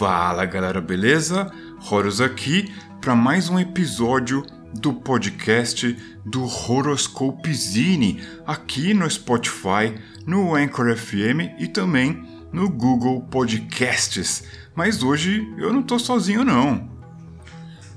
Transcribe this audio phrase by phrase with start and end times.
[0.00, 1.52] Fala galera, beleza?
[1.90, 4.42] Horus aqui para mais um episódio
[4.72, 5.94] do podcast
[6.24, 9.94] do Horoscope Zine, aqui no Spotify,
[10.26, 14.42] no Anchor FM e também no Google Podcasts.
[14.74, 16.88] Mas hoje eu não tô sozinho não.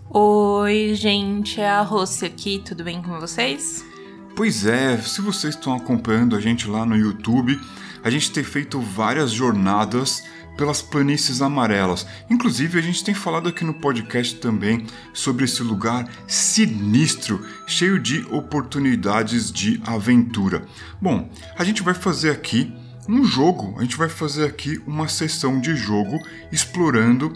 [0.09, 3.85] Oi, gente, é a Rossi aqui, tudo bem com vocês?
[4.35, 7.57] Pois é, se vocês estão acompanhando a gente lá no YouTube,
[8.03, 10.21] a gente tem feito várias jornadas
[10.57, 12.05] pelas planícies amarelas.
[12.29, 18.25] Inclusive, a gente tem falado aqui no podcast também sobre esse lugar sinistro, cheio de
[18.31, 20.65] oportunidades de aventura.
[21.01, 22.73] Bom, a gente vai fazer aqui
[23.07, 26.17] um jogo, a gente vai fazer aqui uma sessão de jogo
[26.51, 27.33] explorando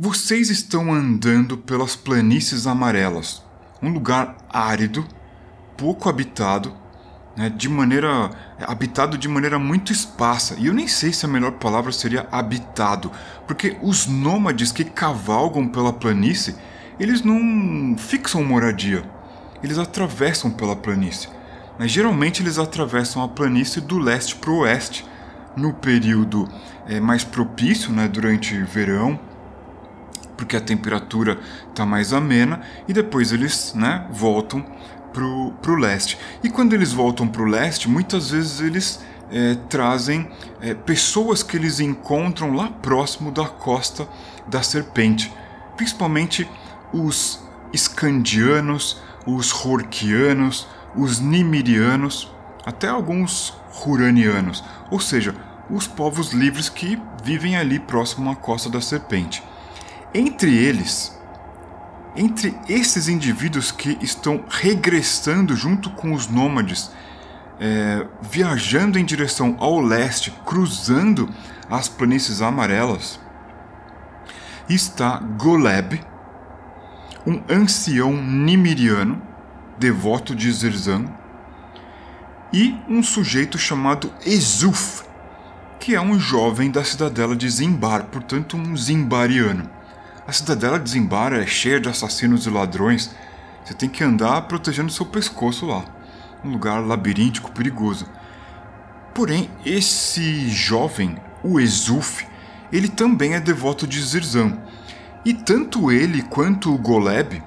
[0.00, 3.42] vocês estão andando pelas planícies amarelas,
[3.82, 5.04] um lugar árido,
[5.76, 6.72] pouco habitado,
[7.36, 10.54] né, de maneira habitado de maneira muito esparsa.
[10.56, 13.10] E eu nem sei se a melhor palavra seria habitado,
[13.44, 16.54] porque os nômades que cavalgam pela planície,
[17.00, 19.02] eles não fixam moradia.
[19.64, 21.28] Eles atravessam pela planície.
[21.76, 25.04] Mas geralmente eles atravessam a planície do leste para o oeste,
[25.56, 26.48] no período
[26.86, 29.18] é, mais propício, né, durante verão,
[30.38, 31.38] porque a temperatura
[31.68, 34.64] está mais amena e depois eles né, voltam
[35.12, 36.16] para o leste.
[36.42, 41.56] E quando eles voltam para o leste, muitas vezes eles é, trazem é, pessoas que
[41.56, 44.08] eles encontram lá próximo da costa
[44.46, 45.32] da serpente,
[45.76, 46.48] principalmente
[46.92, 52.32] os escandianos, os horquianos, os nimirianos,
[52.64, 55.34] até alguns huranianos, ou seja,
[55.68, 59.42] os povos livres que vivem ali próximo à costa da serpente.
[60.14, 61.16] Entre eles,
[62.16, 66.90] entre esses indivíduos que estão regressando junto com os nômades,
[67.60, 71.28] é, viajando em direção ao leste, cruzando
[71.70, 73.20] as planícies amarelas,
[74.68, 76.00] está Goleb,
[77.26, 79.20] um ancião nimiriano,
[79.78, 81.04] devoto de Zerzan,
[82.52, 85.02] e um sujeito chamado Ezuf,
[85.78, 89.77] que é um jovem da cidadela de Zimbar, portanto um zimbariano.
[90.28, 93.16] A cidadela de Zimbar é cheia de assassinos e ladrões.
[93.64, 95.82] Você tem que andar protegendo seu pescoço lá.
[96.44, 98.06] Um lugar labiríntico perigoso.
[99.14, 102.26] Porém, esse jovem, o Exuf,
[102.70, 104.58] ele também é devoto de Zirzan.
[105.24, 107.42] E tanto ele quanto o Goleb,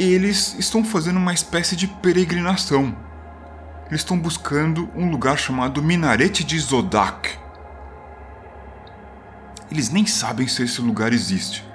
[0.00, 2.92] eles estão fazendo uma espécie de peregrinação.
[3.86, 7.40] Eles estão buscando um lugar chamado Minarete de Zodak
[9.72, 11.66] eles nem sabem se esse lugar existe.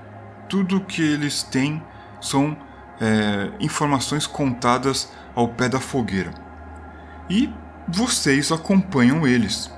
[0.47, 1.81] Tudo que eles têm
[2.21, 2.55] são
[3.01, 6.31] é, informações contadas ao pé da fogueira.
[7.27, 7.51] E
[7.87, 9.71] vocês acompanham eles.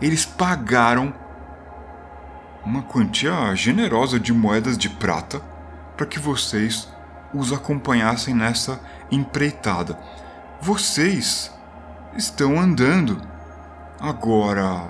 [0.00, 1.12] Eles pagaram
[2.64, 5.38] uma quantia generosa de moedas de prata
[5.98, 6.88] para que vocês
[7.34, 8.80] os acompanhassem nessa
[9.10, 9.98] empreitada.
[10.62, 11.52] Vocês
[12.16, 13.20] estão andando
[14.00, 14.88] agora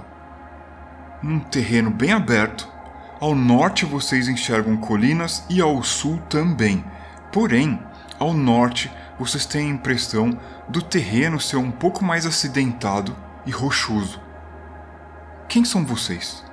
[1.20, 2.75] num terreno bem aberto
[3.20, 6.84] ao norte vocês enxergam colinas e ao sul também.
[7.32, 7.80] Porém,
[8.18, 14.20] ao norte vocês têm a impressão do terreno ser um pouco mais acidentado e rochoso.
[15.48, 16.44] Quem são vocês?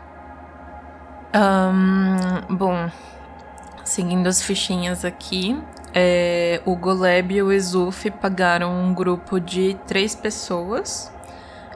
[1.36, 2.90] Um, bom,
[3.84, 5.60] seguindo as fichinhas aqui,
[5.94, 11.13] é, o Goleb e o Exuf pagaram um grupo de três pessoas.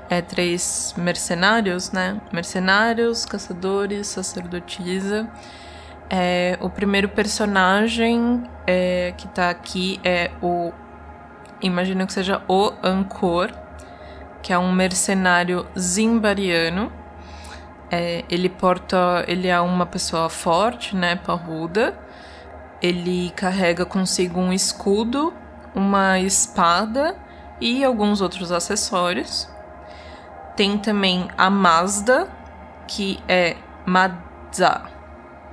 [0.09, 2.21] É, três mercenários, né?
[2.31, 5.29] Mercenários, caçadores, sacerdotisa.
[6.09, 10.71] É, o primeiro personagem é, que tá aqui é o.
[11.61, 13.51] Imagino que seja o Ancor,
[14.41, 16.89] que é um mercenário zimbariano.
[17.91, 19.25] É, ele porta.
[19.27, 21.17] Ele é uma pessoa forte, né?
[21.17, 21.97] Parruda.
[22.81, 25.33] Ele carrega consigo um escudo,
[25.75, 27.17] uma espada
[27.59, 29.49] e alguns outros acessórios.
[30.57, 32.27] Tem também a Mazda,
[32.85, 33.55] que é
[33.85, 34.81] Madza.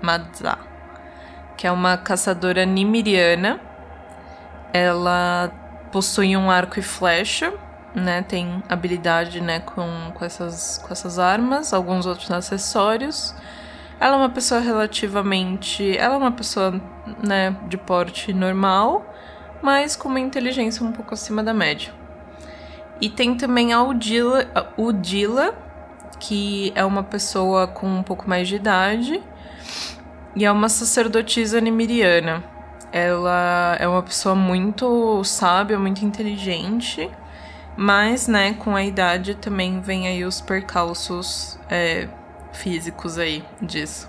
[0.02, 0.58] Madza.
[1.56, 3.60] Que é uma caçadora nimiriana.
[4.72, 5.52] Ela
[5.92, 7.52] possui um arco e flecha
[7.94, 13.34] né, tem habilidade, né, com, com, essas, com essas armas, alguns outros acessórios.
[14.00, 16.80] Ela é uma pessoa relativamente, ela é uma pessoa,
[17.22, 19.06] né, de porte normal,
[19.62, 21.92] mas com uma inteligência um pouco acima da média.
[23.00, 24.46] E tem também a Udila,
[24.78, 25.54] Udila
[26.18, 29.22] que é uma pessoa com um pouco mais de idade
[30.34, 32.42] e é uma sacerdotisa nimiriana.
[32.92, 37.10] Ela é uma pessoa muito sábia, muito inteligente
[37.76, 42.08] mas, né, com a idade também vem aí os percalços é,
[42.52, 44.08] físicos aí disso.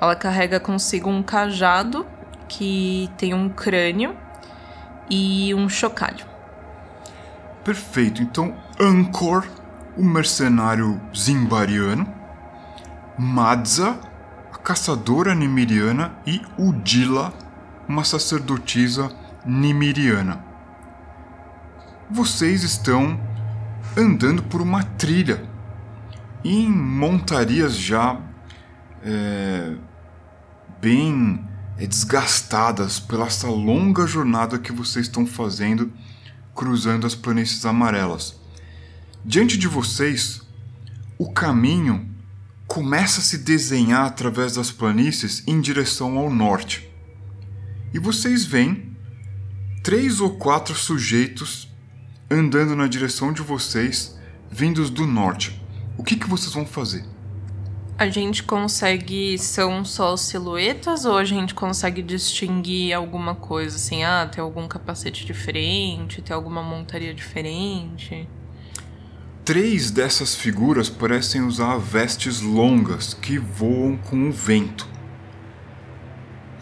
[0.00, 2.06] Ela carrega consigo um cajado
[2.48, 4.16] que tem um crânio
[5.08, 6.26] e um chocalho.
[7.68, 8.22] Perfeito.
[8.22, 9.46] Então, Ancor,
[9.94, 12.10] o mercenário zimbariano,
[13.18, 14.00] Madza,
[14.50, 17.30] a caçadora nimiriana e Udila,
[17.86, 19.10] uma sacerdotisa
[19.44, 20.48] nimiriana
[22.10, 23.20] vocês estão
[23.96, 25.46] andando por uma trilha
[26.42, 28.18] em montarias já
[29.02, 29.74] é,
[30.80, 31.44] bem
[31.76, 35.92] é, desgastadas pela essa longa jornada que vocês estão fazendo
[36.58, 38.34] cruzando as planícies amarelas.
[39.24, 40.42] Diante de vocês,
[41.16, 42.10] o caminho
[42.66, 46.90] começa a se desenhar através das planícies em direção ao norte.
[47.94, 48.96] E vocês veem
[49.84, 51.68] três ou quatro sujeitos
[52.28, 54.18] andando na direção de vocês,
[54.50, 55.62] vindos do norte.
[55.96, 57.04] O que, que vocês vão fazer?
[57.98, 59.36] A gente consegue.
[59.38, 63.74] São só silhuetas ou a gente consegue distinguir alguma coisa?
[63.74, 68.28] Assim, ah, tem algum capacete diferente, tem alguma montaria diferente?
[69.44, 74.86] Três dessas figuras parecem usar vestes longas que voam com o vento.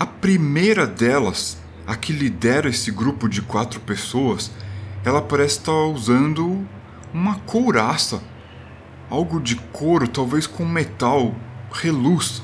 [0.01, 4.51] A primeira delas, a que lidera esse grupo de quatro pessoas,
[5.05, 6.67] ela parece estar usando
[7.13, 8.23] uma couraça,
[9.11, 11.35] algo de couro, talvez com metal,
[11.73, 12.43] reluz.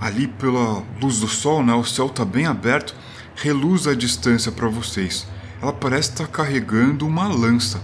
[0.00, 2.94] Ali pela luz do sol, né, o céu está bem aberto,
[3.36, 5.26] reluz a distância para vocês.
[5.60, 7.80] Ela parece estar carregando uma lança.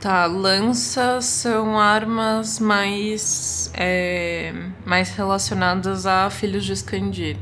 [0.00, 4.54] Tá, lanças são armas mais é,
[4.84, 7.36] mais relacionadas a filhos de Skandir.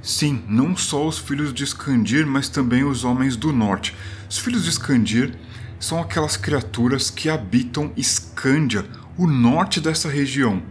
[0.00, 3.96] Sim, não só os filhos de Skandir, mas também os homens do norte.
[4.30, 5.34] Os filhos de Skandir
[5.78, 8.84] são aquelas criaturas que habitam Skandia,
[9.16, 10.62] o norte dessa região.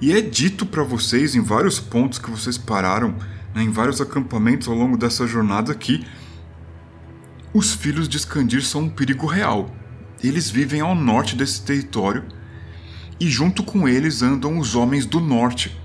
[0.00, 3.14] E é dito para vocês em vários pontos que vocês pararam,
[3.54, 6.06] né, em vários acampamentos ao longo dessa jornada que
[7.52, 9.74] os filhos de Skandir são um perigo real.
[10.22, 12.24] Eles vivem ao norte desse território
[13.18, 15.76] e junto com eles andam os homens do norte,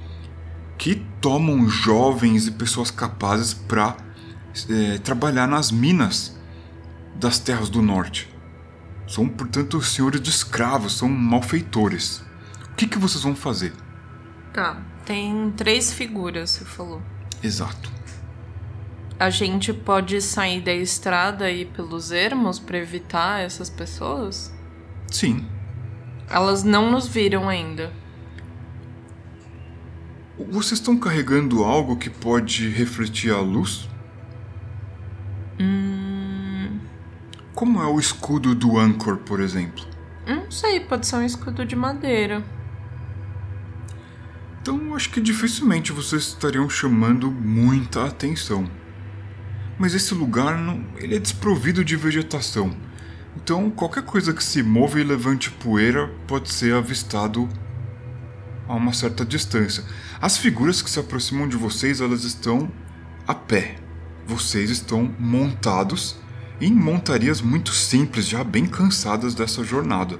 [0.77, 3.95] que tomam jovens e pessoas capazes para
[4.69, 6.37] é, trabalhar nas minas
[7.15, 8.32] das terras do norte.
[9.07, 12.23] São, portanto, senhores de escravos, são malfeitores.
[12.71, 13.73] O que, que vocês vão fazer?
[14.53, 17.01] Tá, tem três figuras, você falou.
[17.41, 17.91] Exato.
[19.19, 24.53] A gente pode sair da estrada e ir pelos ermos para evitar essas pessoas?
[25.09, 25.45] Sim.
[26.29, 27.91] Elas não nos viram ainda.
[30.49, 33.87] Vocês estão carregando algo que pode refletir a luz?
[35.59, 35.92] Hum.
[37.63, 39.85] Como é o escudo do Anchor, por exemplo?
[40.27, 42.43] Não sei, pode ser um escudo de madeira.
[44.61, 48.69] Então acho que dificilmente vocês estariam chamando muita atenção.
[49.79, 52.75] Mas esse lugar não, ele é desprovido de vegetação.
[53.37, 57.47] Então qualquer coisa que se mova e levante poeira pode ser avistado
[58.67, 59.85] a uma certa distância.
[60.19, 62.69] As figuras que se aproximam de vocês, elas estão
[63.25, 63.77] a pé.
[64.27, 66.21] Vocês estão montados
[66.65, 70.17] em montarias muito simples, já bem cansadas dessa jornada.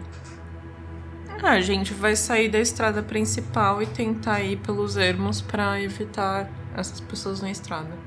[1.42, 6.50] Ah, a gente vai sair da estrada principal e tentar ir pelos ermos para evitar
[6.76, 7.98] essas pessoas na estrada.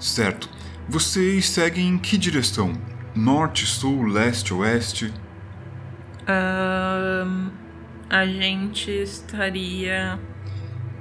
[0.00, 0.48] Certo.
[0.88, 2.72] Vocês seguem em que direção?
[3.14, 5.12] Norte, sul, leste, oeste?
[8.10, 10.18] A gente estaria.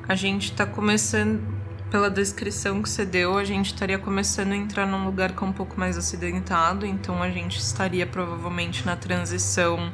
[0.07, 1.54] A gente tá começando.
[1.95, 5.47] Pela descrição que você deu, a gente estaria começando a entrar num lugar que é
[5.47, 9.93] um pouco mais acidentado, então a gente estaria provavelmente na transição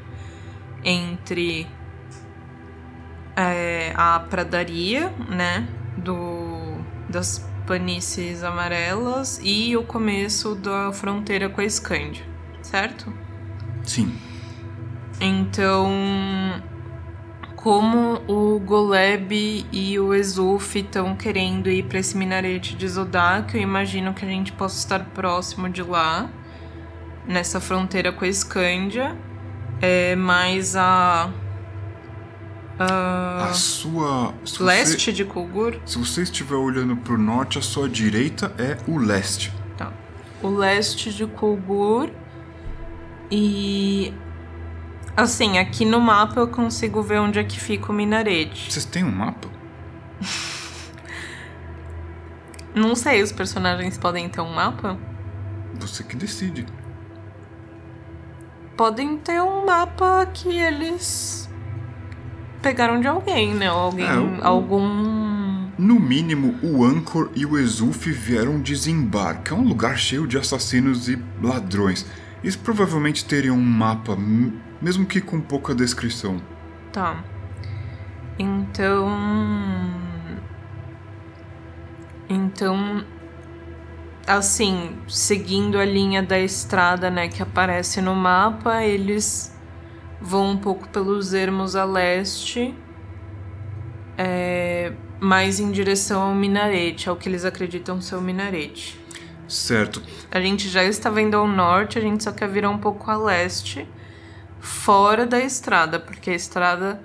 [0.83, 1.67] entre
[3.35, 11.65] é, a pradaria, né, do, das planícies amarelas e o começo da fronteira com a
[11.65, 12.25] Escândia,
[12.63, 13.13] certo?
[13.83, 14.11] Sim.
[15.19, 16.63] Então,
[17.61, 23.61] como o Goleb e o Exuf estão querendo ir para esse minarete de Zodak, eu
[23.61, 26.29] imagino que a gente possa estar próximo de lá,
[27.27, 29.15] nessa fronteira com a Escândia,
[29.79, 31.29] é, mais a.
[32.79, 34.33] a A sua.
[34.43, 35.75] se você- leste de Kulgur?
[35.85, 39.53] se você estiver olhando pro norte, a sua direita é o leste.
[39.77, 39.93] Tá.
[40.41, 42.09] O leste de Kulgur.
[43.29, 44.13] E.
[45.15, 48.71] Assim, aqui no mapa eu consigo ver onde é que fica o minarete.
[48.71, 49.47] Vocês têm um mapa?
[52.73, 54.97] Não sei, os personagens podem ter um mapa?
[55.79, 56.65] Você que decide.
[58.77, 61.49] Podem ter um mapa que eles
[62.61, 63.71] pegaram de alguém, né?
[63.71, 64.07] Ou alguém.
[64.07, 65.69] É, o- Algum.
[65.77, 69.51] No mínimo, o Anchor e o Exulf vieram desembarque.
[69.51, 72.05] É um lugar cheio de assassinos e ladrões.
[72.43, 74.15] Eles provavelmente teriam um mapa,
[74.81, 76.41] mesmo que com pouca descrição.
[76.91, 77.23] Tá.
[78.37, 79.09] Então.
[82.29, 83.05] Então.
[84.25, 89.51] Assim, seguindo a linha da estrada, né, que aparece no mapa, eles
[90.21, 92.73] vão um pouco pelos ermos a leste,
[94.15, 98.99] é, mais em direção ao minarete, ao que eles acreditam ser o minarete.
[99.47, 100.01] Certo.
[100.29, 103.17] A gente já está vendo ao norte, a gente só quer virar um pouco a
[103.17, 103.87] leste,
[104.61, 107.01] fora da estrada, porque a estrada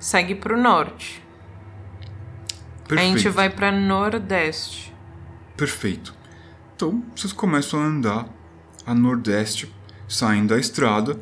[0.00, 1.22] segue para o norte.
[2.88, 3.14] Perfeito.
[3.14, 4.92] A gente vai para nordeste.
[5.56, 6.14] Perfeito.
[6.74, 8.28] Então, vocês começam a andar
[8.84, 9.72] a nordeste,
[10.08, 11.18] saem da estrada.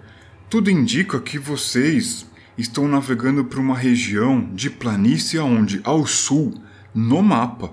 [0.48, 6.54] Tudo indica que vocês estão navegando por uma região de planície onde, ao sul,
[6.94, 7.72] no mapa,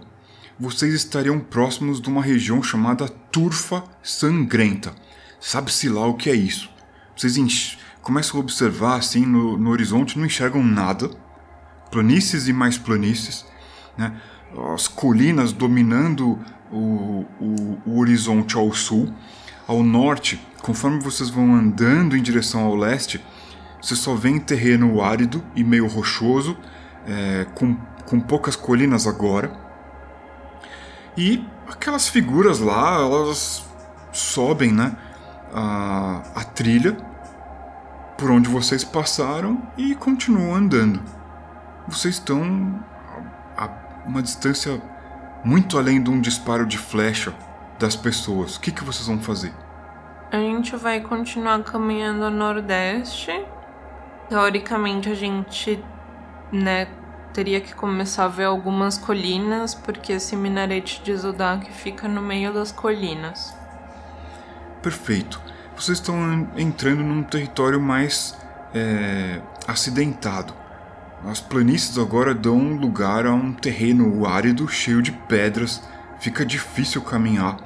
[0.59, 4.93] vocês estariam próximos de uma região chamada Turfa Sangrenta.
[5.39, 6.69] Sabe-se lá o que é isso.
[7.15, 7.37] Vocês
[8.09, 11.11] começam a observar assim no, no horizonte, não enxergam nada.
[11.91, 13.45] Planícies e mais planícies,
[13.95, 14.19] né?
[14.73, 16.39] as colinas dominando
[16.71, 19.13] o, o, o horizonte ao sul.
[19.67, 23.23] Ao norte, conforme vocês vão andando em direção ao leste,
[23.79, 26.57] você só vê terreno árido e meio rochoso,
[27.05, 27.75] é, com,
[28.07, 29.51] com poucas colinas agora.
[31.15, 33.63] E aquelas figuras lá, elas
[34.11, 34.97] sobem, né?
[35.53, 37.08] A, a trilha
[38.19, 41.01] por onde vocês passaram e continuam andando.
[41.87, 42.83] Vocês estão
[43.55, 43.69] a, a
[44.05, 44.81] uma distância
[45.43, 47.33] muito além de um disparo de flecha
[47.79, 48.57] das pessoas.
[48.57, 49.53] O que, que vocês vão fazer?
[50.31, 53.31] A gente vai continuar caminhando a nordeste.
[54.27, 55.81] Teoricamente, a gente,
[56.51, 56.89] né,
[57.33, 62.53] teria que começar a ver algumas colinas, porque esse minarete de Zodak fica no meio
[62.53, 63.55] das colinas.
[64.83, 65.41] Perfeito.
[65.79, 68.37] Vocês estão en- entrando num território mais
[68.75, 70.53] é, acidentado.
[71.25, 75.81] As planícies agora dão lugar a um terreno árido cheio de pedras.
[76.19, 77.57] Fica difícil caminhar.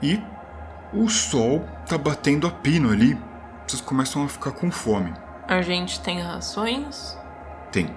[0.00, 0.22] E
[0.92, 3.18] o sol tá batendo a pino ali.
[3.66, 5.12] Vocês começam a ficar com fome.
[5.48, 7.18] A gente tem rações?
[7.70, 7.92] Tem.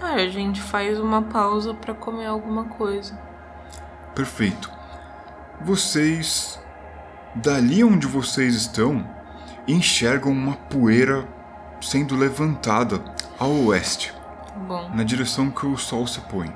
[0.00, 3.18] Ah, a gente faz uma pausa pra comer alguma coisa.
[4.14, 4.70] Perfeito.
[5.60, 6.58] Vocês,
[7.34, 9.06] dali onde vocês estão,
[9.66, 11.28] enxergam uma poeira
[11.80, 13.02] sendo levantada
[13.38, 14.12] ao oeste,
[14.66, 16.52] Bom, na direção que o sol se põe.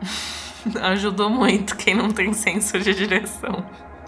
[0.82, 3.64] ajudou muito quem não tem senso de direção.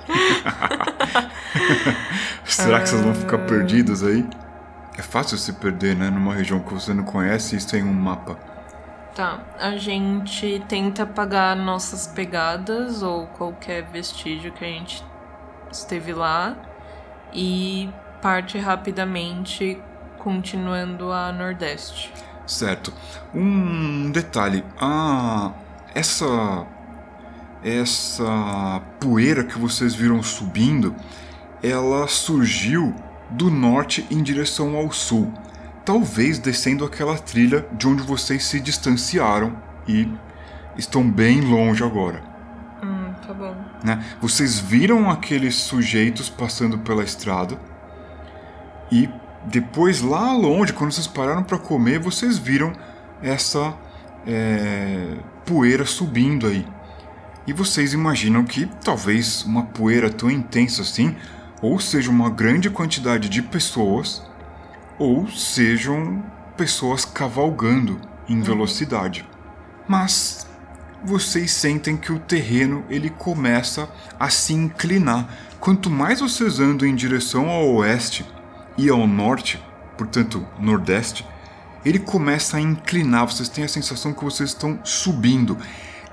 [2.44, 4.28] Será que vocês vão ficar perdidos aí?
[4.96, 6.10] É fácil se perder, né?
[6.10, 8.36] Numa região que você não conhece e sem um mapa.
[9.14, 15.04] Tá, a gente tenta apagar nossas pegadas ou qualquer vestígio que a gente
[15.72, 16.56] esteve lá
[17.32, 17.88] e
[18.20, 19.80] parte rapidamente
[20.18, 22.12] continuando a nordeste.
[22.46, 22.92] Certo.
[23.34, 25.52] Um detalhe, a
[25.94, 26.66] essa
[27.64, 30.94] essa poeira que vocês viram subindo,
[31.62, 32.92] ela surgiu
[33.30, 35.32] do norte em direção ao sul.
[35.84, 40.08] talvez descendo aquela trilha de onde vocês se distanciaram e
[40.76, 42.22] estão bem longe agora.
[42.82, 43.54] Hum, tá bom.
[43.82, 44.04] Né?
[44.20, 47.58] Vocês viram aqueles sujeitos passando pela estrada
[48.90, 49.08] e
[49.44, 52.72] depois lá longe, quando vocês pararam para comer, vocês viram
[53.22, 53.74] essa
[54.26, 56.66] é, poeira subindo aí.
[57.46, 61.16] E vocês imaginam que talvez uma poeira tão intensa assim,
[61.60, 64.22] ou seja uma grande quantidade de pessoas,
[64.98, 66.22] ou sejam
[66.56, 68.42] pessoas cavalgando em uhum.
[68.44, 69.28] velocidade.
[69.88, 70.46] Mas
[71.04, 75.28] vocês sentem que o terreno ele começa a se inclinar.
[75.58, 78.24] Quanto mais vocês andam em direção ao oeste
[78.76, 79.62] e ao norte,
[79.96, 81.26] portanto, nordeste,
[81.84, 83.26] ele começa a inclinar.
[83.26, 85.58] Vocês têm a sensação que vocês estão subindo.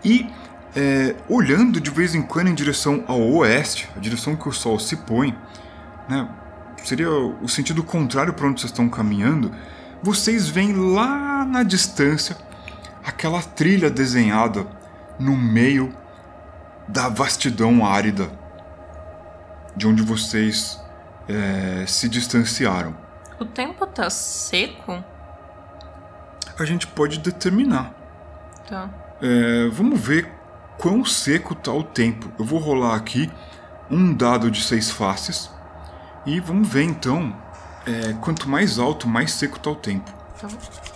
[0.03, 0.27] E
[0.75, 4.79] é, olhando de vez em quando em direção ao oeste, a direção que o sol
[4.79, 5.35] se põe,
[6.07, 6.27] né,
[6.83, 9.51] seria o sentido contrário para onde vocês estão caminhando,
[10.01, 12.37] vocês veem lá na distância
[13.03, 14.78] aquela trilha desenhada
[15.19, 15.93] no meio
[16.87, 18.31] da vastidão árida
[19.75, 20.79] de onde vocês
[21.27, 22.95] é, se distanciaram.
[23.39, 25.03] O tempo tá seco?
[26.57, 27.93] A gente pode determinar.
[28.67, 28.89] Tá.
[29.21, 30.29] É, vamos ver
[30.77, 32.31] quão seco tá o tempo.
[32.37, 33.31] Eu vou rolar aqui
[33.89, 35.49] um dado de seis faces
[36.25, 37.35] e vamos ver então.
[37.85, 40.11] É, quanto mais alto, mais seco tá o tempo.
[40.39, 40.88] Tá bom.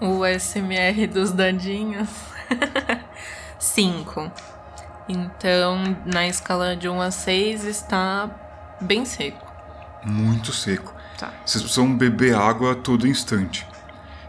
[0.00, 2.08] O SMR dos dadinhos.
[3.58, 4.30] 5.
[5.08, 8.30] Então, na escala de 1 a 6, está
[8.80, 9.46] bem seco.
[10.04, 10.94] Muito seco.
[11.18, 11.32] Tá.
[11.44, 13.66] Vocês precisam beber água a todo instante.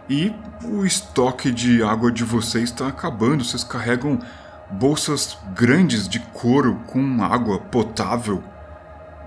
[0.10, 0.34] E
[0.64, 3.44] o estoque de água de vocês está acabando.
[3.44, 4.20] Vocês carregam
[4.70, 8.44] bolsas grandes de couro com água potável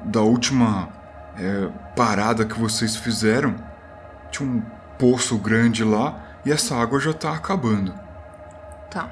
[0.04, 0.88] da última
[1.36, 3.54] é, parada que vocês fizeram.
[4.30, 4.62] Tinha um
[4.98, 7.94] poço grande lá e essa água já está acabando.
[8.90, 9.10] Tá.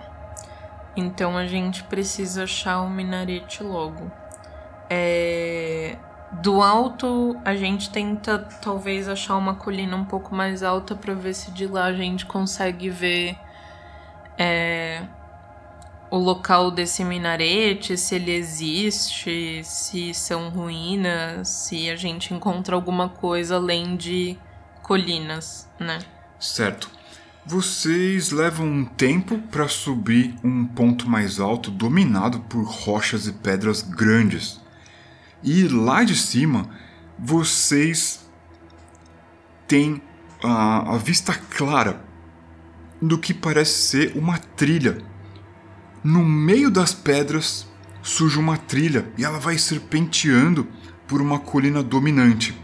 [0.96, 4.10] Então a gente precisa achar o minarete logo.
[4.90, 5.96] É...
[6.30, 11.32] Do alto, a gente tenta talvez achar uma colina um pouco mais alta para ver
[11.32, 13.38] se de lá a gente consegue ver
[14.36, 15.04] é,
[16.10, 23.08] o local desse minarete, se ele existe, se são ruínas, se a gente encontra alguma
[23.08, 24.38] coisa além de
[24.82, 25.98] colinas, né?
[26.38, 26.97] Certo.
[27.48, 33.80] Vocês levam um tempo para subir um ponto mais alto dominado por rochas e pedras
[33.80, 34.60] grandes.
[35.42, 36.68] E lá de cima,
[37.18, 38.28] vocês
[39.66, 40.02] têm
[40.44, 42.04] a, a vista clara
[43.00, 44.98] do que parece ser uma trilha.
[46.04, 47.66] No meio das pedras
[48.02, 50.68] surge uma trilha e ela vai serpenteando
[51.06, 52.54] por uma colina dominante.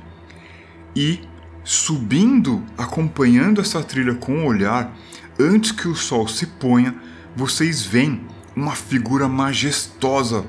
[0.94, 1.26] E
[1.64, 4.94] subindo, acompanhando essa trilha com o olhar,
[5.40, 6.94] antes que o sol se ponha,
[7.34, 8.20] vocês veem
[8.54, 10.44] uma figura majestosa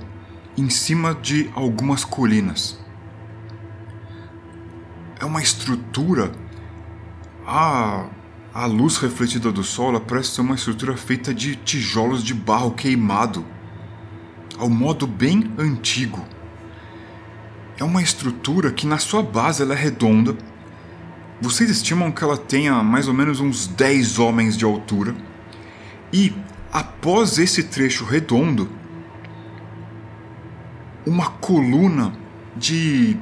[0.57, 2.79] em cima de algumas colinas.
[5.19, 6.31] É uma estrutura.
[7.47, 8.05] A,
[8.53, 13.45] a luz refletida do sol parece ser uma estrutura feita de tijolos de barro queimado,
[14.57, 16.25] ao modo bem antigo.
[17.77, 20.35] É uma estrutura que na sua base ela é redonda.
[21.41, 25.15] Vocês estimam que ela tenha mais ou menos uns 10 homens de altura.
[26.11, 26.33] E
[26.71, 28.69] após esse trecho redondo,
[31.05, 32.13] uma coluna
[32.55, 33.17] de.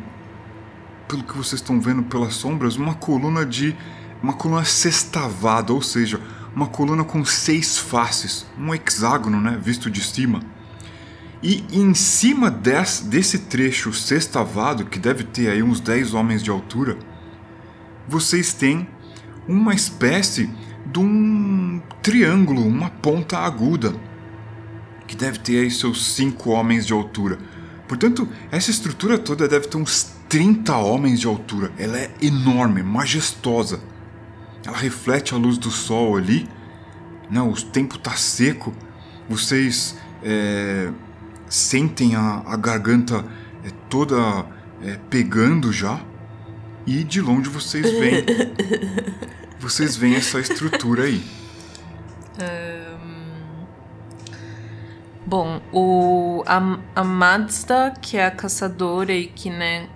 [1.08, 3.76] Pelo que vocês estão vendo pelas sombras, uma coluna de.
[4.22, 6.22] Uma coluna sextavada, ou seja,
[6.56, 10.40] uma coluna com seis faces, um hexágono, né, visto de cima.
[11.42, 16.50] E em cima desse, desse trecho sextavado, que deve ter aí uns 10 homens de
[16.50, 16.98] altura,
[18.08, 18.88] vocês têm
[19.48, 20.50] uma espécie
[20.86, 23.94] de um triângulo, uma ponta aguda,
[25.08, 27.38] que deve ter aí seus 5 homens de altura.
[27.88, 31.72] Portanto, essa estrutura toda deve ter uns 30 homens de altura.
[31.78, 33.80] Ela é enorme, majestosa.
[34.66, 36.50] Ela reflete a luz do sol ali.
[37.30, 38.74] Não, o tempo está seco.
[39.30, 40.92] Vocês é,
[41.48, 43.26] sentem a, a garganta
[43.64, 44.46] é, toda
[44.82, 46.02] é, pegando já.
[46.86, 48.26] E de longe vocês veem.
[49.60, 51.24] vocês veem essa estrutura aí.
[55.26, 59.88] Bom, o, a, a Mazda, que é a caçadora e que, né,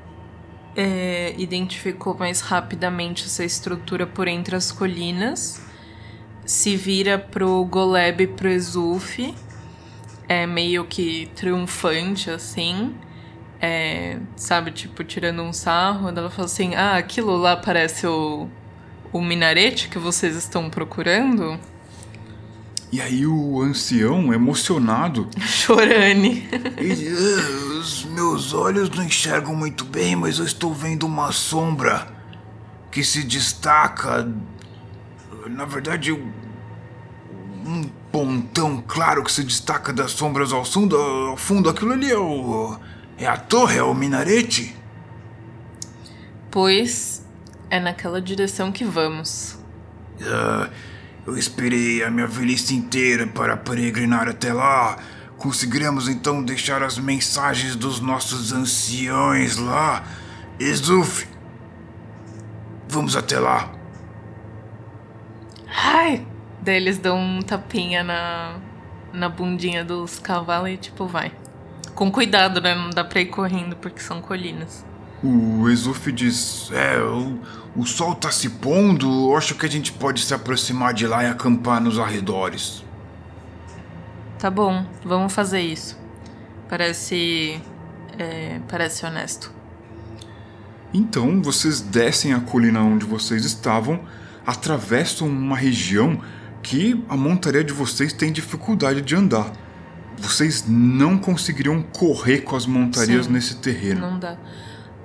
[0.75, 5.61] é, identificou mais rapidamente essa estrutura por entre as colinas,
[6.43, 9.19] se vira pro Goleb e pro Exulf,
[10.27, 12.95] é meio que triunfante, assim,
[13.59, 18.47] é, sabe, tipo, tirando um sarro, ela fala assim: Ah, aquilo lá parece o,
[19.11, 21.59] o minarete que vocês estão procurando?
[22.91, 25.27] E aí o ancião, emocionado.
[25.41, 26.47] Chorane.
[26.79, 32.07] E, uh, os meus olhos não enxergam muito bem, mas eu estou vendo uma sombra
[32.91, 34.31] que se destaca.
[35.47, 36.11] Na verdade,
[37.67, 40.95] um pontão claro que se destaca das sombras ao fundo.
[40.95, 42.77] Ao fundo, aquilo ali é o.
[43.17, 44.75] É a torre, é o minarete?
[46.51, 47.25] Pois
[47.69, 49.57] é naquela direção que vamos.
[50.19, 50.71] Uh,
[51.25, 54.97] eu esperei a minha velhice inteira para peregrinar até lá.
[55.37, 60.03] Conseguiremos então deixar as mensagens dos nossos anciões lá.
[60.59, 61.27] Exuf,
[62.87, 63.71] vamos até lá.
[65.67, 66.25] Ai!
[66.61, 68.57] Daí eles dão um tapinha na,
[69.13, 71.31] na bundinha dos cavalos e tipo, vai.
[71.97, 72.75] Com cuidado, né?
[72.75, 74.85] Não dá pra ir correndo porque são colinas.
[75.23, 77.39] O Exuf diz: É, o,
[77.75, 79.31] o sol tá se pondo.
[79.31, 82.83] Eu acho que a gente pode se aproximar de lá e acampar nos arredores.
[84.37, 85.99] Tá bom, vamos fazer isso.
[86.69, 87.59] Parece.
[88.15, 89.51] É, parece honesto.
[90.93, 94.01] Então vocês descem a colina onde vocês estavam,
[94.45, 96.21] atravessam uma região
[96.61, 99.51] que a montaria de vocês tem dificuldade de andar.
[100.17, 104.01] Vocês não conseguiriam correr com as montarias Sim, nesse terreno.
[104.01, 104.37] Não dá.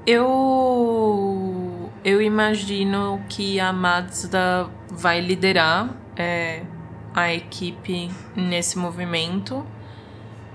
[0.07, 1.91] Eu.
[2.05, 6.63] Eu imagino que a Mazda vai liderar é,
[7.15, 9.65] a equipe nesse movimento.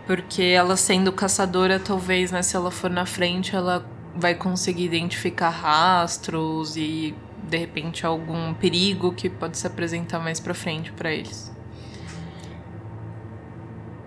[0.05, 5.49] Porque ela sendo caçadora, talvez, né, se ela for na frente, ela vai conseguir identificar
[5.49, 7.13] rastros e
[7.47, 11.51] de repente algum perigo que pode se apresentar mais para frente para eles.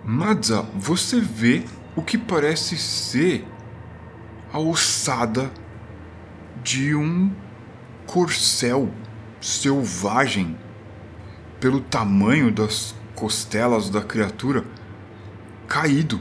[0.04, 3.46] Madza, você vê o que parece ser
[4.52, 5.50] a ossada
[6.62, 7.30] de um
[8.06, 8.90] corcel
[9.40, 10.58] selvagem
[11.60, 14.64] pelo tamanho das costelas da criatura
[15.68, 16.20] caído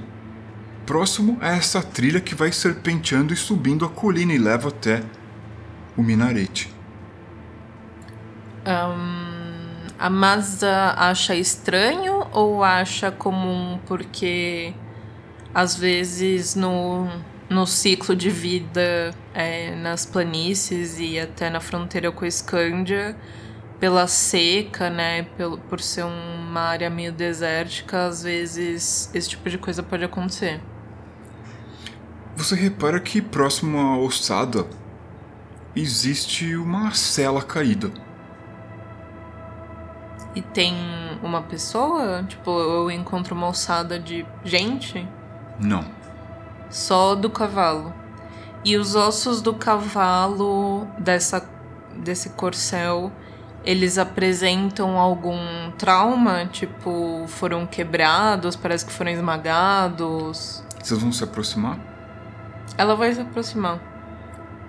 [0.86, 5.04] próximo a essa trilha que vai serpenteando e subindo a colina e leva até
[5.96, 6.74] o minarete.
[8.66, 14.74] Um, a Mazda acha estranho ou acha comum porque
[15.54, 17.08] às vezes no,
[17.50, 23.16] no ciclo de vida é, nas planícies e até na fronteira com a Escândia,
[23.80, 29.58] pela seca, né, pelo, por ser uma área meio desértica, às vezes esse tipo de
[29.58, 30.62] coisa pode acontecer.
[32.36, 34.66] Você repara que próximo à ossada
[35.76, 37.92] existe uma cela caída.
[40.36, 40.76] E tem
[41.26, 42.24] uma pessoa?
[42.28, 45.08] Tipo, eu encontro uma ossada de gente?
[45.60, 45.86] Não.
[46.70, 47.94] Só do cavalo.
[48.64, 51.48] E os ossos do cavalo dessa,
[51.96, 53.12] desse corcel,
[53.64, 56.46] eles apresentam algum trauma?
[56.46, 60.64] Tipo, foram quebrados, parece que foram esmagados?
[60.82, 61.80] Vocês vão se aproximar?
[62.78, 63.80] Ela vai se aproximar.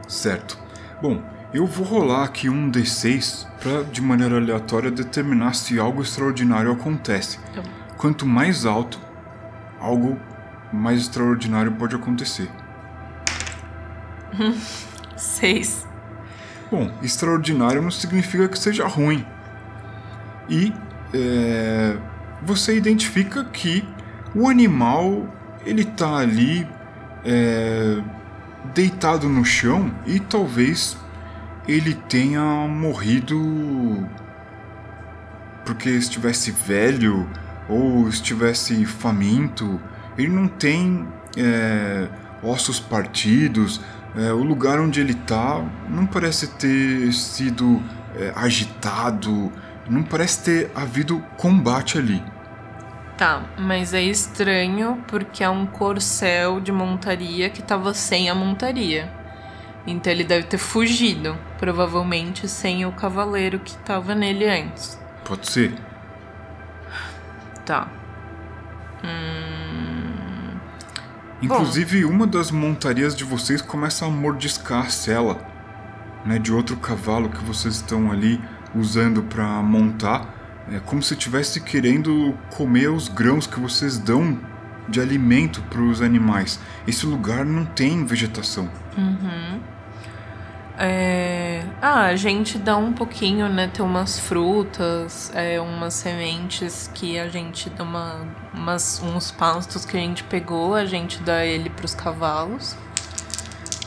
[0.09, 0.59] Certo.
[1.01, 6.71] Bom, eu vou rolar aqui um D6 para, de maneira aleatória, determinar se algo extraordinário
[6.71, 7.39] acontece.
[7.55, 7.63] Bom.
[7.97, 9.01] Quanto mais alto,
[9.81, 10.19] algo
[10.73, 12.49] mais extraordinário pode acontecer.
[15.17, 15.87] Seis.
[16.71, 19.27] Bom, extraordinário não significa que seja ruim.
[20.49, 20.73] E
[21.13, 21.97] é,
[22.43, 23.87] você identifica que
[24.35, 25.27] o animal
[25.67, 26.67] ele tá ali
[27.25, 28.01] é,
[28.73, 30.97] deitado no chão e talvez
[31.67, 34.09] ele tenha morrido
[35.65, 37.29] porque estivesse velho
[37.69, 39.81] ou estivesse faminto.
[40.19, 42.09] Ele não tem é,
[42.43, 43.81] ossos partidos.
[44.17, 47.81] É, o lugar onde ele tá não parece ter sido
[48.17, 49.53] é, agitado.
[49.89, 52.23] Não parece ter havido combate ali.
[53.17, 59.13] Tá, mas é estranho porque é um corcel de montaria que tava sem a montaria.
[59.87, 64.99] Então ele deve ter fugido, provavelmente sem o cavaleiro que tava nele antes.
[65.27, 65.75] Pode ser.
[67.67, 67.87] Tá.
[69.05, 70.57] Hum...
[71.43, 75.39] Inclusive, uma das montarias de vocês começa a mordiscar a sela
[76.25, 78.41] né, de outro cavalo que vocês estão ali
[78.75, 80.65] usando para montar.
[80.73, 84.39] É como se estivesse querendo comer os grãos que vocês dão
[84.89, 86.59] de alimento para os animais.
[86.87, 88.71] Esse lugar não tem vegetação.
[88.97, 89.61] Uhum.
[90.83, 91.63] É...
[91.83, 93.69] Ah, a gente dá um pouquinho, né?
[93.69, 99.95] Tem umas frutas, é, umas sementes que a gente dá uma, umas, uns pastos que
[99.95, 102.75] a gente pegou, a gente dá ele pros cavalos.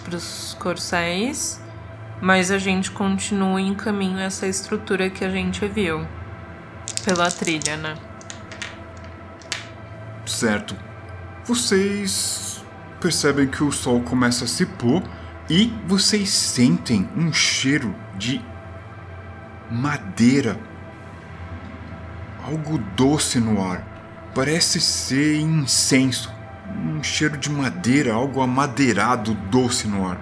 [0.03, 1.60] pros corcéis,
[2.21, 6.06] mas a gente continua em caminho essa estrutura que a gente viu
[7.03, 7.95] pela trilha, né?
[10.27, 10.75] Certo.
[11.43, 12.63] Vocês
[13.01, 15.01] percebem que o sol começa a se pôr
[15.49, 18.41] e vocês sentem um cheiro de
[19.69, 20.58] madeira.
[22.45, 23.84] Algo doce no ar.
[24.34, 26.32] Parece ser incenso.
[26.69, 30.17] Um cheiro de madeira, algo amadeirado, doce no ar.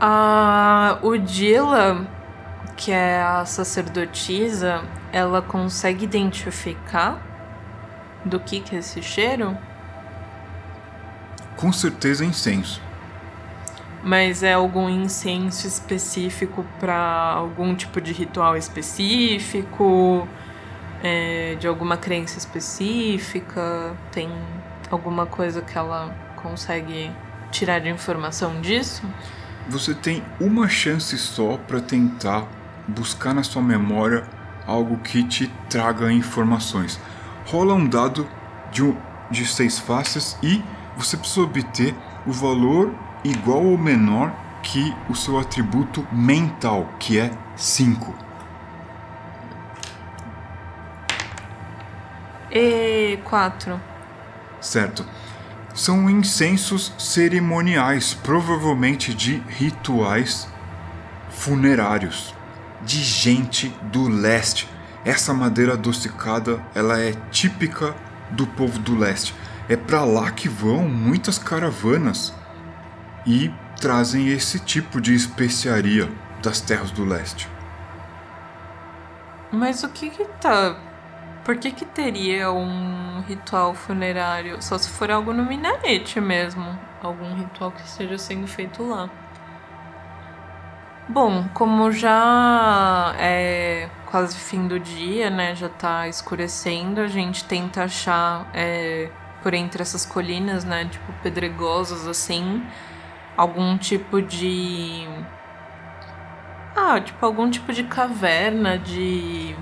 [0.00, 2.06] A Udila,
[2.76, 7.18] que é a sacerdotisa, ela consegue identificar
[8.24, 9.56] do que que é esse cheiro?
[11.56, 12.80] Com certeza é incenso.
[14.02, 20.28] Mas é algum incenso específico para algum tipo de ritual específico?
[21.02, 23.96] É, de alguma crença específica?
[24.12, 24.28] Tem
[24.90, 27.10] alguma coisa que ela consegue
[27.50, 29.02] tirar de informação disso?
[29.68, 32.46] Você tem uma chance só para tentar
[32.86, 34.24] buscar na sua memória
[34.66, 37.00] algo que te traga informações.
[37.46, 38.26] Rola um dado
[38.70, 38.96] de, um,
[39.30, 40.62] de seis faces e
[40.96, 41.94] você precisa obter
[42.26, 48.14] o valor igual ou menor que o seu atributo mental, que é 5.
[52.50, 53.80] E quatro.
[54.60, 55.04] Certo.
[55.74, 60.48] São incensos cerimoniais, provavelmente de rituais
[61.30, 62.32] funerários,
[62.82, 64.68] de gente do leste.
[65.04, 67.94] Essa madeira adocicada, ela é típica
[68.30, 69.34] do povo do leste.
[69.68, 72.34] É para lá que vão muitas caravanas
[73.26, 73.50] e
[73.80, 76.10] trazem esse tipo de especiaria
[76.42, 77.48] das terras do leste.
[79.50, 80.76] Mas o que que tá.
[81.44, 84.62] Por que que teria um ritual funerário?
[84.62, 86.78] Só se for algo no minarete mesmo.
[87.02, 89.08] Algum ritual que esteja sendo feito lá.
[91.08, 95.54] Bom, como já é quase fim do dia, né?
[95.54, 99.10] Já tá escurecendo, a gente tenta achar é,
[99.44, 100.86] por entre essas colinas, né?
[100.90, 102.60] Tipo, pedregosas assim
[103.36, 105.06] algum tipo de.
[106.76, 109.54] Ah, tipo, algum tipo de caverna, de.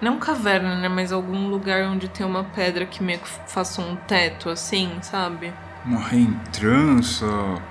[0.00, 0.88] Não caverna, né?
[0.88, 5.52] Mas algum lugar onde tem uma pedra que meio que faça um teto, assim, sabe?
[5.84, 7.26] Uma reentrança.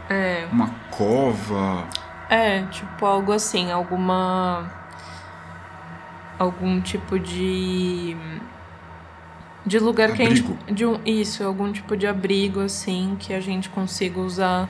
[0.10, 0.48] É.
[0.52, 1.86] Uma cova.
[2.30, 4.72] É, tipo, algo assim, alguma.
[6.40, 8.16] Algum tipo de.
[9.66, 10.28] De lugar abrigo.
[10.28, 10.74] que a gente.
[10.74, 14.70] De um, isso, algum tipo de abrigo, assim, que a gente consiga usar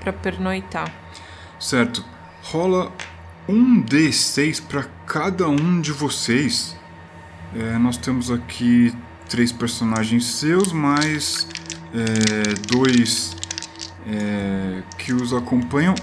[0.00, 0.92] para pernoitar.
[1.58, 2.04] Certo.
[2.42, 2.92] Rola
[3.48, 6.76] um D6 para cada um de vocês.
[7.54, 8.92] É, nós temos aqui
[9.28, 11.46] três personagens seus, mais
[11.94, 13.36] é, dois
[14.06, 15.94] é, que os acompanham.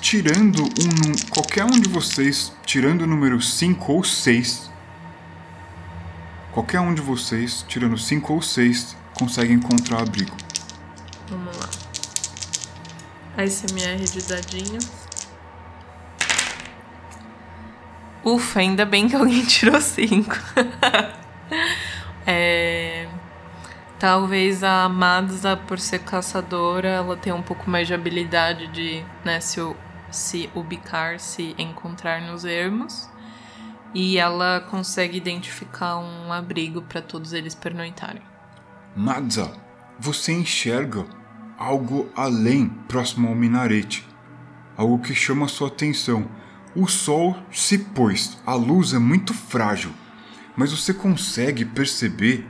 [0.00, 1.28] Tirando um.
[1.30, 4.67] Qualquer um de vocês, tirando o número 5 ou 6.
[6.58, 10.36] Qualquer um de vocês, tirando 5 ou 6, consegue encontrar abrigo.
[11.28, 11.68] Vamos lá.
[13.40, 14.80] ASMR de dadinho.
[18.24, 20.36] Ufa, ainda bem que alguém tirou 5.
[22.26, 23.06] é...
[24.00, 29.38] Talvez a Madza, por ser caçadora, ela tenha um pouco mais de habilidade de né,
[29.38, 29.60] se,
[30.10, 33.08] se ubicar, se encontrar nos ermos.
[34.00, 38.22] E ela consegue identificar um abrigo para todos eles pernoitarem.
[38.94, 39.52] Madza,
[39.98, 41.04] você enxerga
[41.58, 44.06] algo além, próximo ao minarete.
[44.76, 46.30] Algo que chama sua atenção.
[46.76, 49.90] O sol se pôs, a luz é muito frágil,
[50.56, 52.46] mas você consegue perceber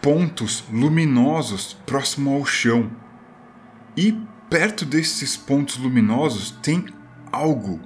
[0.00, 2.88] pontos luminosos próximo ao chão.
[3.96, 4.16] E
[4.48, 6.86] perto desses pontos luminosos tem
[7.32, 7.80] algo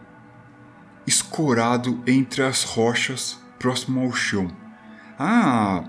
[1.07, 4.49] escorado entre as rochas próximo ao chão.
[5.19, 5.85] Ah,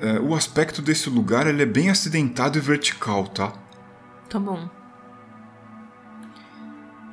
[0.00, 3.52] é, o aspecto desse lugar ele é bem acidentado e vertical, tá?
[4.28, 4.68] Tá bom.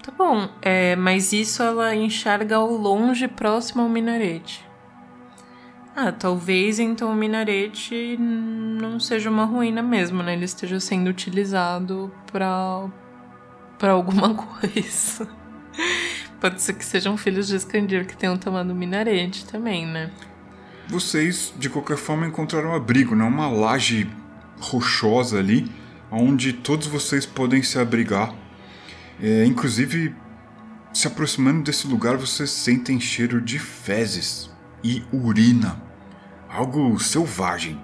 [0.03, 4.67] Tá bom, é, mas isso ela enxerga ao longe, próximo ao minarete.
[5.95, 10.33] Ah, talvez então o minarete não seja uma ruína mesmo, né?
[10.33, 12.87] Ele esteja sendo utilizado para
[13.77, 15.27] para alguma coisa.
[16.39, 20.09] Pode ser que sejam filhos de Escandir que tenham tomado minarete também, né?
[20.87, 23.23] Vocês, de qualquer forma, encontraram abrigo, né?
[23.23, 24.09] Uma laje
[24.59, 25.69] rochosa ali
[26.11, 28.33] onde todos vocês podem se abrigar.
[29.21, 30.15] É, inclusive,
[30.93, 34.49] se aproximando desse lugar, vocês sentem cheiro de fezes
[34.83, 35.81] e urina.
[36.49, 37.79] Algo selvagem.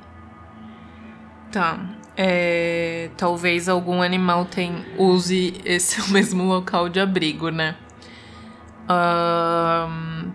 [1.52, 1.80] Tá.
[2.18, 7.78] é, talvez algum animal tem, use esse mesmo local de abrigo, né?
[8.90, 10.32] Um,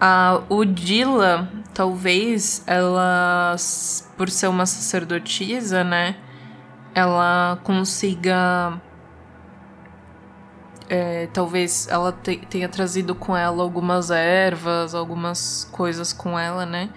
[0.00, 3.56] a Udila, talvez, ela,
[4.16, 6.16] por ser uma sacerdotisa, né?
[6.94, 8.80] Ela consiga.
[10.88, 16.90] É, talvez ela te, tenha trazido com ela algumas ervas, algumas coisas com ela, né?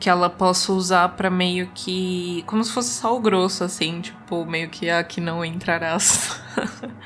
[0.00, 2.42] que ela possa usar para meio que.
[2.46, 6.40] como se fosse sal grosso, assim, tipo, meio que aqui não entrarás.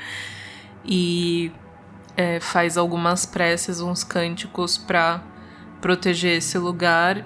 [0.85, 1.51] e
[2.15, 5.21] é, faz algumas preces, uns cânticos para
[5.81, 7.25] proteger esse lugar,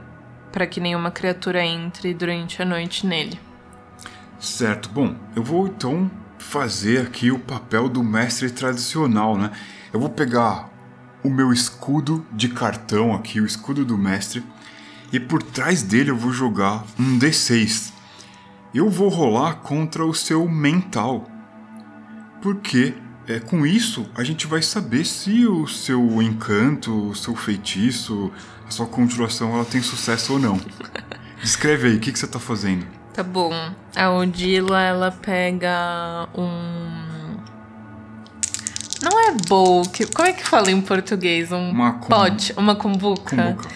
[0.52, 3.40] para que nenhuma criatura entre durante a noite nele.
[4.40, 9.52] Certo, bom, eu vou então fazer aqui o papel do mestre tradicional, né?
[9.94, 10.70] Eu vou pegar
[11.24, 14.44] o meu escudo de cartão aqui, o escudo do mestre
[15.12, 17.92] e por trás dele eu vou jogar um D6.
[18.74, 21.28] Eu vou rolar contra o seu mental.
[22.42, 22.94] Porque
[23.30, 28.32] é, com isso a gente vai saber se o seu encanto, o seu feitiço,
[28.68, 30.60] a sua conjuração ela tem sucesso ou não.
[31.40, 32.86] Descreve aí, o que, que você tá fazendo?
[33.14, 33.54] Tá bom.
[33.96, 37.38] A Odila, ela pega um.
[39.02, 41.52] Não é bowl, como é que fala em português?
[41.52, 42.08] Um uma com...
[42.08, 43.36] pote, uma cumbuca.
[43.36, 43.70] cumbuca.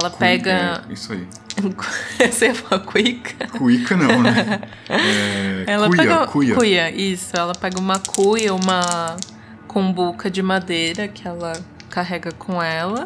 [0.00, 0.84] Ela pega.
[0.88, 1.26] É, isso aí.
[2.30, 3.46] Você falar cuica?
[3.48, 4.60] Cuica não, né?
[4.88, 6.26] É, ela cuia, pega.
[6.26, 6.54] cuia.
[6.54, 7.36] cuia, isso.
[7.36, 9.16] Ela pega uma cuia, uma
[9.66, 11.52] cumbuca de madeira que ela
[11.88, 13.04] carrega com ela,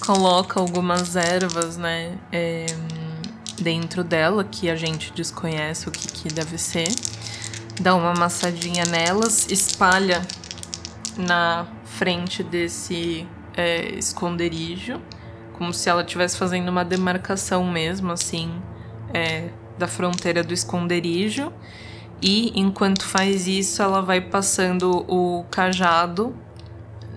[0.00, 2.18] coloca algumas ervas, né?
[2.32, 2.66] É,
[3.60, 6.88] dentro dela, que a gente desconhece o que, que deve ser.
[7.80, 10.22] Dá uma amassadinha nelas, espalha
[11.16, 15.00] na frente desse é, esconderijo
[15.54, 18.50] como se ela estivesse fazendo uma demarcação mesmo, assim,
[19.12, 21.52] é, da fronteira do esconderijo.
[22.20, 26.34] E enquanto faz isso, ela vai passando o cajado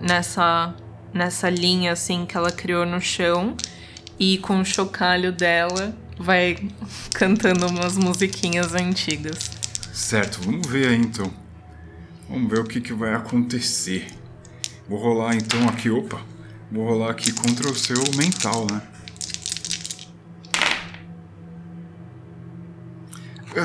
[0.00, 0.74] nessa,
[1.12, 3.56] nessa linha assim que ela criou no chão.
[4.18, 6.56] E com o chocalho dela vai
[7.14, 9.50] cantando umas musiquinhas antigas.
[9.92, 11.32] Certo, vamos ver aí então.
[12.28, 14.06] Vamos ver o que, que vai acontecer.
[14.88, 16.20] Vou rolar então aqui, opa.
[16.70, 18.82] Vou rolar aqui contra o seu mental, né?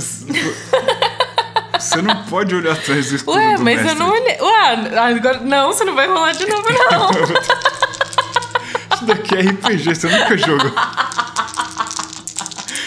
[1.79, 3.89] Você não pode olhar atrás do escudo Ué, mas mestre.
[3.89, 4.37] eu não olhei.
[4.39, 5.39] Ué, agora.
[5.41, 7.09] Não, você não vai rolar de novo, não.
[8.95, 10.71] Isso daqui é RPG, você nunca jogou.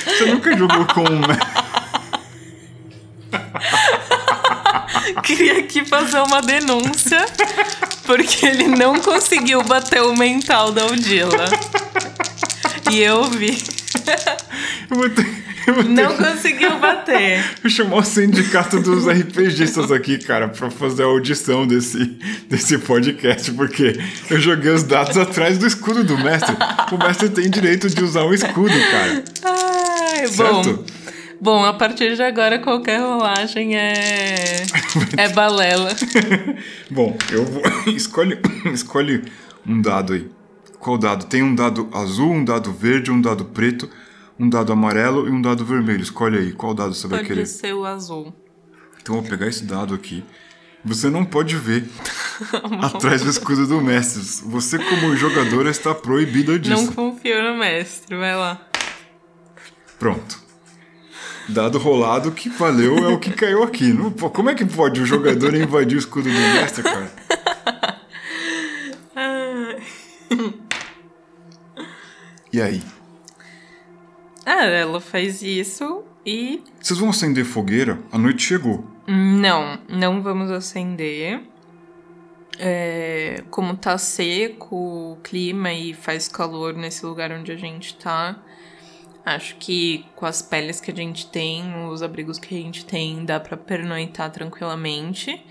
[0.06, 1.20] Você nunca jogou com um.
[5.22, 7.26] Queria aqui fazer uma denúncia
[8.06, 11.44] porque ele não conseguiu bater o mental da Odila.
[12.90, 13.56] E eu vi.
[14.90, 15.26] Eu vou ter,
[15.66, 17.44] eu vou ter Não que- conseguiu bater.
[17.62, 21.98] Vou chamar o sindicato dos RPGistas aqui, cara, pra fazer a audição desse,
[22.48, 23.98] desse podcast, porque
[24.30, 26.54] eu joguei os dados atrás do escudo do mestre.
[26.92, 29.24] O mestre tem direito de usar o escudo, cara.
[29.44, 30.26] Ai.
[30.28, 30.52] Certo?
[30.62, 30.84] Bom,
[31.66, 34.64] a partir de agora qualquer rolagem é.
[35.16, 35.90] é balela.
[36.90, 37.62] Bom, eu vou.
[37.94, 38.38] Escolhe,
[38.72, 39.24] escolhe
[39.66, 40.30] um dado aí.
[40.78, 41.26] Qual dado?
[41.26, 43.90] Tem um dado azul, um dado verde, um dado preto,
[44.38, 46.02] um dado amarelo e um dado vermelho.
[46.02, 46.52] Escolhe aí.
[46.52, 47.46] Qual dado você vai Pode querer?
[47.46, 48.32] ser o azul.
[49.00, 50.24] Então eu vou pegar esse dado aqui.
[50.84, 51.84] Você não pode ver
[52.80, 54.22] atrás do escudo do mestre.
[54.48, 56.76] Você, como jogadora, está proibida disso.
[56.76, 58.64] Não confio no mestre, vai lá.
[59.98, 60.45] Pronto.
[61.48, 63.92] Dado rolado que valeu é o que caiu aqui.
[63.92, 67.10] Não, como é que pode o jogador invadir o escudo do mestre, cara?
[72.52, 72.82] E aí?
[74.46, 76.62] Ah, ela faz isso e.
[76.80, 77.98] Vocês vão acender fogueira?
[78.10, 78.82] A noite chegou.
[79.06, 81.42] Não, não vamos acender.
[82.58, 88.42] É, como tá seco o clima e faz calor nesse lugar onde a gente tá,
[89.26, 93.24] acho que com as peles que a gente tem, os abrigos que a gente tem,
[93.24, 95.44] dá pra pernoitar tranquilamente.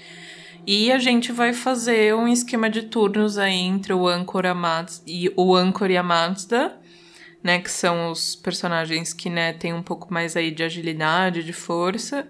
[0.66, 4.44] E a gente vai fazer um esquema de turnos aí entre o Anchor
[5.06, 6.80] e o Anchor e a Mazda,
[7.44, 11.54] né, que são os personagens que, né, tem um pouco mais aí de agilidade, de
[11.54, 12.28] força,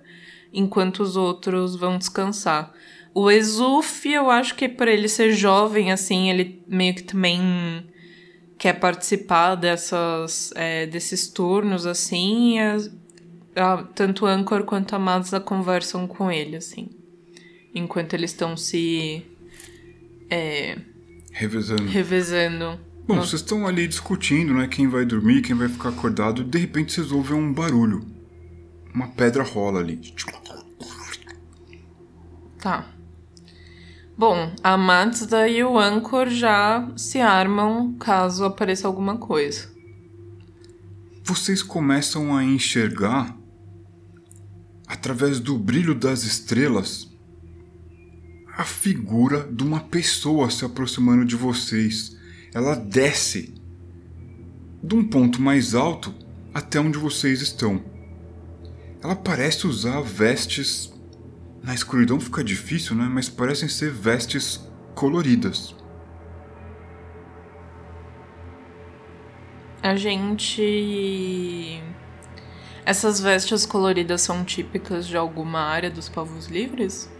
[0.51, 2.73] enquanto os outros vão descansar.
[3.13, 7.87] O Exuf, eu acho que por ele ser jovem, assim, ele meio que também
[8.57, 12.91] quer participar dessas, é, desses turnos, assim, as-
[13.55, 16.89] a- tanto o Anchor quanto a Mazda conversam com ele, assim,
[17.73, 19.23] enquanto eles estão se
[20.29, 20.77] é,
[21.31, 21.83] Revezando.
[21.85, 22.79] revezando.
[23.07, 24.67] Bom, vocês estão ali discutindo, né?
[24.67, 26.43] Quem vai dormir, quem vai ficar acordado.
[26.43, 28.03] De repente vocês ouvem um barulho
[28.93, 29.99] uma pedra rola ali.
[32.59, 32.87] Tá.
[34.17, 39.69] Bom, a Mazda e o Anchor já se armam caso apareça alguma coisa.
[41.21, 43.37] Vocês começam a enxergar,
[44.87, 47.11] através do brilho das estrelas,
[48.55, 52.15] a figura de uma pessoa se aproximando de vocês.
[52.53, 53.53] Ela desce
[54.81, 56.15] de um ponto mais alto
[56.53, 57.83] até onde vocês estão.
[59.03, 60.94] Ela parece usar vestes.
[61.65, 63.09] Na escuridão fica difícil, né?
[63.11, 65.75] Mas parecem ser vestes coloridas.
[69.81, 71.81] A gente.
[72.85, 77.11] Essas vestes coloridas são típicas de alguma área dos povos livres?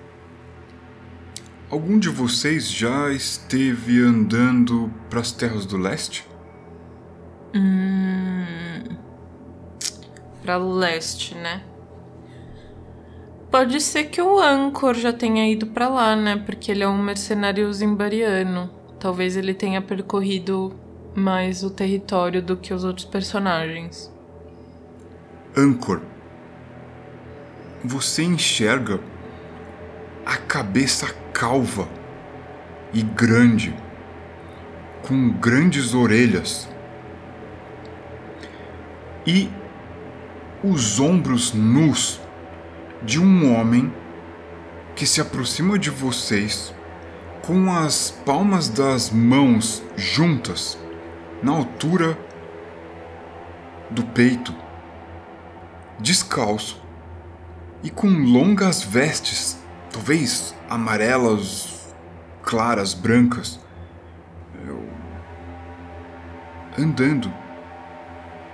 [1.67, 6.23] Algum de vocês já esteve andando para as terras do leste?
[7.55, 8.95] Hum.
[10.43, 11.63] Pra leste, né?
[13.51, 16.41] Pode ser que o Anchor já tenha ido para lá, né?
[16.45, 18.69] Porque ele é um mercenário zimbariano.
[18.99, 20.73] Talvez ele tenha percorrido
[21.15, 24.11] mais o território do que os outros personagens.
[25.55, 26.01] Anchor,
[27.83, 28.99] você enxerga
[30.25, 31.87] a cabeça calva
[32.93, 33.75] e grande,
[35.07, 36.67] com grandes orelhas
[39.25, 39.49] e
[40.63, 42.19] os ombros nus
[43.05, 43.93] de um homem
[44.95, 46.73] que se aproxima de vocês
[47.43, 50.77] com as palmas das mãos juntas
[51.43, 52.17] na altura
[53.91, 54.55] do peito,
[55.99, 56.83] descalço
[57.83, 59.59] e com longas vestes,
[59.91, 61.93] talvez amarelas,
[62.41, 63.59] claras, brancas,
[66.77, 67.31] andando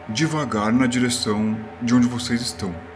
[0.10, 2.91] devagar na direção de onde vocês estão.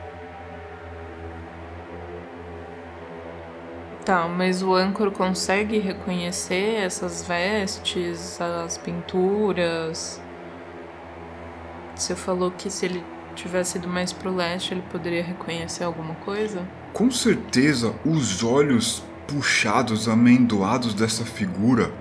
[4.06, 10.22] Tá, mas o Anchor consegue reconhecer essas vestes, as pinturas?
[11.96, 13.04] Você falou que se ele
[13.34, 16.62] tivesse ido mais pro leste, ele poderia reconhecer alguma coisa?
[16.94, 21.92] Com certeza, os olhos puxados, amendoados dessa figura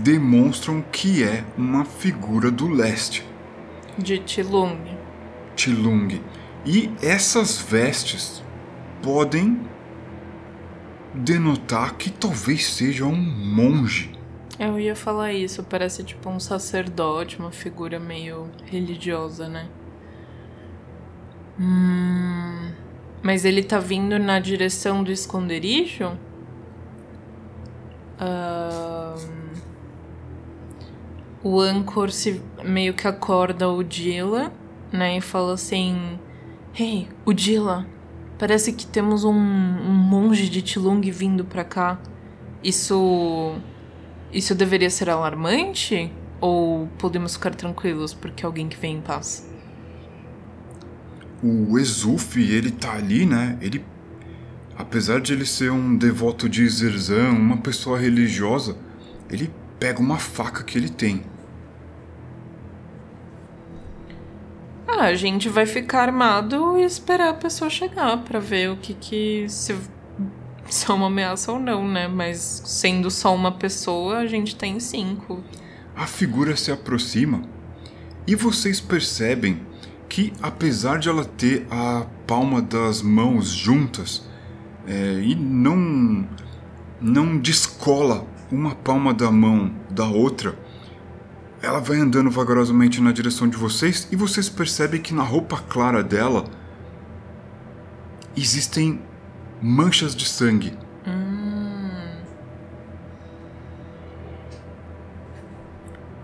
[0.00, 3.26] demonstram que é uma figura do leste.
[3.98, 4.78] De Tilung.
[5.56, 6.20] Tilung.
[6.64, 8.44] E essas vestes
[9.02, 9.73] podem
[11.14, 14.12] denotar que talvez seja um monge.
[14.58, 19.68] Eu ia falar isso, parece tipo um sacerdote, uma figura meio religiosa, né?
[21.58, 22.72] Hum,
[23.22, 26.18] mas ele tá vindo na direção do esconderijo?
[31.42, 34.50] O Anchor se meio que acorda o Dila,
[34.90, 35.18] né?
[35.18, 36.18] E fala assim:
[36.74, 37.86] Hey, o Dila,
[38.38, 41.98] parece que temos um, um monge de Tilung vindo pra cá.
[42.62, 43.54] Isso.
[44.32, 46.12] Isso deveria ser alarmante?
[46.40, 49.48] Ou podemos ficar tranquilos porque alguém que vem em paz?
[51.42, 53.58] O Exuf, ele tá ali, né?
[53.60, 53.84] Ele.
[54.76, 58.76] Apesar de ele ser um devoto de Zerzan, uma pessoa religiosa,
[59.30, 61.22] ele pega uma faca que ele tem
[64.96, 68.94] Ah, a gente vai ficar armado e esperar a pessoa chegar para ver o que
[68.94, 69.76] que se,
[70.70, 72.06] se é uma ameaça ou não, né?
[72.06, 75.42] Mas sendo só uma pessoa, a gente tem cinco.
[75.96, 77.42] A figura se aproxima
[78.24, 79.60] e vocês percebem
[80.08, 84.22] que apesar de ela ter a palma das mãos juntas
[84.86, 86.24] é, e não
[87.00, 90.56] não descola uma palma da mão da outra,
[91.64, 96.02] ela vai andando vagarosamente na direção de vocês e vocês percebem que na roupa clara
[96.02, 96.44] dela
[98.36, 99.00] existem
[99.62, 100.76] manchas de sangue.
[101.06, 102.20] Hum.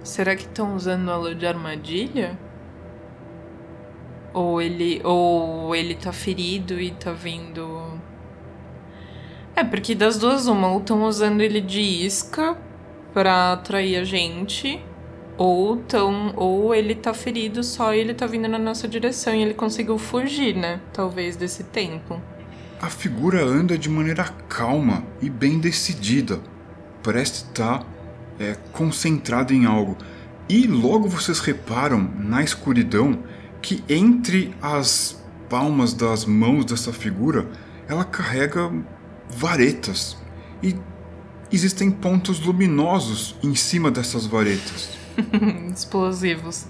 [0.03, 2.39] Será que estão usando ela de armadilha?
[4.35, 7.99] Ou ele, ou ele tá ferido e tá vindo.
[9.57, 12.57] É, porque das duas, uma, ou estão usando ele de isca
[13.13, 14.83] pra atrair a gente,
[15.41, 19.41] ou tão, ou ele tá ferido só e ele tá vindo na nossa direção e
[19.41, 20.83] ele conseguiu fugir, né?
[20.93, 22.21] Talvez desse tempo.
[22.79, 26.43] A figura anda de maneira calma e bem decidida.
[27.03, 27.87] Parece estar
[28.39, 29.97] é, concentrada em algo.
[30.47, 33.19] E logo vocês reparam na escuridão
[33.63, 37.49] que entre as palmas das mãos dessa figura
[37.89, 38.71] ela carrega
[39.31, 40.19] varetas.
[40.63, 40.77] E
[41.51, 45.00] existem pontos luminosos em cima dessas varetas.
[45.73, 46.67] Explosivos.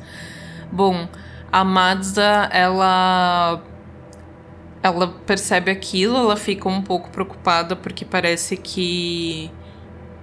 [0.70, 1.08] Bom,
[1.50, 3.62] a Mazda, ela
[4.82, 9.50] ela percebe aquilo, ela fica um pouco preocupada porque parece que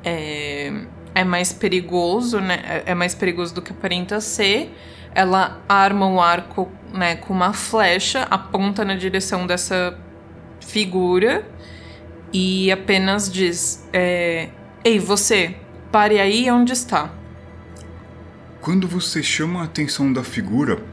[0.03, 0.71] é,
[1.13, 2.59] é mais perigoso, né?
[2.63, 4.75] É, é mais perigoso do que aparenta ser.
[5.13, 9.97] Ela arma o arco, né, com uma flecha, aponta na direção dessa
[10.59, 11.47] figura
[12.31, 14.49] e apenas diz: é,
[14.83, 15.55] Ei, você,
[15.91, 17.16] pare aí onde está.
[18.67, 20.83] Quando você chama a atenção da figura,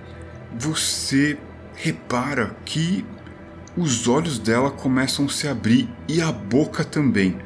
[0.57, 1.37] você
[1.75, 3.05] repara que
[3.77, 7.37] os olhos dela começam a se abrir e a boca também.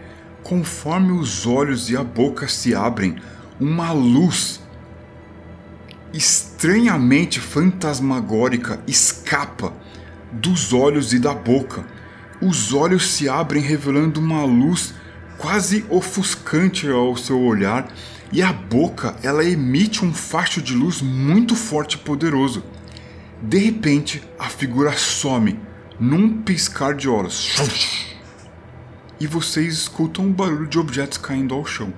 [0.42, 3.16] Conforme os olhos e a boca se abrem,
[3.58, 4.60] uma luz
[6.12, 9.72] estranhamente fantasmagórica escapa
[10.30, 11.86] dos olhos e da boca.
[12.38, 14.92] Os olhos se abrem, revelando uma luz
[15.38, 17.90] quase ofuscante ao seu olhar,
[18.32, 22.62] e a boca ela emite um facho de luz muito forte e poderoso.
[23.40, 25.58] De repente, a figura some
[25.98, 27.56] num piscar de olhos.
[29.20, 31.92] E vocês escutam um barulho de objetos caindo ao chão.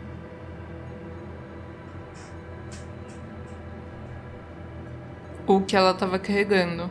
[5.47, 6.91] O que ela estava carregando.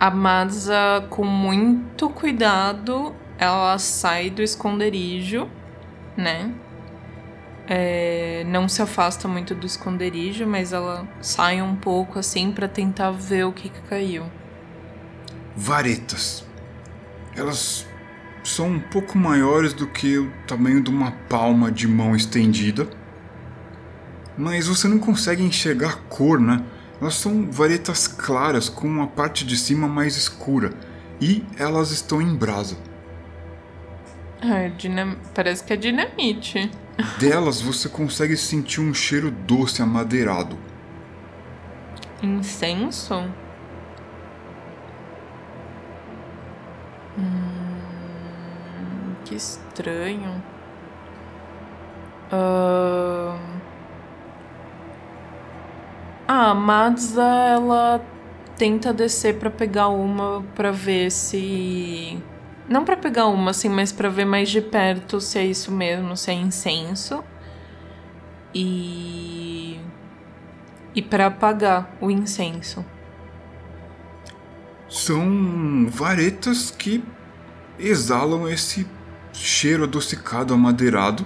[0.00, 5.48] A Madza, com muito cuidado, ela sai do esconderijo,
[6.16, 6.52] né?
[7.68, 13.10] É, não se afasta muito do esconderijo, mas ela sai um pouco assim para tentar
[13.10, 14.24] ver o que, que caiu.
[15.56, 16.44] Varetas.
[17.34, 17.86] Elas
[18.44, 22.88] são um pouco maiores do que o tamanho de uma palma de mão estendida,
[24.38, 26.62] mas você não consegue enxergar cor, né?
[27.00, 30.72] Elas são varetas claras com a parte de cima mais escura
[31.20, 32.76] e elas estão em brasa.
[34.40, 35.16] Ah, dinam...
[35.34, 36.70] parece que é dinamite.
[37.18, 40.58] Delas você consegue sentir um cheiro doce amadeirado.
[42.22, 43.24] Incenso?
[47.18, 50.42] Hum, que estranho.
[52.32, 53.38] Uh...
[56.28, 58.04] Ah, a Madza, ela
[58.56, 62.20] tenta descer para pegar uma para ver se
[62.68, 66.16] não para pegar uma, assim, mas para ver mais de perto se é isso mesmo,
[66.16, 67.22] se é incenso.
[68.54, 69.80] E.
[70.94, 72.84] E para apagar o incenso.
[74.88, 77.04] São varetas que
[77.78, 78.86] exalam esse
[79.32, 81.24] cheiro adocicado, amadeirado.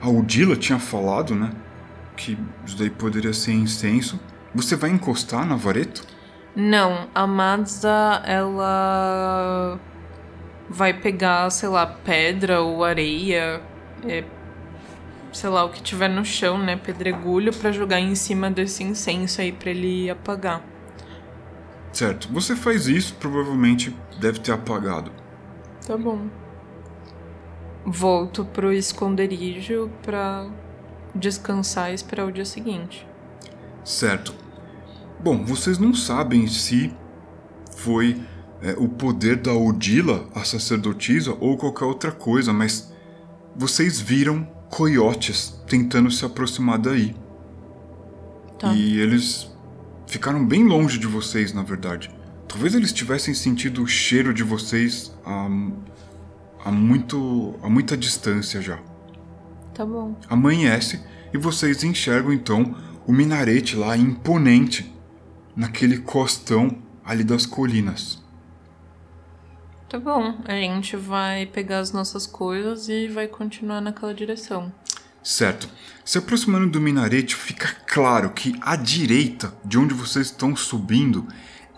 [0.00, 1.50] A Udila tinha falado, né?
[2.16, 4.20] Que isso daí poderia ser incenso.
[4.54, 6.02] Você vai encostar na vareta?
[6.54, 9.78] Não, a Madza, ela
[10.68, 13.62] vai pegar, sei lá, pedra ou areia,
[14.06, 14.24] é,
[15.32, 19.40] sei lá, o que tiver no chão, né, pedregulho, para jogar em cima desse incenso
[19.40, 20.62] aí para ele apagar.
[21.92, 25.10] Certo, você faz isso, provavelmente deve ter apagado.
[25.86, 26.28] Tá bom.
[27.84, 30.46] Volto pro esconderijo pra
[31.14, 33.06] descansar e esperar o dia seguinte.
[33.82, 34.34] Certo.
[35.18, 36.94] Bom, vocês não sabem se
[37.76, 38.20] foi
[38.62, 42.92] é, o poder da Odila, a sacerdotisa, ou qualquer outra coisa, mas
[43.54, 47.14] vocês viram coiotes tentando se aproximar daí.
[48.58, 48.72] Tá.
[48.74, 49.50] E eles
[50.06, 52.10] ficaram bem longe de vocês, na verdade.
[52.48, 55.48] Talvez eles tivessem sentido o cheiro de vocês a,
[56.64, 58.78] a, muito, a muita distância já.
[59.74, 60.16] Tá bom.
[60.28, 61.00] Amanhece
[61.32, 62.74] e vocês enxergam então
[63.06, 64.92] o minarete lá imponente
[65.54, 68.22] naquele costão ali das colinas.
[69.88, 74.70] Tá bom, a gente vai pegar as nossas coisas e vai continuar naquela direção.
[75.22, 75.66] Certo.
[76.04, 81.26] Se aproximando do minarete, fica claro que à direita de onde vocês estão subindo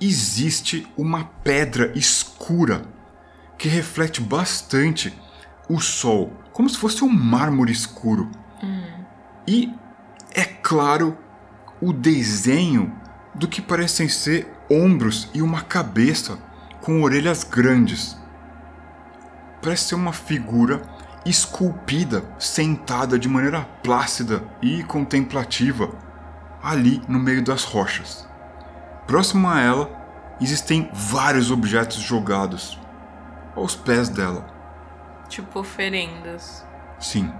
[0.00, 2.82] existe uma pedra escura
[3.56, 5.14] que reflete bastante
[5.68, 8.28] o sol, como se fosse um mármore escuro.
[8.62, 9.04] Hum.
[9.46, 9.72] E
[10.34, 11.16] é claro
[11.80, 12.92] o desenho
[13.34, 16.49] do que parecem ser ombros e uma cabeça
[16.80, 18.16] com orelhas grandes.
[19.62, 20.82] Parece ser uma figura
[21.24, 25.90] esculpida, sentada de maneira plácida e contemplativa,
[26.62, 28.28] ali no meio das rochas.
[29.06, 29.90] Próximo a ela
[30.40, 32.78] existem vários objetos jogados
[33.54, 34.46] aos pés dela.
[35.28, 36.66] Tipo oferendas.
[36.98, 37.32] Sim.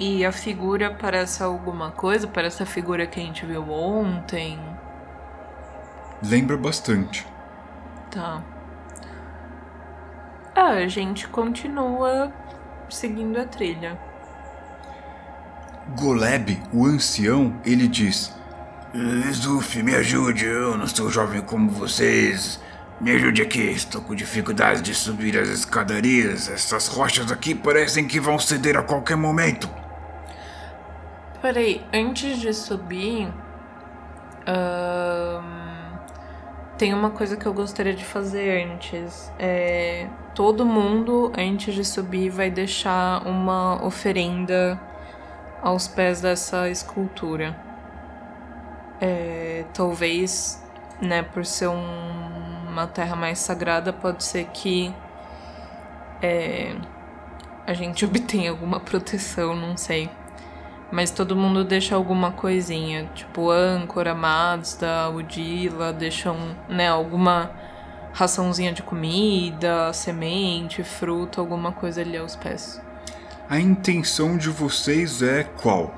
[0.00, 2.26] E a figura parece alguma coisa?
[2.26, 4.58] Parece a figura que a gente viu ontem?
[6.22, 7.26] Lembra bastante.
[8.10, 8.42] Tá.
[10.54, 12.32] Ah, a gente continua
[12.88, 13.98] seguindo a trilha.
[15.96, 18.34] Goleb, o ancião, ele diz:
[19.32, 22.60] Zuf, me ajude, eu não sou jovem como vocês.
[23.00, 26.48] Me ajude aqui, estou com dificuldade de subir as escadarias.
[26.48, 29.70] Essas rochas aqui parecem que vão ceder a qualquer momento.
[31.40, 33.32] Peraí, antes de subir.
[34.46, 35.57] ahn,
[36.78, 39.32] tem uma coisa que eu gostaria de fazer antes.
[39.38, 44.80] É, todo mundo, antes de subir, vai deixar uma oferenda
[45.60, 47.56] aos pés dessa escultura.
[49.00, 50.62] É, talvez,
[51.00, 54.94] né, por ser um- uma terra mais sagrada, pode ser que
[56.22, 56.74] é,
[57.66, 60.08] a gente obtenha alguma proteção, não sei.
[60.90, 67.50] Mas todo mundo deixa alguma coisinha, tipo âncora, amados da Udila, deixam, né, alguma
[68.12, 72.82] raçãozinha de comida, semente, fruta, alguma coisa ali aos pés.
[73.48, 75.92] A intenção de vocês é qual?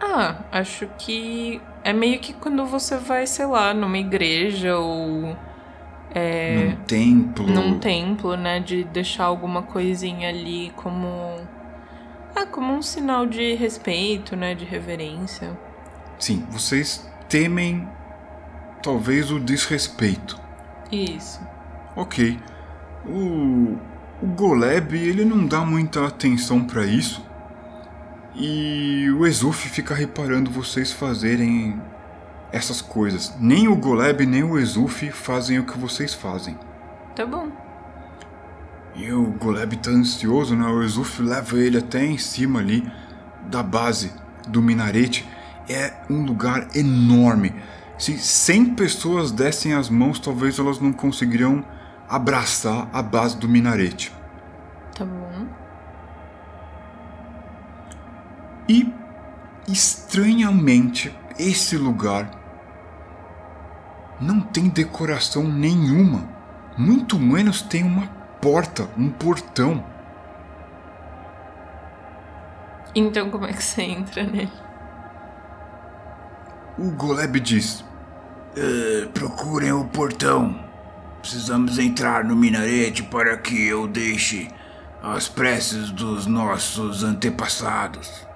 [0.00, 5.36] Ah, acho que é meio que quando você vai, sei lá, numa igreja ou
[6.46, 7.46] Num templo?
[7.46, 11.48] num templo, né, de deixar alguma coisinha ali como
[12.34, 15.58] ah, como um sinal de respeito, né, de reverência.
[16.18, 17.88] Sim, vocês temem
[18.82, 20.40] talvez o desrespeito.
[20.90, 21.40] Isso.
[21.96, 22.38] Ok.
[23.06, 23.76] O,
[24.22, 27.24] o Goleb, ele não dá muita atenção pra isso.
[28.34, 31.80] E o Exuf fica reparando vocês fazerem
[32.50, 33.34] essas coisas.
[33.38, 36.58] Nem o Goleb nem o Exuf fazem o que vocês fazem.
[37.14, 37.50] Tá bom.
[38.94, 40.66] E o Goleb tá ansioso, né?
[40.66, 42.86] O Exuf leva ele até em cima ali
[43.48, 44.12] da base
[44.48, 45.26] do minarete.
[45.68, 47.54] É um lugar enorme.
[47.98, 51.64] Se 100 pessoas dessem as mãos, talvez elas não conseguiriam
[52.08, 54.12] abraçar a base do minarete.
[54.94, 55.46] Tá bom.
[58.68, 58.92] E,
[59.66, 62.30] estranhamente, esse lugar
[64.20, 66.28] não tem decoração nenhuma.
[66.76, 69.84] Muito menos tem uma porta, um portão.
[72.94, 74.52] Então como é que você entra nele?
[76.76, 77.84] O Goleb diz:
[78.56, 80.58] Eh, procurem o portão.
[81.20, 84.50] Precisamos entrar no minarete para que eu deixe
[85.02, 88.26] as preces dos nossos antepassados.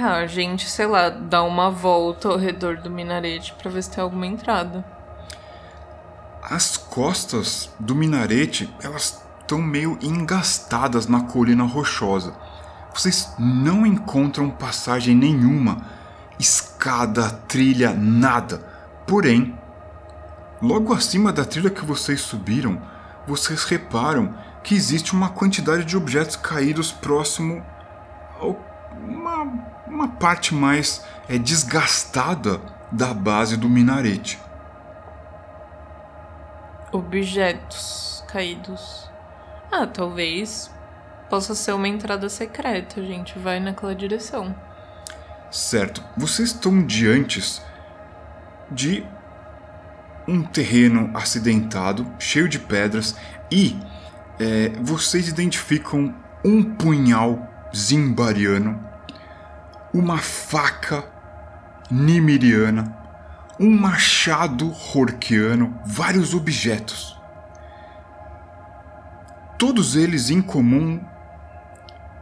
[0.00, 3.90] Ah, a gente, sei lá, dá uma volta ao redor do minarete pra ver se
[3.90, 4.84] tem alguma entrada.
[6.40, 12.32] As costas do minarete, elas estão meio engastadas na colina rochosa.
[12.94, 15.78] Vocês não encontram passagem nenhuma,
[16.38, 18.58] escada, trilha, nada.
[19.04, 19.58] Porém,
[20.62, 22.80] logo acima da trilha que vocês subiram,
[23.26, 24.32] vocês reparam
[24.62, 27.66] que existe uma quantidade de objetos caídos próximo
[28.40, 28.46] a
[28.96, 32.60] uma, uma parte mais é, desgastada
[32.90, 34.38] da base do minarete.
[36.92, 39.10] Objetos caídos.
[39.70, 40.70] Ah, talvez
[41.28, 43.00] possa ser uma entrada secreta.
[43.00, 44.54] A gente vai naquela direção.
[45.50, 47.62] Certo, vocês estão diante
[48.70, 49.04] de
[50.26, 53.16] um terreno acidentado, cheio de pedras,
[53.50, 53.78] e
[54.38, 56.14] é, vocês identificam
[56.44, 58.87] um punhal zimbariano,
[59.98, 61.04] uma faca
[61.90, 62.96] nimiriana,
[63.58, 67.20] um machado horquiano, vários objetos.
[69.58, 71.04] Todos eles em comum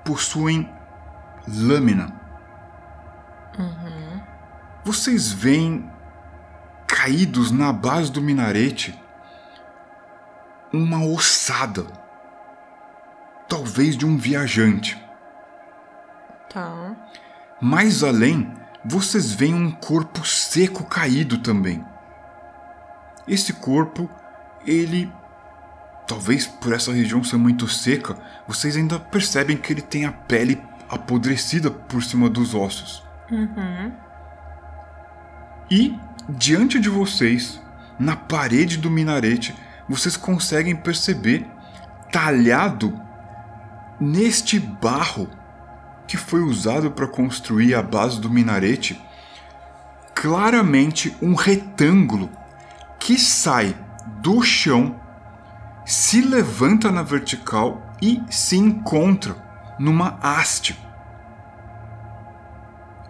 [0.02, 0.72] possuem
[1.46, 2.18] lâmina.
[4.82, 5.90] Vocês veem
[6.86, 8.98] caídos na base do minarete
[10.72, 11.84] uma ossada,
[13.46, 14.98] talvez de um viajante.
[16.48, 16.96] Tá.
[17.60, 18.52] Mais além,
[18.84, 21.84] vocês veem um corpo seco caído também.
[23.26, 24.08] Esse corpo,
[24.66, 25.12] ele.
[26.06, 30.62] Talvez por essa região ser muito seca, vocês ainda percebem que ele tem a pele
[30.88, 33.02] apodrecida por cima dos ossos.
[35.68, 35.98] E,
[36.28, 37.60] diante de vocês,
[37.98, 39.52] na parede do minarete,
[39.88, 41.44] vocês conseguem perceber,
[42.12, 43.00] talhado
[44.00, 45.28] neste barro
[46.06, 49.00] que foi usado para construir a base do minarete,
[50.14, 52.30] claramente um retângulo
[52.98, 53.76] que sai
[54.18, 55.00] do chão,
[55.84, 59.36] se levanta na vertical e se encontra
[59.78, 60.78] numa haste.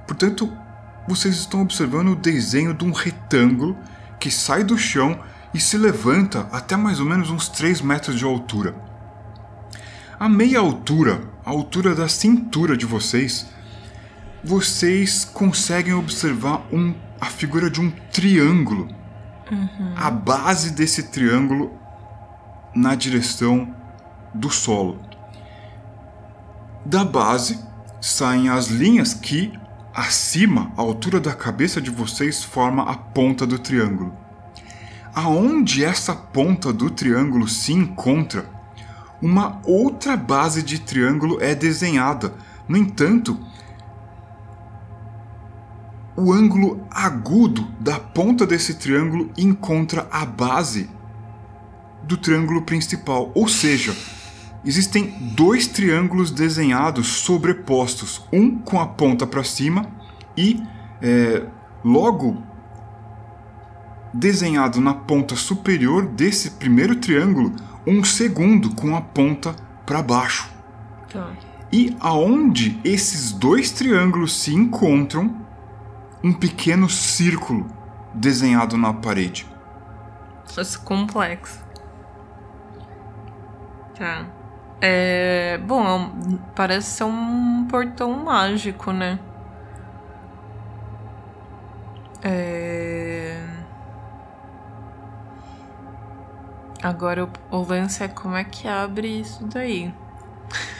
[0.07, 0.53] Portanto,
[1.09, 3.77] vocês estão observando o desenho de um retângulo
[4.19, 5.19] que sai do chão
[5.55, 8.75] e se levanta até mais ou menos uns 3 metros de altura.
[10.19, 13.47] A meia altura à altura da cintura de vocês,
[14.43, 18.89] vocês conseguem observar um, a figura de um triângulo.
[19.97, 21.73] A base desse triângulo
[22.75, 23.73] na direção
[24.35, 25.01] do solo.
[26.85, 27.61] Da base
[28.01, 29.53] saem as linhas que,
[29.95, 34.13] acima, à altura da cabeça de vocês, forma a ponta do triângulo.
[35.15, 38.56] Aonde essa ponta do triângulo se encontra,
[39.21, 42.35] uma outra base de triângulo é desenhada.
[42.69, 43.39] No entanto,
[46.17, 50.89] o ângulo agudo da ponta desse triângulo encontra a base
[52.03, 53.95] do triângulo principal, ou seja,
[54.65, 59.87] existem dois triângulos desenhados sobrepostos, um com a ponta para cima
[60.37, 60.63] e
[61.03, 61.43] é,
[61.85, 62.43] logo
[64.15, 67.55] desenhado na ponta superior desse primeiro triângulo,
[67.87, 70.51] um segundo com a ponta para baixo.
[71.13, 71.31] Tá.
[71.73, 75.35] E aonde esses dois triângulos se encontram,
[76.23, 77.67] um pequeno círculo
[78.13, 79.47] desenhado na parede.
[80.45, 81.65] Isso é complexo.
[83.99, 84.27] Tá.
[84.81, 85.59] É.
[85.67, 89.19] Bom, é parece ser um portão mágico, né?
[92.23, 93.16] É.
[96.83, 99.93] Agora o, o lance é como é que abre isso daí.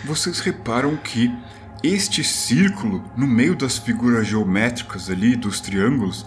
[0.05, 1.37] Vocês reparam que
[1.83, 6.27] este círculo, no meio das figuras geométricas ali, dos triângulos,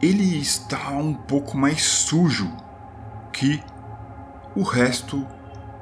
[0.00, 2.50] ele está um pouco mais sujo
[3.32, 3.62] que
[4.54, 5.26] o resto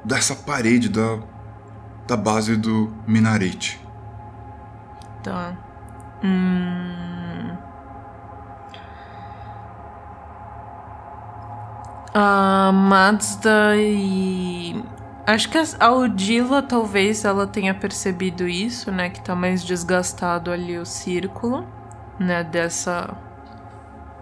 [0.03, 1.19] dessa parede da,
[2.07, 3.79] da base do minarete.
[5.21, 5.55] Tá.
[6.23, 7.12] Hum...
[12.13, 14.83] A Mazda e.
[15.25, 19.09] Acho que a Odila talvez ela tenha percebido isso, né?
[19.09, 21.65] Que tá mais desgastado ali o círculo,
[22.19, 22.43] né?
[22.43, 23.09] Dessa.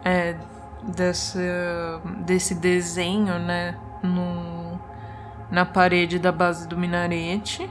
[0.05, 0.35] É.
[0.83, 3.75] Dessa, desse desenho, né?
[4.01, 4.79] No,
[5.51, 7.69] na parede da base do minarete.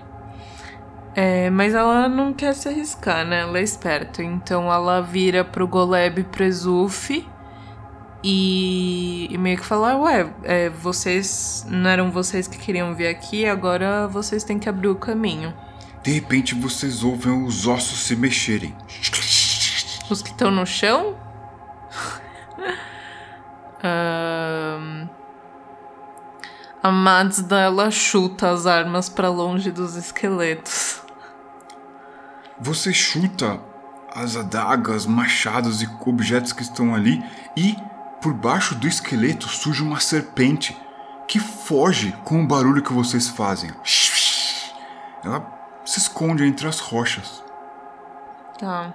[1.14, 3.41] É, mas ela não quer se arriscar, né?
[3.41, 4.23] Ela é esperta.
[4.23, 7.27] Então ela vira pro Goleb pro Exuf
[8.23, 11.66] e, e meio que fala: Ué, é, vocês.
[11.68, 15.55] Não eram vocês que queriam vir aqui, agora vocês têm que abrir o caminho.
[16.03, 18.75] De repente vocês ouvem os ossos se mexerem.
[20.11, 21.16] Os que estão no chão?
[26.83, 31.03] A Mazda ela chuta as armas pra longe dos esqueletos.
[32.59, 33.61] Você chuta
[34.14, 37.23] as adagas, machados e objetos que estão ali
[37.55, 37.77] e
[38.21, 40.77] por baixo do esqueleto surge uma serpente
[41.27, 43.71] que foge com o barulho que vocês fazem.
[45.25, 45.47] Ela
[45.85, 47.43] se esconde entre as rochas.
[48.59, 48.93] Tá.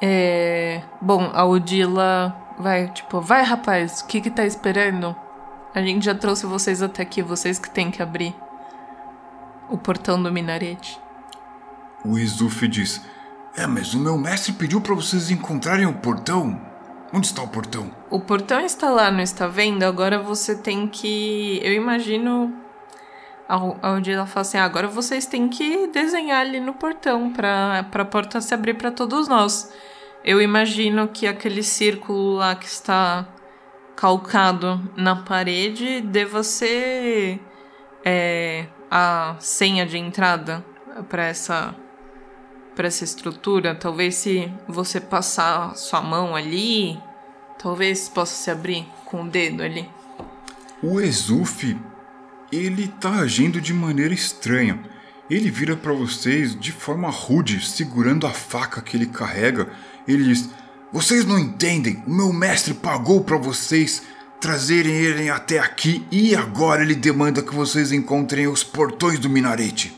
[0.00, 0.82] É.
[1.00, 5.14] Bom, a Odila vai, tipo, vai rapaz, o que que tá esperando?
[5.74, 8.34] A gente já trouxe vocês até aqui, vocês que têm que abrir
[9.68, 11.00] o portão do minarete.
[12.04, 13.04] O Exuf diz:
[13.56, 16.67] É, mas o meu mestre pediu para vocês encontrarem o portão.
[17.12, 17.90] Onde está o portão?
[18.10, 19.82] O portão está lá, não está vendo?
[19.82, 21.60] Agora você tem que.
[21.62, 22.54] Eu imagino.
[23.48, 28.04] A Odila fala assim: "Ah, agora vocês têm que desenhar ali no portão pra, pra
[28.04, 29.72] porta se abrir pra todos nós.
[30.22, 33.26] Eu imagino que aquele círculo lá que está
[33.96, 37.40] calcado na parede deva ser
[38.04, 40.64] é, a senha de entrada
[41.08, 41.74] para essa
[42.78, 43.74] para essa estrutura.
[43.74, 46.96] Talvez se você passar sua mão ali,
[47.60, 49.90] talvez possa se abrir com o dedo ali.
[50.80, 51.76] O Exuf,
[52.52, 54.78] ele tá agindo de maneira estranha.
[55.28, 59.68] Ele vira para vocês de forma rude, segurando a faca que ele carrega.
[60.06, 60.48] Ele diz:
[60.92, 62.00] Vocês não entendem.
[62.06, 64.04] O meu mestre pagou para vocês
[64.40, 69.97] trazerem ele até aqui e agora ele demanda que vocês encontrem os portões do minarete.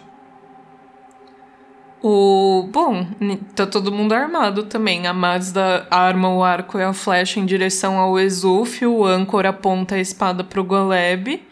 [2.03, 2.68] O.
[2.72, 3.07] Bom,
[3.55, 5.07] tá todo mundo armado também.
[5.07, 9.96] A Mazda arma o arco e a flecha em direção ao Exuf, o Ancor aponta
[9.96, 11.42] a espada pro Goleb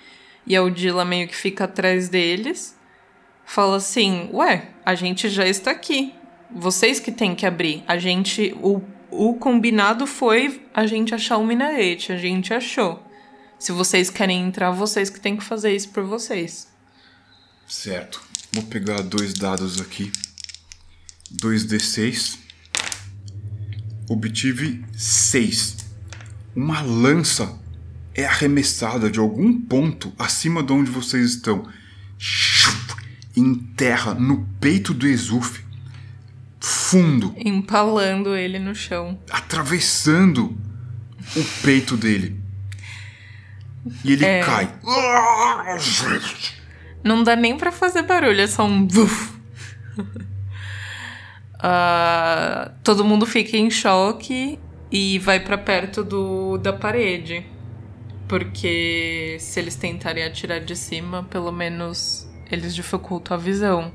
[0.47, 2.77] e a Odila meio que fica atrás deles.
[3.45, 6.15] Fala assim: Ué, a gente já está aqui.
[6.51, 7.85] Vocês que têm que abrir.
[7.87, 8.57] A gente.
[8.63, 8.81] O,
[9.11, 12.13] o combinado foi a gente achar o minarete.
[12.13, 13.03] A gente achou.
[13.59, 16.69] Se vocês querem entrar, vocês que têm que fazer isso por vocês.
[17.67, 18.23] Certo.
[18.53, 20.11] Vou pegar dois dados aqui.
[21.35, 22.39] 2d6.
[24.09, 25.77] Obtive 6.
[26.57, 27.59] Uma lança
[28.15, 31.69] é arremessada de algum ponto acima de onde vocês estão.
[33.37, 35.61] enterra no peito do Exuf,
[36.61, 39.17] fundo, Empalando ele no chão.
[39.31, 40.59] atravessando
[41.37, 42.41] o peito dele.
[44.03, 44.43] E ele É.
[44.43, 44.75] cai.
[47.05, 48.85] Não dá nem pra fazer barulho, é só um
[51.59, 54.59] Ah, todo mundo fica em choque
[54.91, 57.45] e vai pra perto do, da parede.
[58.29, 63.93] Porque se eles tentarem atirar de cima, pelo menos eles dificultam a visão.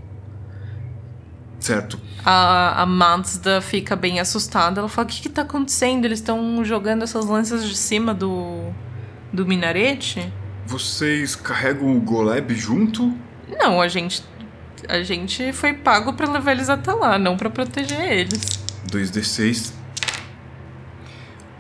[1.60, 1.98] Certo.
[2.26, 4.82] A, a Mazda fica bem assustada.
[4.82, 6.06] Ela fala: O que, que tá acontecendo?
[6.06, 8.74] Eles estão jogando essas lanças de cima do,
[9.32, 10.32] do minarete?
[10.66, 13.14] Vocês carregam o Goleb junto?
[13.48, 14.24] Não, a gente.
[14.90, 18.42] A gente foi pago pra levar eles até lá, não pra proteger eles.
[18.88, 19.74] 2d6.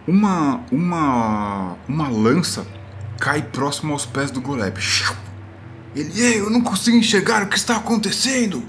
[0.07, 2.65] Uma uma uma lança
[3.19, 4.77] cai próximo aos pés do Goleb.
[5.95, 8.63] Ele, ei, eu não consigo enxergar o que está acontecendo.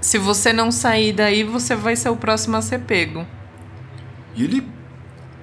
[0.00, 3.26] Se você não sair daí, você vai ser o próximo a ser pego.
[4.34, 4.66] E ele,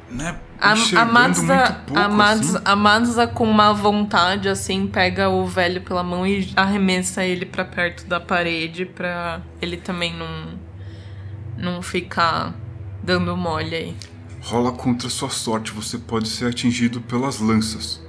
[0.09, 2.65] né, A, a enxergando Mazda, muito pouco, a, Mazda, assim.
[2.65, 7.65] a Mazda, com má vontade, assim, pega o velho pela mão e arremessa ele pra
[7.65, 10.57] perto da parede pra ele também não,
[11.57, 12.55] não ficar
[13.03, 13.95] dando mole aí.
[14.41, 18.01] Rola contra sua sorte, você pode ser atingido pelas lanças.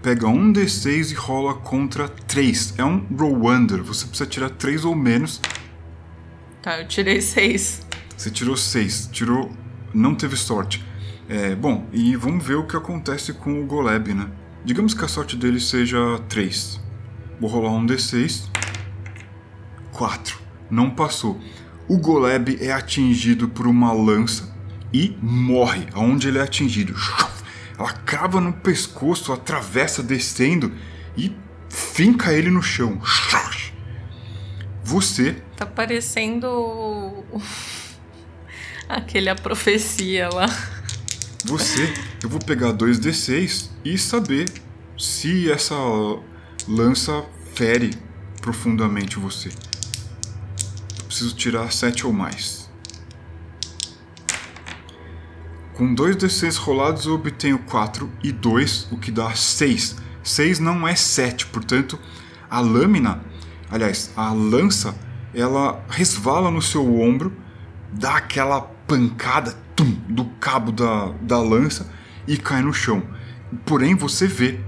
[0.00, 2.74] Pega um D6 e rola contra 3.
[2.78, 5.40] É um roll under, você precisa tirar 3 ou menos.
[6.62, 7.84] Tá, eu tirei seis.
[8.16, 9.50] Você tirou 6, tirou.
[9.92, 10.84] não teve sorte.
[11.28, 14.28] É, bom, e vamos ver o que acontece com o Goleb, né?
[14.64, 15.98] Digamos que a sorte dele seja
[16.28, 16.80] 3.
[17.40, 18.48] Vou rolar um D6.
[19.92, 20.38] 4.
[20.70, 21.40] Não passou.
[21.88, 24.54] O Goleb é atingido por uma lança
[24.92, 26.94] e morre aonde ele é atingido.
[27.78, 30.72] Ela crava no pescoço, atravessa descendo
[31.16, 31.34] e
[31.68, 33.00] finca ele no chão.
[34.82, 37.24] Você Tá parecendo
[38.88, 40.46] aquele a profecia lá.
[41.46, 41.94] Você,
[42.24, 44.52] eu vou pegar 2d6 e saber
[44.98, 45.76] se essa
[46.66, 47.24] lança
[47.54, 47.94] fere
[48.40, 49.50] profundamente você.
[50.98, 52.68] Eu preciso tirar 7 ou mais.
[55.74, 59.98] Com 2d6 rolados eu obtenho 4 e 2, o que dá 6.
[60.24, 61.96] 6 não é 7, portanto,
[62.50, 63.20] a lâmina,
[63.70, 64.96] aliás, a lança,
[65.32, 67.32] ela resvala no seu ombro,
[67.92, 71.92] dá aquela pancada tum, do cabo da, da lança
[72.26, 73.02] e cai no chão.
[73.64, 74.58] Porém, você vê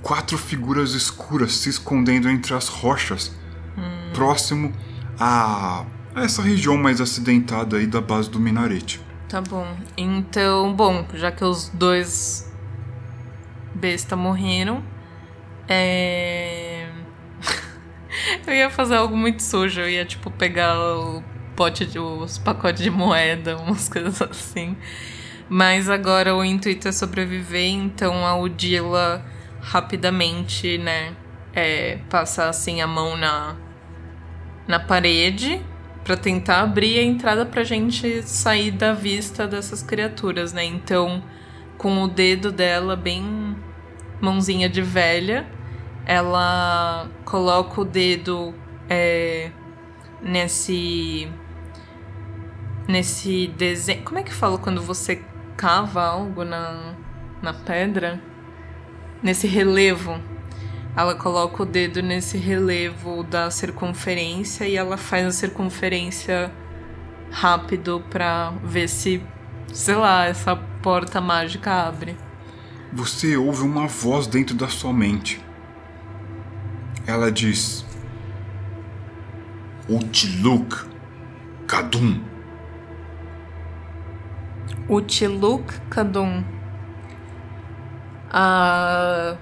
[0.00, 3.36] quatro figuras escuras se escondendo entre as rochas,
[4.14, 4.72] próximo
[5.18, 5.84] a
[6.16, 8.98] a essa região mais acidentada aí da base do minarete.
[9.28, 9.76] Tá bom.
[9.98, 12.50] Então, bom, já que os dois
[13.74, 14.82] besta morreram,
[15.68, 16.88] é...
[18.46, 19.82] eu ia fazer algo muito sujo.
[19.82, 21.22] Eu ia, tipo, pegar o
[21.56, 24.76] pote de, os pacotes de moeda, umas coisas assim.
[25.48, 29.24] Mas agora o intuito é sobreviver, então a Udila
[29.60, 31.14] rapidamente, né,
[31.54, 33.56] é, passa assim a mão na,
[34.68, 35.60] na parede
[36.04, 40.64] pra tentar abrir a entrada pra gente sair da vista dessas criaturas, né?
[40.64, 41.22] Então,
[41.76, 43.56] com o dedo dela bem
[44.20, 45.46] mãozinha de velha,
[46.04, 48.54] ela coloca o dedo
[48.88, 49.50] é,
[50.22, 51.28] nesse
[52.86, 54.02] nesse desenho.
[54.04, 55.22] Como é que fala quando você
[55.56, 56.94] cava algo na,
[57.42, 58.20] na pedra?
[59.22, 60.20] Nesse relevo.
[60.96, 66.50] Ela coloca o dedo nesse relevo da circunferência e ela faz a circunferência
[67.30, 69.22] rápido pra ver se,
[69.72, 72.16] sei lá, essa porta mágica abre.
[72.92, 75.44] Você ouve uma voz dentro da sua mente.
[77.06, 77.84] Ela diz:
[79.88, 80.86] Utiluk
[81.66, 82.35] Kadum.
[84.88, 86.44] Utiluk Kadum.
[88.30, 89.36] A.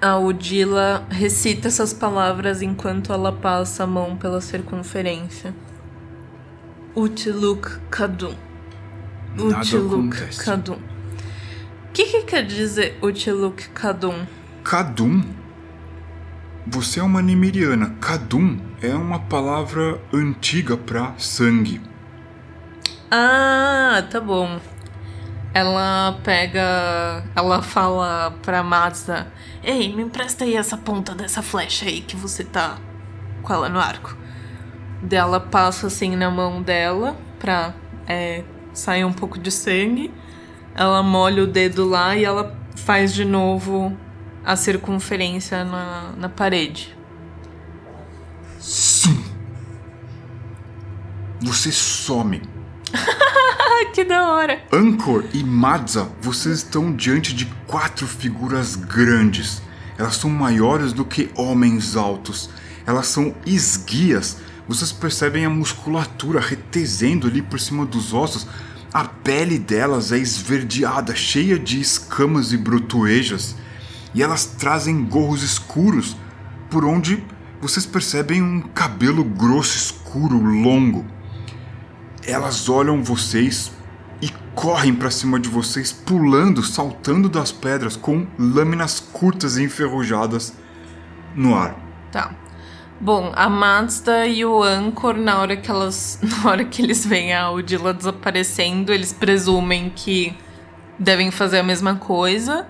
[0.00, 5.54] A Udila recita essas palavras enquanto ela passa a mão pela circunferência.
[6.96, 8.34] Utiluk Kadum.
[9.38, 10.16] Utiluk.
[10.42, 10.74] Kadum.
[10.74, 14.26] O que, que quer dizer Utiluk Kadum?
[14.64, 15.22] Kadum.
[16.66, 17.96] Você é uma Nimiriana.
[18.00, 21.91] Kadum é uma palavra antiga para sangue.
[23.14, 24.58] Ah, tá bom.
[25.52, 27.22] Ela pega.
[27.36, 29.30] Ela fala pra Mazda:
[29.62, 32.78] Ei, me empresta aí essa ponta dessa flecha aí que você tá
[33.42, 34.16] com ela no arco.
[35.02, 37.74] Dela passa assim na mão dela pra
[38.08, 40.10] é, sair um pouco de sangue.
[40.74, 43.94] Ela molha o dedo lá e ela faz de novo
[44.42, 46.96] a circunferência na, na parede.
[48.58, 49.22] Sim.
[51.42, 52.51] Você some.
[53.92, 54.62] Que da hora!
[54.72, 59.60] Anchor e Madza, vocês estão diante de quatro figuras grandes.
[59.98, 62.48] Elas são maiores do que homens altos.
[62.86, 64.38] Elas são esguias.
[64.66, 68.46] Vocês percebem a musculatura retesendo ali por cima dos ossos.
[68.94, 73.56] A pele delas é esverdeada, cheia de escamas e brotoejas.
[74.14, 76.16] E elas trazem gorros escuros,
[76.70, 77.22] por onde
[77.60, 81.04] vocês percebem um cabelo grosso, escuro, longo.
[82.26, 83.72] Elas olham vocês
[84.20, 90.54] e correm para cima de vocês, pulando, saltando das pedras com lâminas curtas e enferrujadas
[91.34, 91.76] no ar.
[92.10, 92.34] Tá.
[93.00, 96.20] Bom, a Mazda e o Anchor, na hora que elas.
[96.22, 100.36] Na hora que eles veem a Odila desaparecendo, eles presumem que
[100.96, 102.64] devem fazer a mesma coisa.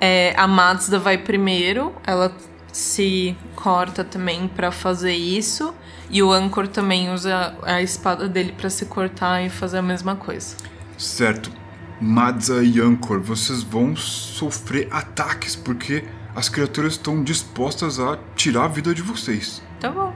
[0.00, 2.34] É, a Mazda vai primeiro, ela
[2.72, 5.72] se corta também para fazer isso.
[6.12, 10.14] E o Anchor também usa a espada dele para se cortar e fazer a mesma
[10.14, 10.54] coisa.
[10.98, 11.50] Certo.
[11.98, 16.04] Madza e Anchor, vocês vão sofrer ataques porque
[16.34, 19.62] as criaturas estão dispostas a tirar a vida de vocês.
[19.80, 20.14] Tá bom.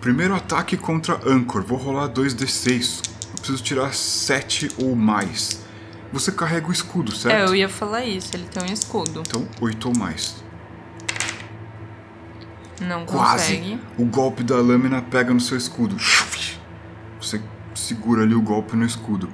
[0.00, 1.62] Primeiro ataque contra Anchor.
[1.62, 3.02] Vou rolar 2d6.
[3.30, 5.64] Eu preciso tirar 7 ou mais.
[6.12, 7.34] Você carrega o escudo, certo?
[7.34, 9.22] É, eu ia falar isso, ele tem um escudo.
[9.26, 10.42] Então, 8 ou mais.
[12.80, 13.56] Não Quase.
[13.56, 13.80] consegue.
[13.98, 15.96] O golpe da lâmina pega no seu escudo.
[17.20, 17.40] Você
[17.74, 19.28] segura ali o golpe no escudo.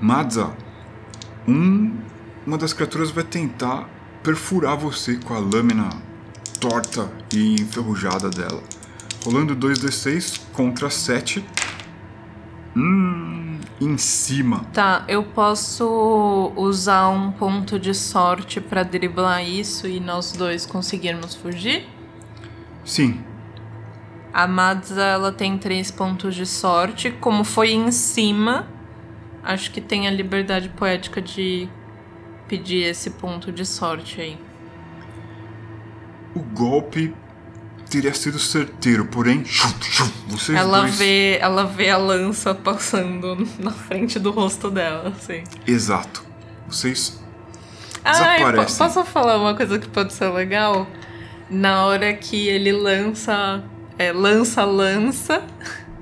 [0.00, 0.52] Madza,
[1.46, 1.96] um,
[2.46, 3.88] uma das criaturas vai tentar
[4.22, 5.88] perfurar você com a lâmina
[6.60, 8.62] torta e enferrujada dela.
[9.24, 11.44] Rolando 2d6 contra 7.
[12.76, 14.64] Hum, em cima.
[14.72, 21.34] Tá, eu posso usar um ponto de sorte pra driblar isso e nós dois conseguirmos
[21.34, 21.86] fugir?
[22.88, 23.20] Sim,
[24.32, 27.10] A Madza, ela tem três pontos de sorte.
[27.10, 28.66] Como foi em cima,
[29.42, 31.68] acho que tem a liberdade poética de
[32.48, 34.38] pedir esse ponto de sorte aí.
[36.34, 37.14] o golpe
[37.90, 39.42] teria sido certeiro, porém,
[40.28, 45.42] vocês Ela dois vê, ela vê a lança passando na frente do rosto dela, assim.
[45.66, 46.22] Exato.
[46.66, 47.20] Vocês
[48.02, 48.78] po- desaparecem.
[48.78, 50.86] posso falar uma coisa que pode ser legal?
[51.50, 53.62] Na hora que ele lança.
[53.98, 55.42] É, lança, lança.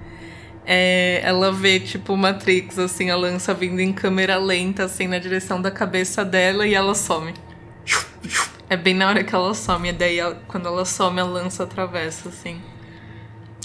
[0.66, 5.60] é, ela vê, tipo, Matrix, assim, a lança vindo em câmera lenta, assim, na direção
[5.62, 7.32] da cabeça dela e ela some.
[8.68, 11.62] É bem na hora que ela some, e daí ela- quando ela some, a lança
[11.62, 12.60] atravessa, assim.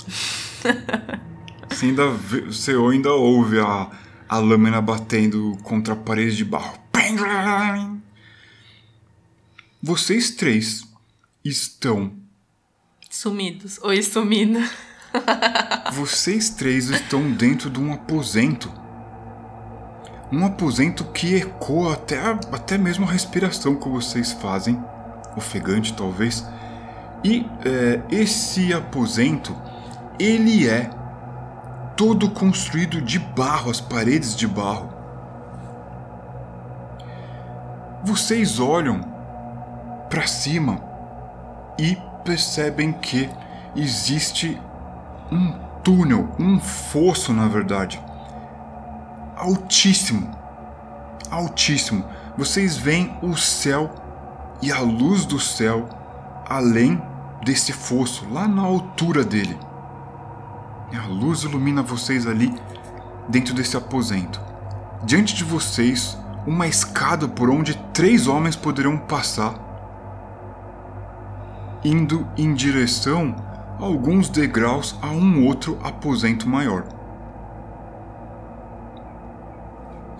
[1.68, 3.90] Você ainda, vê- você ainda ouve a,
[4.28, 6.78] a lâmina batendo contra a parede de barro.
[9.82, 10.84] Vocês três
[11.44, 12.12] estão.
[13.10, 13.80] Sumidos.
[13.84, 14.60] Oi, sumida.
[15.94, 18.72] Vocês três estão dentro de um aposento.
[20.32, 24.82] Um aposento que ecoa até, a- até mesmo a respiração que vocês fazem.
[25.36, 26.46] Ofegante, talvez.
[27.24, 29.54] E é, esse aposento,
[30.18, 30.90] ele é
[31.98, 34.90] todo construído de barro, as paredes de barro.
[38.06, 39.02] Vocês olham
[40.10, 40.82] para cima
[41.82, 43.28] e percebem que
[43.76, 44.62] existe
[45.32, 45.52] um
[45.84, 48.00] túnel, um fosso, na verdade,
[49.36, 50.30] altíssimo,
[51.32, 52.06] altíssimo.
[52.38, 53.90] Vocês veem o céu
[54.62, 55.90] e a luz do céu
[56.48, 57.02] além
[57.44, 59.58] desse fosso, lá na altura dele.
[60.96, 62.54] A luz ilumina vocês ali
[63.28, 64.40] dentro desse aposento.
[65.04, 66.16] Diante de vocês,
[66.46, 69.71] uma escada por onde três homens poderiam passar,
[71.84, 73.36] indo em direção
[73.80, 76.86] a alguns degraus a um outro aposento maior.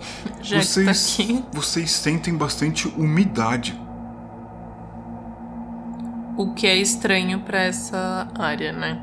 [0.42, 1.44] Já que tá vocês, aqui.
[1.52, 3.80] vocês sentem bastante umidade.
[6.36, 9.00] O que é estranho pra essa área, né?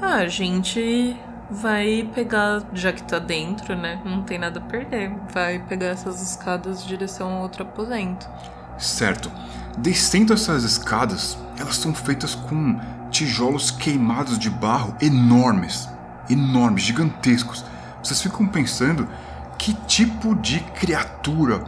[0.00, 1.16] Ah, a gente
[1.50, 4.00] vai pegar, já que tá dentro, né?
[4.04, 5.12] Não tem nada a perder.
[5.32, 8.28] Vai pegar essas escadas em direção a outro aposento.
[8.78, 9.30] Certo.
[9.80, 12.78] Descendo essas escadas, elas são feitas com
[13.10, 15.88] tijolos queimados de barro enormes,
[16.28, 17.64] enormes, gigantescos.
[18.02, 19.08] Vocês ficam pensando
[19.56, 21.64] que tipo de criatura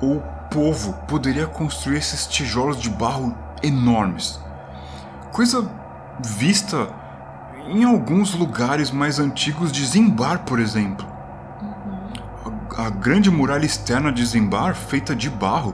[0.00, 3.32] ou povo poderia construir esses tijolos de barro
[3.62, 4.40] enormes?
[5.30, 5.70] Coisa
[6.18, 6.88] vista
[7.68, 11.06] em alguns lugares mais antigos de Zimbar, por exemplo.
[12.76, 15.72] A, a grande muralha externa de Zimbar, feita de barro,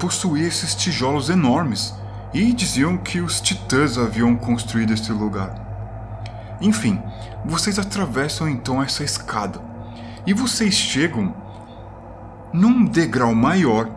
[0.00, 1.94] possuía esses tijolos enormes
[2.32, 6.58] e diziam que os titãs haviam construído este lugar.
[6.60, 7.00] Enfim,
[7.44, 9.60] vocês atravessam então essa escada
[10.26, 11.34] e vocês chegam
[12.52, 13.90] num degrau maior.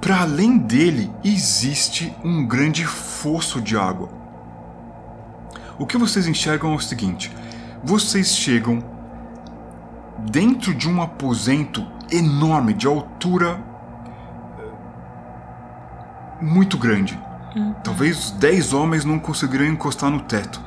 [0.00, 4.08] Para além dele existe um grande fosso de água.
[5.78, 7.30] O que vocês enxergam é o seguinte:
[7.84, 8.82] vocês chegam
[10.30, 13.71] dentro de um aposento enorme, de altura
[16.42, 17.18] muito grande.
[17.54, 17.74] Uhum.
[17.84, 20.60] Talvez 10 homens não conseguiriam encostar no teto.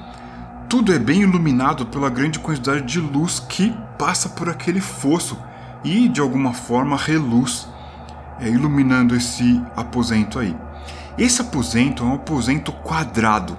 [0.69, 5.37] Tudo é bem iluminado pela grande quantidade de luz que passa por aquele fosso
[5.83, 7.67] e, de alguma forma, reluz,
[8.39, 10.55] é, iluminando esse aposento aí.
[11.17, 13.57] Esse aposento é um aposento quadrado,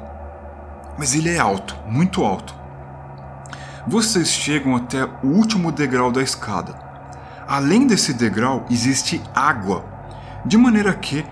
[0.98, 2.54] mas ele é alto, muito alto.
[3.86, 6.74] Vocês chegam até o último degrau da escada.
[7.46, 9.84] Além desse degrau, existe água,
[10.44, 11.24] de maneira que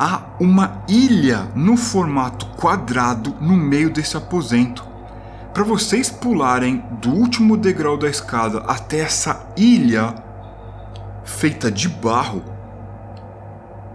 [0.00, 4.82] há uma ilha no formato quadrado no meio desse aposento.
[5.52, 10.14] Para vocês pularem do último degrau da escada até essa ilha
[11.22, 12.42] feita de barro,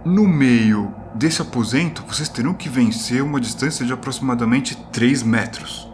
[0.04, 5.90] no meio desse aposento, vocês terão que vencer uma distância de aproximadamente 3 metros.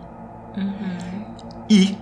[1.71, 1.97] E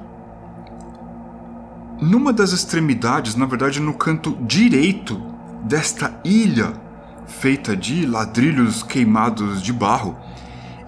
[2.01, 5.23] numa das extremidades, na verdade no canto direito
[5.63, 6.90] desta ilha
[7.39, 10.19] feita de ladrilhos queimados de barro,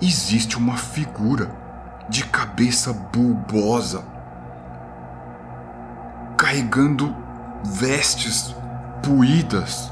[0.01, 1.51] existe uma figura
[2.09, 4.05] de cabeça bulbosa
[6.37, 7.15] carregando
[7.65, 8.55] vestes
[9.03, 9.91] puídas,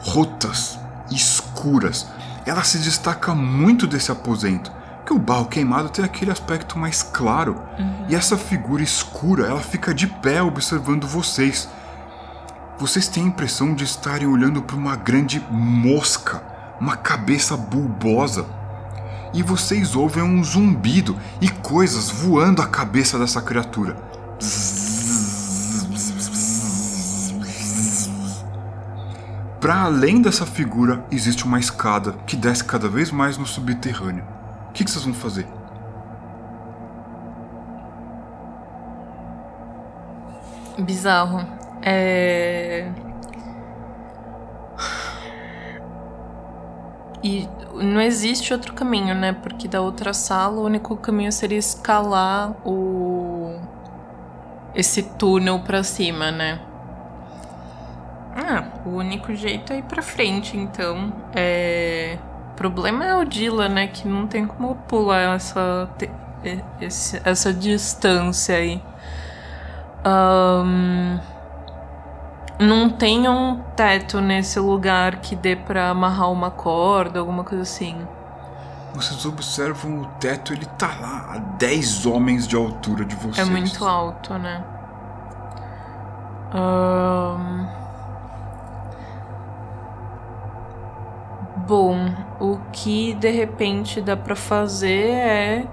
[0.00, 0.78] rotas,
[1.10, 2.06] escuras.
[2.46, 4.72] Ela se destaca muito desse aposento,
[5.04, 7.60] que o barro queimado tem aquele aspecto mais claro.
[8.08, 11.68] E essa figura escura, ela fica de pé observando vocês.
[12.78, 16.40] Vocês têm a impressão de estarem olhando para uma grande mosca,
[16.80, 18.46] uma cabeça bulbosa.
[19.34, 23.96] E vocês ouvem um zumbido e coisas voando à cabeça dessa criatura.
[29.60, 34.24] Para além dessa figura, existe uma escada que desce cada vez mais no subterrâneo.
[34.68, 35.48] O que, que vocês vão fazer?
[40.78, 41.57] Bizarro.
[41.82, 42.90] É.
[47.22, 49.32] E não existe outro caminho, né?
[49.32, 53.58] Porque da outra sala o único caminho seria escalar o.
[54.74, 56.60] esse túnel pra cima, né?
[58.36, 61.12] Ah, o único jeito é ir pra frente, então.
[61.34, 62.18] É.
[62.52, 63.88] O problema é o Dila, né?
[63.88, 65.88] Que não tem como pular essa.
[67.24, 68.82] essa distância aí.
[70.04, 71.18] Ahn,
[72.58, 77.96] não tem um teto nesse lugar que dê pra amarrar uma corda, alguma coisa assim.
[78.94, 83.38] Vocês observam o teto, ele tá lá a 10 homens de altura de vocês.
[83.38, 84.64] É muito alto, né?
[86.52, 87.68] Ahn,
[91.68, 91.98] Bom,
[92.40, 95.66] o que de repente dá pra fazer é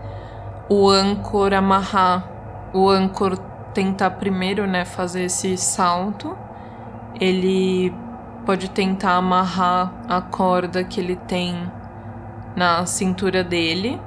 [0.67, 2.27] o âncor amarrar.
[2.73, 3.37] O âncor
[3.73, 6.37] tentar primeiro, né, fazer esse salto.
[7.19, 7.93] Ele
[8.45, 11.71] pode tentar amarrar a corda que ele tem
[12.55, 13.99] na cintura dele.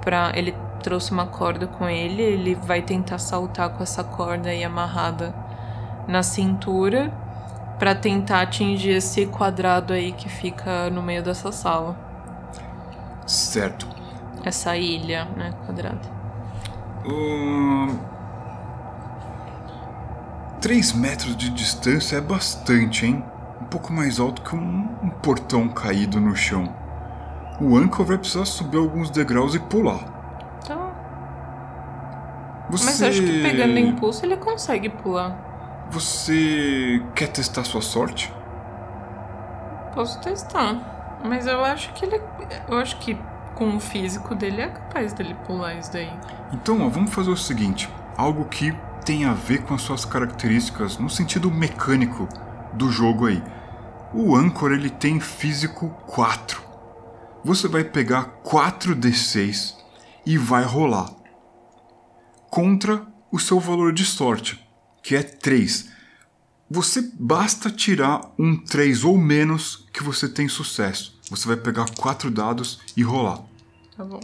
[0.00, 4.62] Pra, ele trouxe uma corda com ele, ele vai tentar saltar com essa corda aí
[4.62, 5.34] amarrada
[6.06, 7.12] na cintura
[7.78, 11.96] pra tentar atingir esse quadrado aí que fica no meio dessa sala.
[13.26, 13.86] Certo.
[14.44, 16.00] Essa ilha, né, quadrada.
[17.04, 17.98] Ahn,
[20.60, 23.24] 3 metros de distância é bastante, hein?
[23.60, 26.74] Um pouco mais alto que um, um portão caído no chão.
[27.60, 30.00] O Anchor vai precisar subir alguns degraus e pular.
[30.66, 32.66] Tá.
[32.70, 32.84] Você...
[32.84, 35.86] Mas acho que pegando impulso ele consegue pular.
[35.90, 38.32] Você quer testar sua sorte?
[39.94, 41.18] Posso testar.
[41.24, 42.20] Mas eu acho que ele.
[42.68, 43.18] Eu acho que
[43.54, 46.12] com o físico dele é capaz dele pular isso daí.
[46.52, 50.98] Então, ó, vamos fazer o seguinte: algo que tem a ver com as suas características
[50.98, 52.28] no sentido mecânico
[52.74, 53.42] do jogo aí.
[54.14, 56.62] O Anchor ele tem físico 4.
[57.44, 59.74] Você vai pegar 4d6
[60.26, 61.10] e vai rolar
[62.50, 64.66] contra o seu valor de sorte,
[65.02, 65.90] que é 3.
[66.70, 71.18] Você basta tirar um 3 ou menos que você tem sucesso.
[71.30, 73.42] Você vai pegar 4 dados e rolar.
[73.96, 74.20] Tá bom.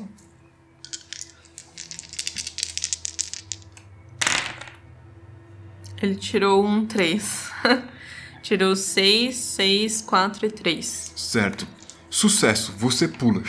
[6.00, 7.50] Ele tirou um 3.
[8.42, 11.12] Tirou 6, 6, 4 e 3.
[11.16, 11.66] Certo.
[12.10, 13.42] Sucesso, você pula.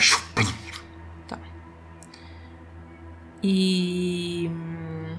[1.27, 1.37] Tá.
[3.43, 4.49] E.
[4.49, 5.17] hum,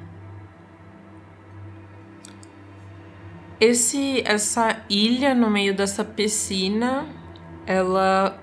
[3.61, 7.07] Esse, essa ilha no meio dessa piscina,
[7.66, 8.39] ela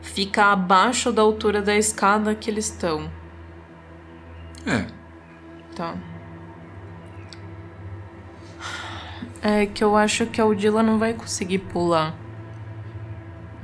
[0.00, 3.10] fica abaixo da altura da escada que eles estão.
[4.66, 4.86] É,
[5.74, 5.96] Tá.
[9.42, 12.16] É que eu acho que a Udila não vai conseguir pular.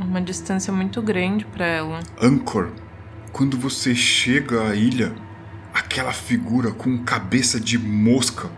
[0.00, 2.00] Uma distância muito grande pra ela.
[2.20, 2.70] Anchor,
[3.32, 5.14] quando você chega à ilha,
[5.72, 8.50] aquela figura com cabeça de mosca,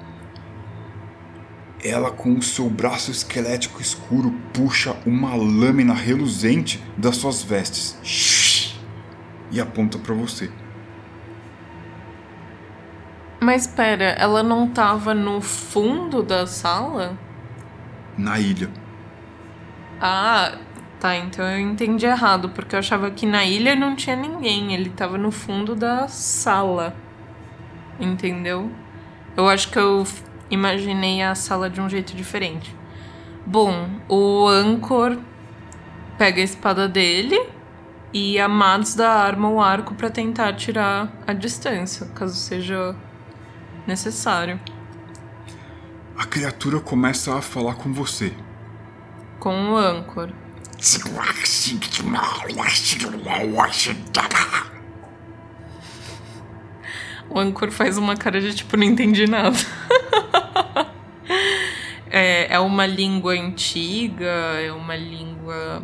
[1.85, 8.79] ela com o seu braço esquelético escuro puxa uma lâmina reluzente das suas vestes
[9.51, 10.51] e aponta pra você.
[13.41, 17.19] Mas pera, ela não tava no fundo da sala?
[18.19, 18.71] Na ilha.
[19.99, 20.59] Ah,
[21.01, 24.91] tá, então eu entendi errado, porque eu achava que na ilha não tinha ninguém, ele
[24.91, 26.95] tava no fundo da sala.
[27.99, 28.71] Entendeu?
[29.35, 30.05] Eu acho que eu
[30.51, 32.77] imaginei a sala de um jeito diferente.
[33.47, 35.17] Bom, o Anchor
[36.19, 37.41] pega a espada dele
[38.13, 42.95] e a Mads arma o arco pra tentar tirar a distância, caso seja
[43.87, 44.61] necessário.
[46.17, 48.35] A criatura começa a falar com você.
[49.39, 50.31] Com o Anchor.
[57.31, 59.57] O Anchor faz uma cara de tipo, não entendi nada.
[62.11, 65.83] é, é uma língua antiga, é uma língua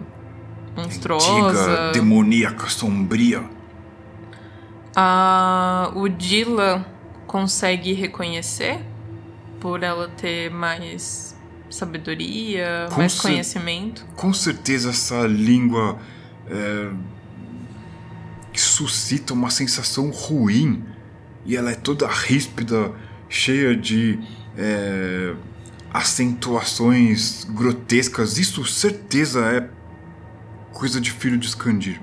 [0.77, 1.71] monstruosa.
[1.71, 3.43] Antiga, demoníaca, sombria.
[4.95, 6.96] A Udila
[7.27, 8.81] consegue reconhecer
[9.61, 11.37] por ela ter mais
[11.71, 14.07] sabedoria, Com mais conhecimento.
[14.15, 15.99] Com certeza essa língua
[16.49, 16.91] é,
[18.55, 20.85] suscita uma sensação ruim
[21.45, 22.93] e ela é toda ríspida,
[23.29, 24.19] cheia de
[24.57, 25.35] é,
[25.93, 28.39] acentuações grotescas.
[28.39, 29.69] Isso certeza é
[30.73, 32.01] coisa de filho de Skandir.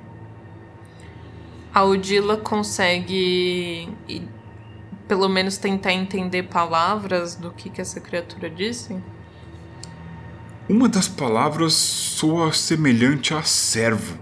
[1.74, 3.90] A Udila consegue
[5.14, 9.00] pelo menos tentar entender palavras do que, que essa criatura disse?
[10.68, 14.18] Uma das palavras soa semelhante a servo.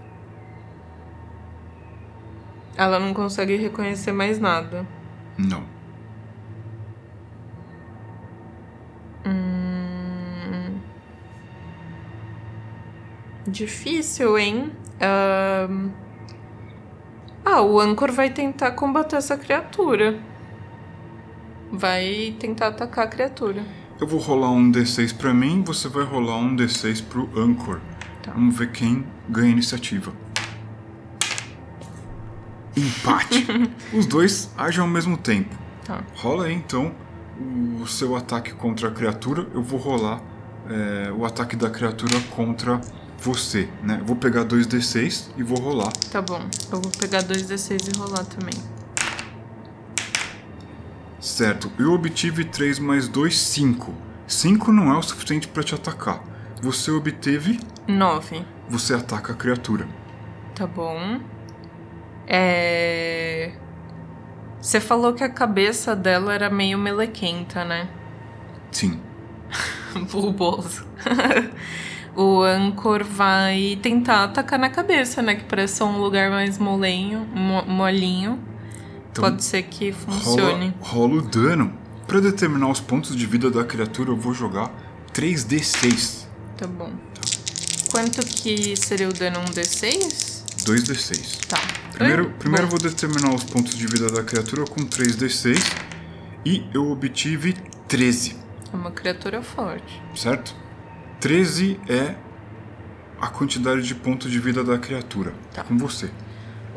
[2.76, 4.85] Ela não consegue reconhecer mais nada.
[5.38, 5.63] Não.
[13.47, 14.73] Difícil, hein?
[14.99, 15.91] Ahn.
[17.45, 20.30] Ah, o Anchor vai tentar combater essa criatura.
[21.72, 23.64] Vai tentar atacar a criatura.
[23.99, 27.80] Eu vou rolar um D6 pra mim, você vai rolar um D6 pro Anchor.
[28.23, 28.31] Tá.
[28.31, 30.11] Vamos ver quem ganha a iniciativa.
[32.76, 33.45] Empate.
[33.93, 35.56] Os dois agem ao mesmo tempo.
[35.85, 36.03] Tá.
[36.15, 36.93] Rola aí então
[37.81, 39.48] o seu ataque contra a criatura.
[39.53, 40.22] Eu vou rolar
[40.69, 42.80] é, o ataque da criatura contra
[43.19, 43.98] você, né?
[43.99, 45.91] Eu vou pegar dois D6 e vou rolar.
[46.11, 46.41] Tá bom.
[46.72, 48.53] Eu vou pegar dois D6 e rolar também.
[51.22, 53.93] Certo, eu obtive 3 mais 2, 5.
[54.27, 56.22] 5 não é o suficiente pra te atacar.
[56.61, 58.43] Você obteve, Nove.
[58.68, 59.88] você ataca a criatura.
[60.56, 61.19] Tá bom.
[62.27, 63.52] É.
[64.60, 67.88] Você falou que a cabeça dela era meio melequenta, né?
[68.72, 68.99] Sim.
[70.11, 70.85] Bulboso.
[72.15, 75.35] o Anchor vai tentar atacar na cabeça, né?
[75.35, 78.39] Que parece ser um lugar mais molenho, mo- molinho.
[79.11, 80.73] Então, Pode ser que funcione.
[80.79, 81.73] Rola, rola o dano.
[82.07, 84.69] Pra determinar os pontos de vida da criatura, eu vou jogar
[85.13, 86.25] 3d6.
[86.57, 86.91] Tá bom.
[87.91, 89.39] Quanto que seria o dano?
[89.39, 90.63] Um D6?
[90.65, 91.45] 2d6.
[91.47, 91.57] Tá.
[91.93, 95.57] Primeiro, Bom, primeiro eu vou determinar os pontos de vida da criatura com 3d6.
[96.45, 97.53] E eu obtive
[97.88, 98.35] 13,
[98.73, 100.01] É uma criatura forte.
[100.15, 100.55] certo?
[101.19, 102.15] 13 é
[103.19, 105.33] a quantidade de pontos de vida da criatura.
[105.53, 105.63] Tá.
[105.63, 106.09] Com você.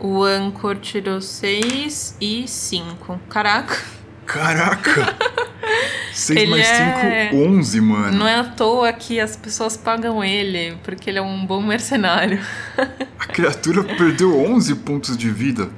[0.07, 3.19] O Anchor tirou 6 e 5.
[3.31, 3.79] Caraca,
[4.27, 5.17] Caraca!
[6.13, 8.19] 6 Ele mais 5, é- 11, mano.
[8.19, 12.39] não é à toa que as pessoas pagam ele, porque ele é um bom mercenário.
[13.19, 15.71] A criatura perdeu 11 pontos de vida.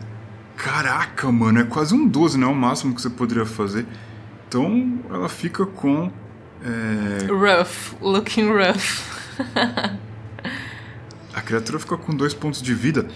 [0.57, 3.86] Caraca, mano, é quase um 12, não é o máximo que você poderia fazer.
[4.48, 6.11] Então ela fica com.
[6.65, 9.03] é, Rough, looking rough.
[11.32, 13.07] a criatura fica com 2 pontos de vida.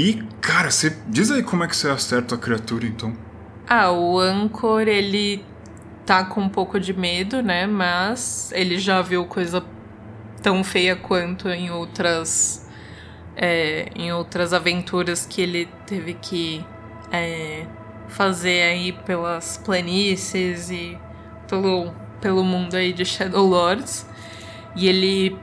[0.00, 0.96] E, cara, você.
[1.08, 3.14] Diz aí como é que você acerta a criatura então.
[3.68, 5.44] Ah, o Anchor, ele
[6.06, 7.66] tá com um pouco de medo, né?
[7.66, 9.62] Mas ele já viu coisa
[10.42, 12.66] tão feia quanto em outras
[13.36, 16.64] é, em outras aventuras que ele teve que
[17.12, 17.66] é,
[18.08, 20.96] fazer aí pelas planícies e
[21.46, 24.06] pelo, pelo mundo aí de Shadow Lords.
[24.74, 25.38] E ele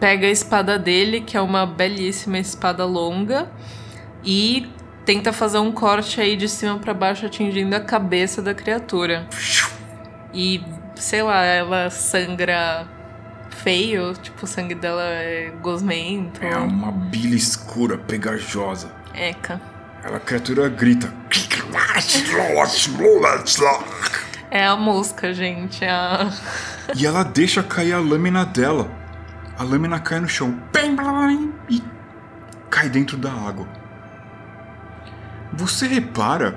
[0.00, 3.50] pega a espada dele, que é uma belíssima espada longa,
[4.24, 4.68] e
[5.04, 9.26] tenta fazer um corte aí de cima para baixo, atingindo a cabeça da criatura.
[10.34, 10.62] E,
[10.96, 12.86] sei lá, ela sangra
[13.50, 16.44] feio, tipo, o sangue dela é gosmento.
[16.44, 18.90] É uma bile escura, pegajosa.
[19.14, 19.60] Eca.
[20.04, 21.12] Ela, a criatura grita.
[24.50, 25.84] É a mosca, gente.
[25.84, 26.30] É a...
[26.94, 28.88] E ela deixa cair a lâmina dela.
[29.58, 30.62] A lâmina cai no chão.
[31.68, 31.82] E
[32.70, 33.66] cai dentro da água.
[35.52, 36.52] Você repara,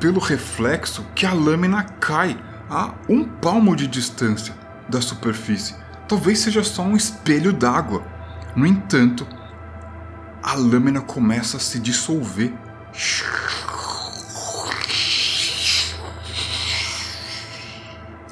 [0.00, 2.36] pelo reflexo, que a lâmina cai
[2.68, 4.52] a um palmo de distância
[4.88, 5.76] da superfície.
[6.08, 8.04] Talvez seja só um espelho d'água.
[8.56, 9.24] No entanto,
[10.42, 12.52] a lâmina começa a se dissolver.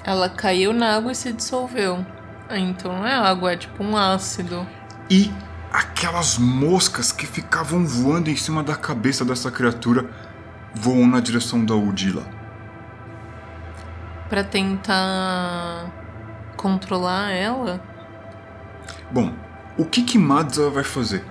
[0.02, 2.04] Ela caiu na água e se dissolveu.
[2.50, 4.66] Então não é água, é tipo um ácido.
[5.10, 5.32] E
[5.72, 10.08] aquelas moscas que ficavam voando em cima da cabeça dessa criatura
[10.74, 12.26] voam na direção da Udila.
[14.28, 15.86] Pra tentar
[16.56, 17.80] controlar ela?
[19.10, 19.32] Bom,
[19.76, 21.24] o que que Madza vai fazer?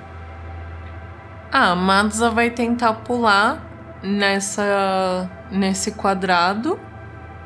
[1.51, 3.63] Ah, Madza vai tentar pular
[4.01, 6.79] nessa nesse quadrado,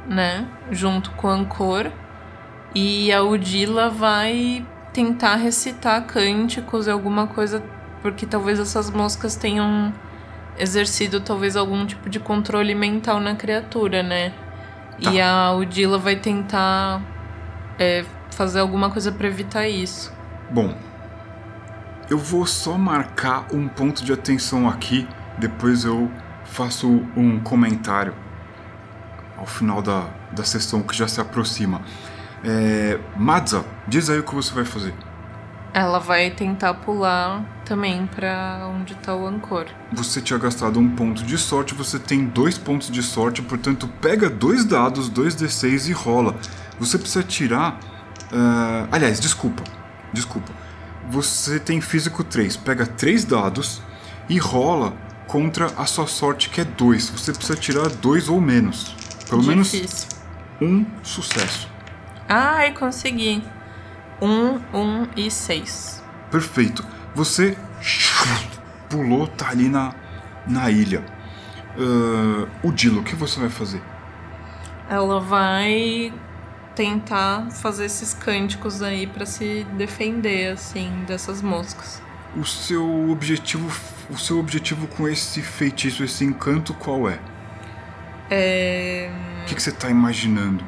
[0.08, 1.92] né, junto com o Ancor,
[2.74, 7.64] e a Udila vai tentar recitar cânticos, alguma coisa,
[8.02, 9.94] porque talvez essas moscas tenham
[10.58, 14.34] exercido talvez algum tipo de controle mental na criatura, né?
[15.02, 15.12] Tá.
[15.12, 17.02] E a Udila vai tentar
[17.80, 20.14] é, fazer alguma coisa para evitar isso.
[20.50, 20.76] Bom,
[22.10, 25.08] eu vou só marcar um ponto de atenção aqui,
[25.38, 26.12] depois eu
[26.44, 28.14] faço um comentário
[29.38, 31.82] ao final da, da sessão que já se aproxima.
[32.44, 34.94] É, Madza, diz aí o que você vai fazer.
[35.74, 39.68] Ela vai tentar pular também pra onde tá o Ancor.
[39.94, 44.30] Você tinha gastado um ponto de sorte, você tem dois pontos de sorte, portanto, pega
[44.30, 46.36] dois dados, dois D6 e rola.
[46.78, 47.80] Você precisa tirar.
[48.34, 49.64] ah, aliás, desculpa.
[50.12, 50.52] Desculpa.
[51.10, 52.58] Você tem físico 3.
[52.58, 53.82] Pega três dados
[54.28, 54.94] e rola
[55.28, 57.10] contra a sua sorte, que é 2.
[57.12, 58.94] Você precisa tirar dois ou menos.
[59.30, 60.10] Pelo menos Difícil.
[60.62, 61.71] um sucesso.
[62.34, 63.44] Ai, consegui.
[64.22, 66.02] Um, um e seis.
[66.32, 66.82] Perfeito.
[67.14, 67.58] Você
[68.90, 69.94] pulou, tá ali na,
[70.48, 71.04] na ilha.
[71.78, 73.82] Ah, o Dilo, o que você vai fazer?
[74.90, 76.14] Ela vai
[76.74, 82.02] tentar fazer esses cânticos aí pra se defender, assim, dessas moscas.
[82.34, 83.70] O seu objetivo,
[84.10, 87.20] o seu objetivo com esse feitiço, esse encanto, qual é?
[88.30, 89.12] É.
[89.44, 90.64] O que, que você tá imaginando?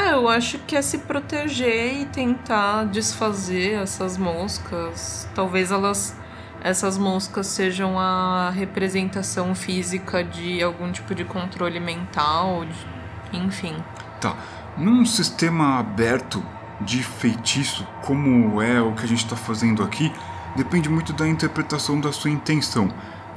[0.00, 5.28] Ah, eu acho que é se proteger e tentar desfazer essas moscas.
[5.34, 6.16] Talvez elas.
[6.62, 13.76] Essas moscas sejam a representação física de algum tipo de controle mental, de- enfim.
[14.20, 14.36] Tá.
[14.76, 16.44] Num sistema aberto
[16.80, 20.12] de feitiço, como é o que a gente está fazendo aqui,
[20.56, 22.88] depende muito da interpretação da sua intenção.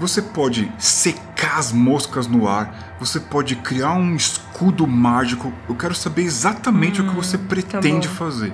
[0.02, 5.54] Você pode secar as moscas no ar, você pode criar um escudo mágico.
[5.70, 8.16] Eu quero saber exatamente o que você pretende bom.
[8.16, 8.52] fazer.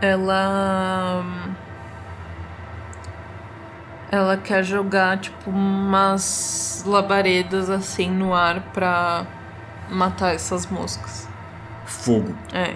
[0.00, 1.22] Ela.
[4.10, 9.26] Ela quer jogar, tipo, umas labaredas assim no ar pra
[9.90, 11.28] matar essas moscas.
[11.84, 12.34] Fogo.
[12.54, 12.74] É.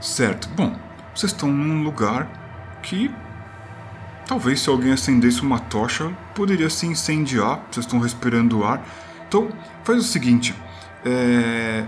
[0.00, 0.48] Certo.
[0.48, 0.74] Bom,
[1.14, 2.26] vocês estão num lugar
[2.82, 3.14] que
[4.26, 7.60] talvez se alguém acendesse uma tocha poderia se incendiar.
[7.70, 8.82] Vocês estão respirando ar.
[9.26, 9.48] Então,
[9.82, 10.54] faz o seguinte:
[11.04, 11.84] é,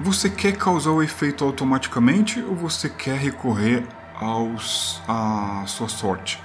[0.00, 3.86] você quer causar o efeito automaticamente ou você quer recorrer
[4.20, 6.42] aos à sua sorte?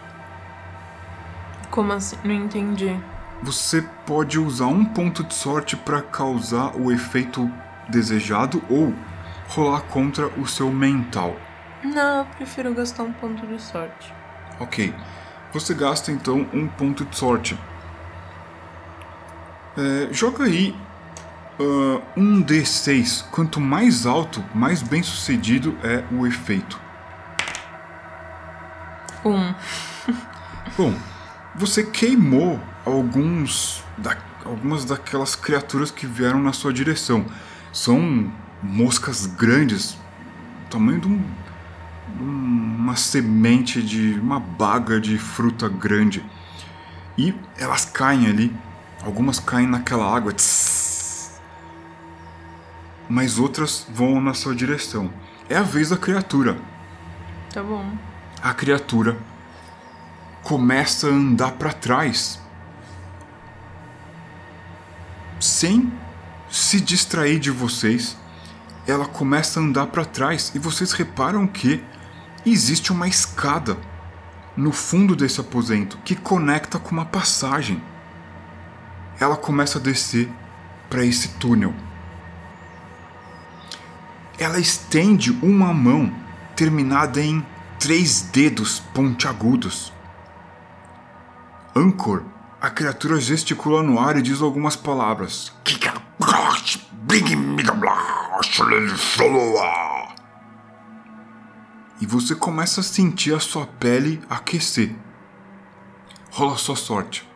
[1.69, 2.17] Como assim?
[2.23, 2.95] Não entendi.
[3.41, 7.49] Você pode usar um ponto de sorte para causar o efeito
[7.87, 8.93] desejado ou
[9.47, 11.35] rolar contra o seu mental.
[11.83, 14.13] Não, eu prefiro gastar um ponto de sorte.
[14.59, 14.93] Ok.
[15.53, 17.57] Você gasta então um ponto de sorte.
[19.77, 20.75] É, joga aí
[21.59, 23.25] ah, um D6.
[23.31, 26.79] Quanto mais alto, mais bem sucedido é o efeito.
[29.25, 29.53] Um.
[30.77, 30.95] Bom,
[31.53, 37.25] você queimou alguns da, algumas daquelas criaturas que vieram na sua direção.
[37.73, 38.31] São
[38.63, 39.97] moscas grandes,
[40.69, 41.21] tamanho de um,
[42.19, 46.23] uma semente de uma baga de fruta grande.
[47.17, 48.55] E elas caem ali.
[49.03, 50.33] Algumas caem naquela água.
[50.33, 50.79] Tss,
[53.09, 55.11] mas outras vão na sua direção.
[55.49, 56.57] É a vez da criatura.
[57.51, 57.83] Tá bom.
[58.41, 59.17] A criatura
[60.43, 62.39] começa a andar para trás.
[65.39, 65.91] Sem
[66.49, 68.15] se distrair de vocês,
[68.87, 71.83] ela começa a andar para trás e vocês reparam que
[72.51, 73.77] existe uma escada
[74.55, 77.81] no fundo desse aposento que conecta com uma passagem.
[79.19, 80.29] Ela começa a descer
[80.89, 81.73] para esse túnel.
[84.37, 86.13] Ela estende uma mão
[86.55, 87.45] terminada em
[87.77, 89.93] três dedos pontiagudos.
[91.75, 92.23] Anchor,
[92.61, 95.53] a criatura gesticula no ar e diz algumas palavras.
[102.01, 104.95] E você começa a sentir a sua pele aquecer.
[106.31, 107.27] Rola sua sorte.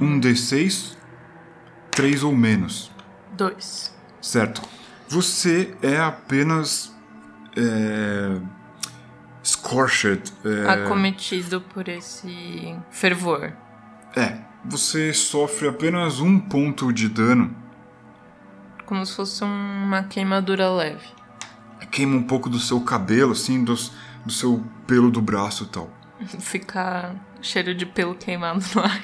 [0.00, 0.96] Um D6,
[1.90, 2.92] três ou menos.
[3.32, 3.94] Dois.
[4.20, 4.62] Certo.
[5.08, 6.92] Você é apenas.
[7.56, 8.38] É,
[9.42, 10.32] scorched.
[10.44, 13.52] É, Acometido por esse fervor.
[14.14, 17.54] é, você sofre apenas um ponto de dano.
[18.86, 21.06] Como se fosse uma queimadura leve.
[21.90, 23.92] Queima um pouco do seu cabelo, assim, dos,
[24.24, 25.90] do seu pelo do braço e tal.
[26.40, 29.02] Fica cheiro de pelo queimado no ar.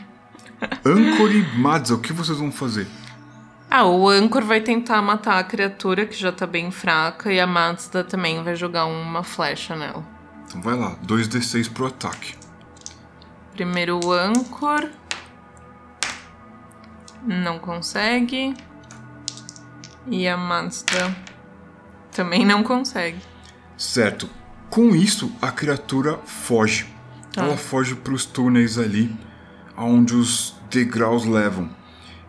[0.84, 2.86] Anchor e Madza, o que vocês vão fazer?
[3.68, 7.46] Ah, o Anchor vai tentar matar a criatura que já tá bem fraca e a
[7.46, 10.04] Mazda também vai jogar uma flecha nela.
[10.46, 12.34] Então vai lá, 2d6 pro ataque.
[13.54, 14.90] Primeiro o Anchor.
[17.26, 18.54] Não consegue.
[20.06, 21.16] E a Mazda
[22.10, 23.18] também não consegue.
[23.76, 24.28] Certo.
[24.70, 26.86] Com isso, a criatura foge.
[27.32, 27.44] Tá.
[27.44, 29.14] Ela foge pros túneis ali,
[29.76, 31.70] aonde os degraus levam.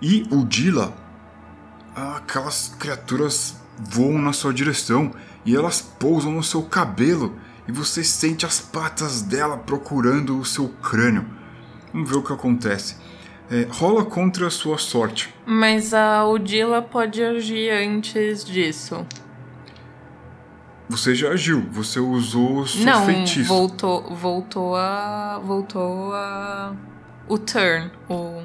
[0.01, 0.93] E o Dila,
[1.95, 5.13] aquelas criaturas voam na sua direção
[5.45, 7.37] e elas pousam no seu cabelo
[7.67, 11.25] e você sente as patas dela procurando o seu crânio.
[11.93, 12.97] Vamos ver o que acontece.
[13.53, 15.31] É, rola contra a sua sorte.
[15.45, 19.05] Mas a Udila pode agir antes disso.
[20.89, 23.47] Você já agiu, você usou o seu não, feitiço.
[23.47, 26.75] voltou, voltou a, voltou a,
[27.27, 28.41] o turn, o,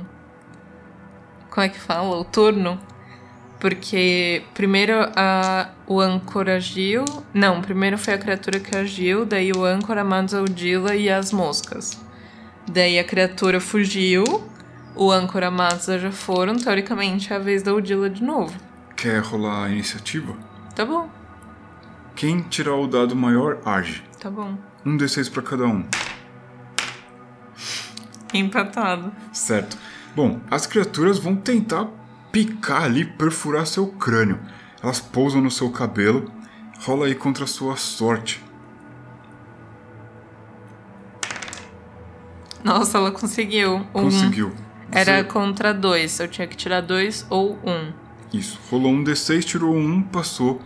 [1.51, 2.79] como é que fala, o turno,
[3.59, 9.65] porque primeiro a, o Ancor agiu, não, primeiro foi a criatura que agiu, daí o
[9.65, 11.99] Ancor, a Madza, o Dila e as moscas.
[12.71, 14.25] Daí a criatura fugiu,
[14.99, 18.55] o Ancor, a Madza já foram, teoricamente é a vez da Udila de novo.
[18.97, 20.35] Quer rolar a iniciativa?
[20.75, 21.09] Tá bom,
[22.17, 24.03] Quem tirar o dado maior age.
[24.21, 24.59] tá bom.
[24.85, 25.85] Um D6 pra cada um.
[28.35, 29.13] Empatado.
[29.33, 29.79] Certo.
[30.15, 31.87] Bom, as criaturas vão tentar
[32.33, 34.39] picar ali, perfurar seu crânio.
[34.83, 36.31] Elas pousam no seu cabelo.
[36.81, 38.43] Rola aí contra a sua sorte.
[42.63, 43.85] Nossa, ela conseguiu.
[43.93, 44.53] Conseguiu.
[44.93, 46.19] Era Você- contra dois.
[46.21, 47.93] Eu tinha que tirar dois ou um.
[48.33, 48.59] Isso.
[48.71, 50.61] Rolou um D6, tirou um, passou.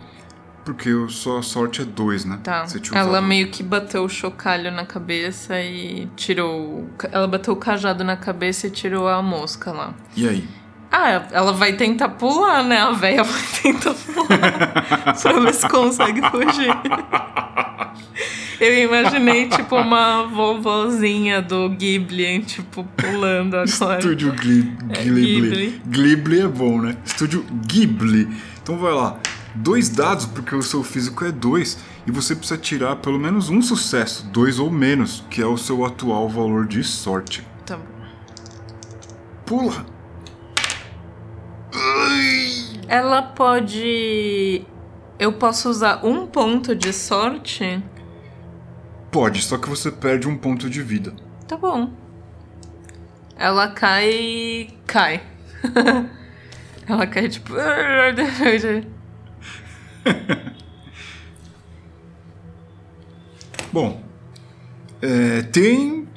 [0.64, 2.38] Porque sua sorte é dois, né?
[2.42, 2.64] Tá.
[2.94, 6.88] Ela meio que bateu o chocalho na cabeça e tirou.
[7.10, 9.92] Ela bateu o cajado na cabeça e tirou a mosca lá.
[10.16, 10.48] E aí?
[10.88, 12.78] Ah, ela vai tentar pular, né?
[12.78, 15.16] A véia vai tentar pular.
[15.20, 16.68] pra ver se consegue fugir.
[18.60, 23.98] Eu imaginei, tipo, uma vovozinha do Ghibli, tipo, pulando agora.
[23.98, 25.24] Estúdio Gli Ghibli.
[25.24, 25.82] Ghibli.
[25.86, 26.97] Ghibli é bom, né?
[27.05, 28.28] Estúdio Ghibli.
[28.62, 29.19] Então vai lá.
[29.55, 31.78] Dois dados, porque o seu físico é dois.
[32.06, 34.27] E você precisa tirar pelo menos um sucesso.
[34.28, 37.44] Dois ou menos, que é o seu atual valor de sorte.
[37.66, 37.85] Tá bom.
[39.44, 39.86] Pula!
[42.89, 44.64] Ela pode.
[45.22, 47.80] Eu posso usar um ponto de sorte?
[49.08, 51.14] Pode, só que você perde um ponto de vida.
[51.46, 51.92] Tá bom.
[53.36, 54.70] Ela cai.
[54.84, 55.22] cai.
[56.88, 57.52] Ela cai tipo.
[63.72, 64.02] Bom,
[65.00, 66.08] é, tem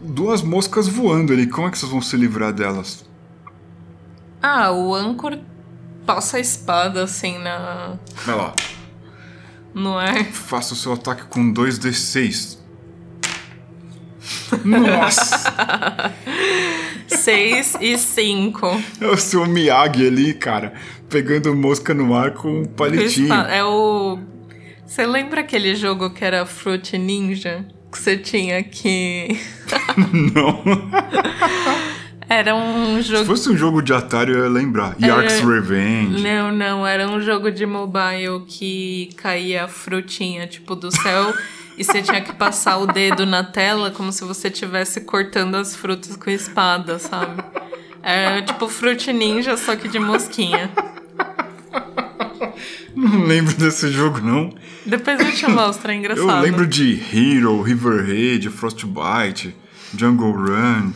[0.00, 1.46] duas moscas voando ali.
[1.46, 3.04] Como é que vocês vão se livrar delas?
[4.40, 5.38] Ah, o Anchor
[6.08, 7.98] passa a espada assim na.
[8.24, 8.54] Vai lá.
[9.74, 10.24] no ar.
[10.24, 12.56] Faça o seu ataque com 2d6.
[14.64, 16.14] Nossa!
[17.08, 18.66] Seis e cinco.
[19.00, 20.72] É o seu Miyagi ali, cara,
[21.10, 23.32] pegando mosca no ar com um palitinho.
[23.34, 24.18] É o.
[24.86, 27.66] Você lembra aquele jogo que era Fruit Ninja?
[27.92, 29.38] Que você tinha que.
[30.34, 30.62] Não.
[32.28, 33.20] Era um jogo.
[33.20, 34.94] Se fosse um jogo de Atari, eu ia lembrar.
[35.00, 36.22] Yark's Revenge.
[36.22, 41.32] Não, não, era um jogo de mobile que caía frutinha, tipo, do céu.
[41.78, 45.74] e você tinha que passar o dedo na tela como se você estivesse cortando as
[45.74, 47.42] frutas com espada, sabe?
[48.02, 50.70] Era tipo Fruit Ninja, só que de mosquinha.
[52.94, 54.52] Não lembro desse jogo, não.
[54.84, 56.28] Depois eu te mostro, é engraçado.
[56.28, 59.54] Eu lembro de Hero, Riverhead, Frostbite,
[59.96, 60.90] Jungle Run.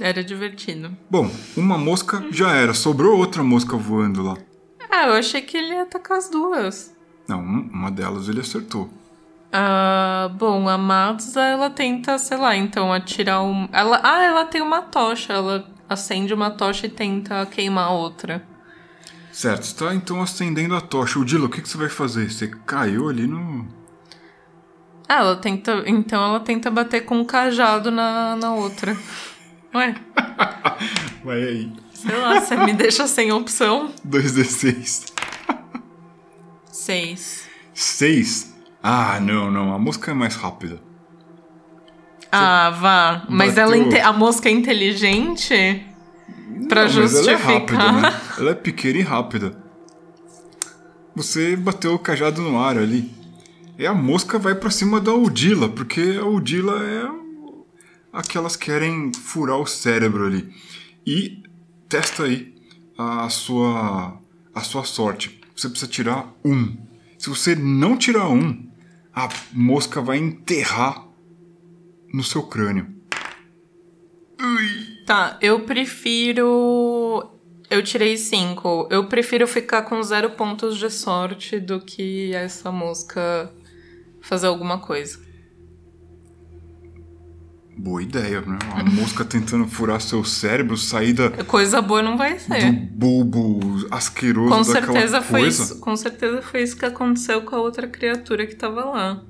[0.00, 0.96] Era divertido.
[1.08, 2.74] Bom, uma mosca já era.
[2.74, 4.36] Sobrou outra mosca voando lá.
[4.90, 6.94] Ah, eu achei que ele ia atacar as duas.
[7.28, 8.90] Não, um- uma delas ele acertou.
[9.52, 13.68] Ah, bom, a Madza, ela tenta, sei lá, então atirar um.
[13.72, 15.32] Ela, ah, ela tem uma tocha.
[15.32, 18.44] Ela acende uma tocha e tenta queimar a outra.
[19.30, 21.18] Certo, está então acendendo a tocha.
[21.18, 22.30] O Dilo, o que, que você vai fazer?
[22.30, 23.66] Você caiu ali no.
[25.08, 25.84] Ah, ela tenta.
[25.86, 28.96] Então ela tenta bater com um cajado na, na outra.
[29.74, 29.94] Ué,
[31.24, 31.72] Vai aí.
[31.92, 33.92] sei lá, você me deixa sem opção.
[34.06, 35.12] 2d6.
[36.70, 37.48] Seis.
[37.72, 38.54] 6.
[38.82, 39.74] Ah, não, não.
[39.74, 40.80] A mosca é mais rápida.
[42.30, 43.24] Ah, vá.
[43.28, 45.86] Mas ela bateu- a mosca é inteligente?
[46.68, 47.40] Pra Não, mas ela é justificar.
[47.40, 48.20] rápida, né?
[48.38, 49.56] Ela é pequena e rápida.
[51.14, 53.10] Você bateu o cajado no ar ali.
[53.78, 57.23] E a mosca vai pra cima da Udila, porque a Udila é
[58.14, 60.54] aquelas que querem furar o cérebro ali.
[61.04, 61.42] E
[61.88, 62.54] testa aí
[62.96, 64.18] a sua
[64.54, 65.40] a sua sorte.
[65.54, 66.76] Você precisa tirar um.
[67.18, 68.70] Se você não tirar um,
[69.12, 71.06] a mosca vai enterrar
[72.12, 72.94] no seu crânio.
[75.04, 77.30] Tá, eu prefiro.
[77.68, 78.88] Eu tirei cinco.
[78.90, 83.52] Eu prefiro ficar com zero pontos de sorte do que essa mosca
[84.20, 85.23] fazer alguma coisa.
[87.76, 88.58] Boa ideia, né?
[88.72, 92.70] A mosca tentando furar seu cérebro, sair da, Coisa boa não vai do ser.
[92.92, 95.62] bulbo asqueroso Com certeza, foi coisa.
[95.62, 99.22] isso, com certeza foi isso que aconteceu com a outra criatura que tava lá.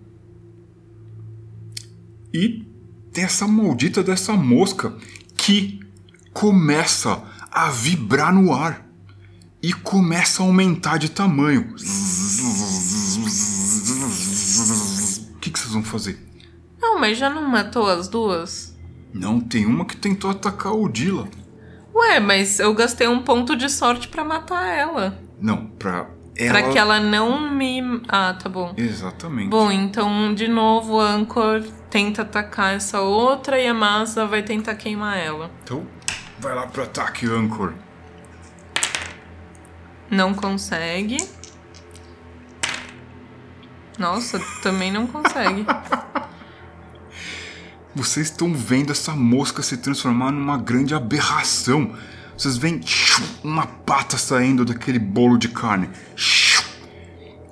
[2.33, 2.67] E
[3.13, 4.95] tem essa maldita dessa mosca
[5.37, 5.81] que
[6.33, 8.85] começa a vibrar no ar
[9.63, 11.75] e começa a aumentar de tamanho.
[15.37, 16.19] O que, que vocês vão fazer?
[16.85, 18.77] Não, mas já não matou as duas?
[19.13, 21.27] Não, tem uma que tentou atacar o Dila.
[21.95, 25.19] Ué, mas eu gastei um ponto de sorte pra matar ela.
[25.41, 26.61] Não, pra ela.
[26.61, 28.03] Pra que ela não me.
[28.07, 28.75] Ah, tá bom.
[28.77, 29.49] Exatamente.
[29.49, 34.75] Bom, então, de novo, a Anchor tenta atacar essa outra e a Masa vai tentar
[34.75, 35.51] queimar ela.
[35.63, 35.87] Então,
[36.39, 37.73] vai lá pro ataque, Anchor.
[40.11, 41.17] Não consegue.
[43.99, 45.65] Nossa, também não consegue.
[47.95, 51.95] Vocês estão vendo essa mosca se transformar numa grande aberração.
[52.37, 52.81] Vocês veem
[53.43, 55.89] uma pata saindo daquele bolo de carne.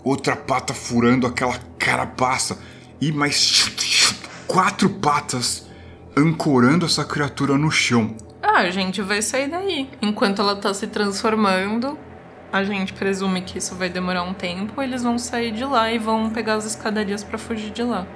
[0.02, 2.59] Outra pata furando aquela carapaça.
[3.01, 3.70] E mais
[4.48, 5.69] quatro patas
[6.16, 8.16] ancorando essa criatura no chão.
[8.43, 9.89] Ah, a gente vai sair daí.
[10.02, 11.97] Enquanto ela tá se transformando,
[12.52, 14.82] a gente presume que isso vai demorar um tempo.
[14.82, 18.06] Eles vão sair de lá e vão pegar as escadarias pra fugir de lá.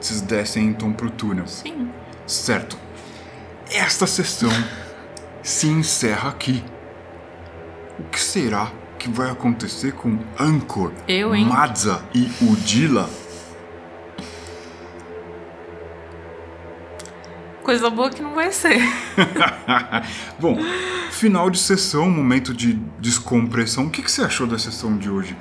[0.00, 1.46] Vocês descem então pro túnel.
[1.46, 1.90] Sim.
[2.26, 2.78] Certo.
[3.70, 4.50] Esta sessão
[5.42, 6.64] se encerra aqui.
[7.98, 11.46] O que será que vai acontecer com Anchor, Eu, hein?
[11.46, 13.08] Madza e Udila?
[17.62, 18.80] Coisa boa que não vai ser.
[20.40, 20.58] Bom,
[21.10, 23.86] final de sessão, momento de descompressão.
[23.86, 25.36] O que, que você achou da sessão de hoje?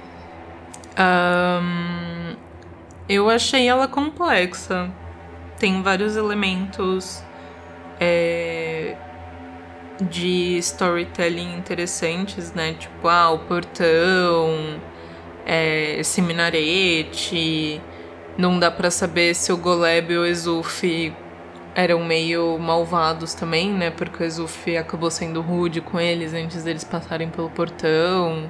[0.97, 2.06] Ahn,
[3.09, 4.91] eu achei ela complexa.
[5.59, 7.23] Tem vários elementos
[7.99, 8.95] é,
[10.01, 12.73] de storytelling interessantes, né?
[12.73, 14.79] Tipo, ah, o portão,
[15.45, 17.81] é, esse minarete.
[18.37, 21.13] Não dá pra saber se o Goleb e o Exuf
[21.73, 23.89] eram meio malvados também, né?
[23.89, 28.49] Porque o Exuf acabou sendo rude com eles antes deles passarem pelo portão.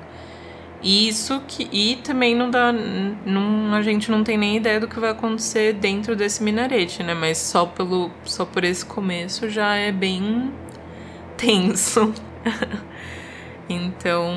[0.88, 1.68] E Isso que.
[1.70, 2.72] E também não dá.
[2.72, 7.14] Não, a gente não tem nem ideia do que vai acontecer dentro desse minarete, né?
[7.14, 10.50] Mas só, pelo, só por esse começo já é bem
[11.36, 12.14] tenso.
[13.68, 14.34] então.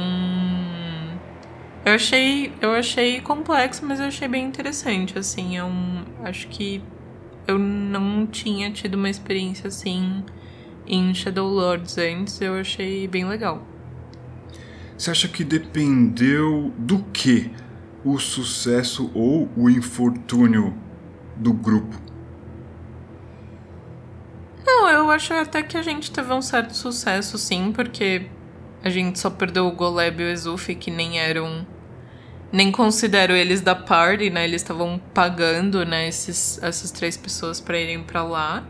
[1.85, 5.57] Eu achei, eu achei complexo, mas eu achei bem interessante, assim.
[5.57, 6.83] É um, acho que
[7.47, 10.25] eu não tinha tido uma experiência assim
[10.85, 13.70] em Shadow Lords antes, eu achei bem legal.
[15.01, 17.51] Você acha que dependeu do que
[18.05, 20.77] o sucesso ou o infortúnio
[21.35, 21.99] do grupo?
[24.63, 28.27] Não, eu acho até que a gente teve um certo sucesso, sim, porque
[28.85, 31.67] a gente só perdeu o Goleb e o Exuf, que nem eram.
[32.53, 34.45] Nem considero eles da party, né?
[34.45, 38.69] Eles estavam pagando, né, esses, essas três pessoas para irem para lá.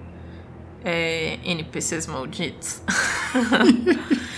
[0.84, 2.82] É, NPCs malditos.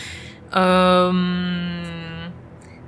[0.54, 2.30] um,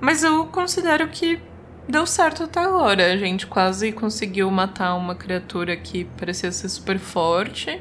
[0.00, 1.40] mas eu considero que
[1.88, 3.12] deu certo até agora.
[3.12, 7.80] A gente quase conseguiu matar uma criatura que parecia ser super forte.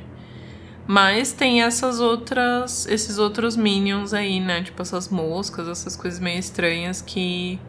[0.85, 4.61] Mas tem essas outras, esses outros minions aí, né?
[4.63, 7.59] Tipo essas moscas, essas coisas meio estranhas que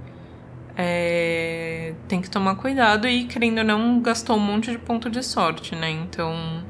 [0.76, 5.22] é, tem que tomar cuidado e querendo ou não gastou um monte de ponto de
[5.22, 5.90] sorte, né?
[5.90, 6.64] Então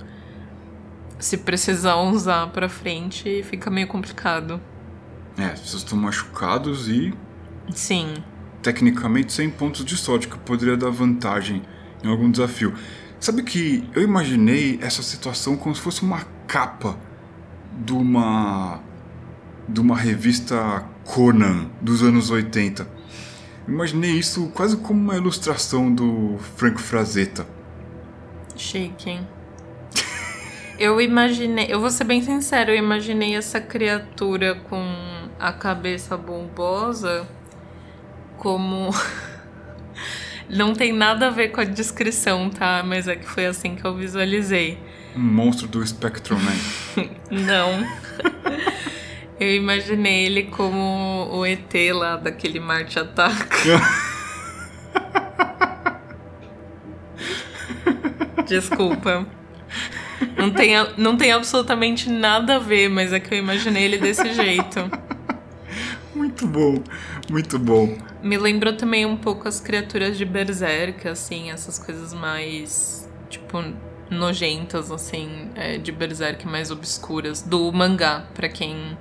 [1.18, 4.60] se precisar usar para frente fica meio complicado.
[5.36, 7.12] É, vocês estão machucados e
[7.72, 8.14] sim,
[8.62, 11.62] tecnicamente sem pontos de sorte que poderia dar vantagem
[12.02, 12.74] em algum desafio.
[13.18, 16.98] Sabe que eu imaginei essa situação como se fosse uma capa
[17.84, 18.80] de uma
[19.68, 22.86] de uma revista Conan dos anos 80.
[23.66, 27.46] Imaginei isso quase como uma ilustração do Frank Frazetta.
[28.54, 29.26] Chique, hein?
[30.78, 34.84] Eu imaginei, eu vou ser bem sincero, eu imaginei essa criatura com
[35.38, 37.26] a cabeça bombosa
[38.38, 38.90] como
[40.48, 42.82] Não tem nada a ver com a descrição, tá?
[42.84, 44.78] Mas é que foi assim que eu visualizei.
[45.16, 46.52] Um monstro do Spectrum Man.
[47.30, 47.86] Não.
[49.40, 53.80] eu imaginei ele como o ET lá daquele Marte Ataca.
[58.46, 59.26] Desculpa.
[60.36, 64.32] Não tem, não tem absolutamente nada a ver, mas é que eu imaginei ele desse
[64.34, 64.90] jeito.
[66.14, 66.82] Muito bom,
[67.28, 67.98] muito bom.
[68.22, 73.62] Me lembrou também um pouco as criaturas de Berserk, assim, essas coisas mais, tipo,
[74.10, 78.96] nojentas, assim, é, de Berserk mais obscuras, do mangá, para quem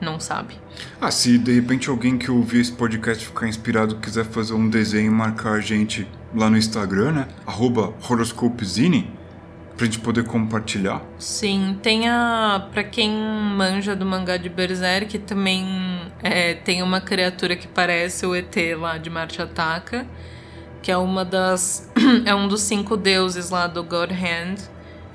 [0.00, 0.54] não sabe.
[1.00, 5.06] Ah, se de repente alguém que ouvir esse podcast ficar inspirado quiser fazer um desenho
[5.06, 7.28] e marcar a gente lá no Instagram, né?
[7.46, 9.10] Arroba Horoscopezine,
[9.76, 11.02] pra gente poder compartilhar.
[11.18, 12.68] Sim, tem a.
[12.72, 15.64] Pra quem manja do mangá de Berserk, também
[16.22, 20.06] é, tem uma criatura que parece o ET lá de Marte Ataca,
[20.82, 21.90] que é uma das.
[22.24, 24.56] é um dos cinco deuses lá do God Hand,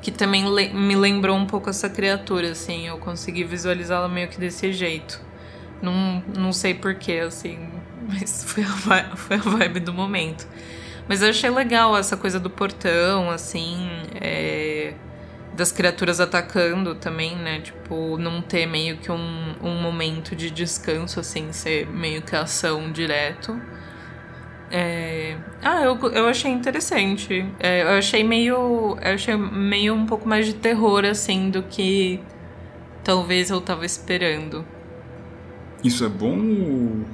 [0.02, 2.88] que também le me lembrou um pouco essa criatura, assim.
[2.88, 5.22] Eu consegui visualizá-la meio que desse jeito.
[5.82, 7.58] Não, não sei porquê, assim,
[8.08, 8.68] mas foi a,
[9.16, 10.46] foi a vibe do momento.
[11.10, 13.90] Mas eu achei legal essa coisa do portão, assim,
[14.22, 14.94] é,
[15.56, 17.62] das criaturas atacando também, né?
[17.62, 22.92] Tipo, não ter meio que um, um momento de descanso, assim, ser meio que ação
[22.92, 23.60] direto.
[24.70, 25.36] É...
[25.64, 27.44] Ah, eu, eu achei interessante.
[27.60, 28.96] É, eu achei meio.
[29.02, 32.20] Eu achei meio um pouco mais de terror, assim, do que
[33.04, 34.64] talvez eu tava esperando.
[35.84, 37.06] Isso é bom ou...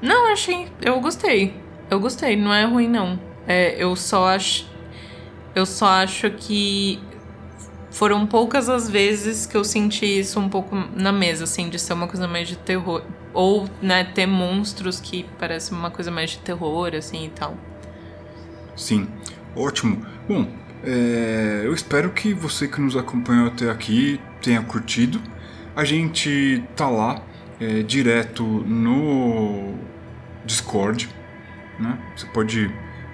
[0.00, 0.68] Não, eu achei.
[0.80, 1.67] Eu gostei.
[1.90, 3.18] Eu gostei, não é ruim não.
[3.46, 4.66] É, eu só acho.
[5.54, 7.00] Eu só acho que
[7.90, 11.94] foram poucas as vezes que eu senti isso um pouco na mesa, assim, de ser
[11.94, 13.02] uma coisa mais de terror.
[13.32, 17.56] Ou, né, ter monstros que parecem uma coisa mais de terror, assim e tal.
[18.76, 19.08] Sim,
[19.56, 20.04] ótimo.
[20.28, 20.46] Bom,
[20.84, 25.20] é, eu espero que você que nos acompanhou até aqui tenha curtido.
[25.74, 27.22] A gente tá lá
[27.60, 29.74] é, direto no
[30.44, 31.08] Discord.
[31.78, 31.98] Né?
[32.16, 32.70] Você pode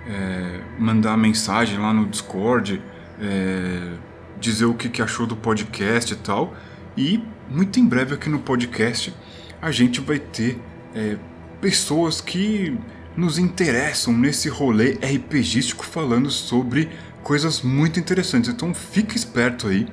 [0.06, 2.82] é, mandar mensagem lá no Discord,
[3.20, 3.92] é,
[4.40, 6.54] dizer o que, que achou do podcast e tal.
[6.96, 9.14] E muito em breve aqui no podcast
[9.60, 10.58] a gente vai ter
[10.94, 11.16] é,
[11.60, 12.76] pessoas que
[13.16, 16.90] nos interessam nesse rolê RPGístico falando sobre
[17.22, 18.50] coisas muito interessantes.
[18.50, 19.86] Então fique esperto aí,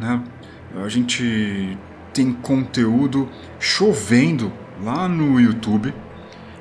[0.00, 0.22] né?
[0.84, 1.78] A gente
[2.12, 3.28] tem conteúdo
[3.60, 4.52] chovendo
[4.82, 5.94] lá no YouTube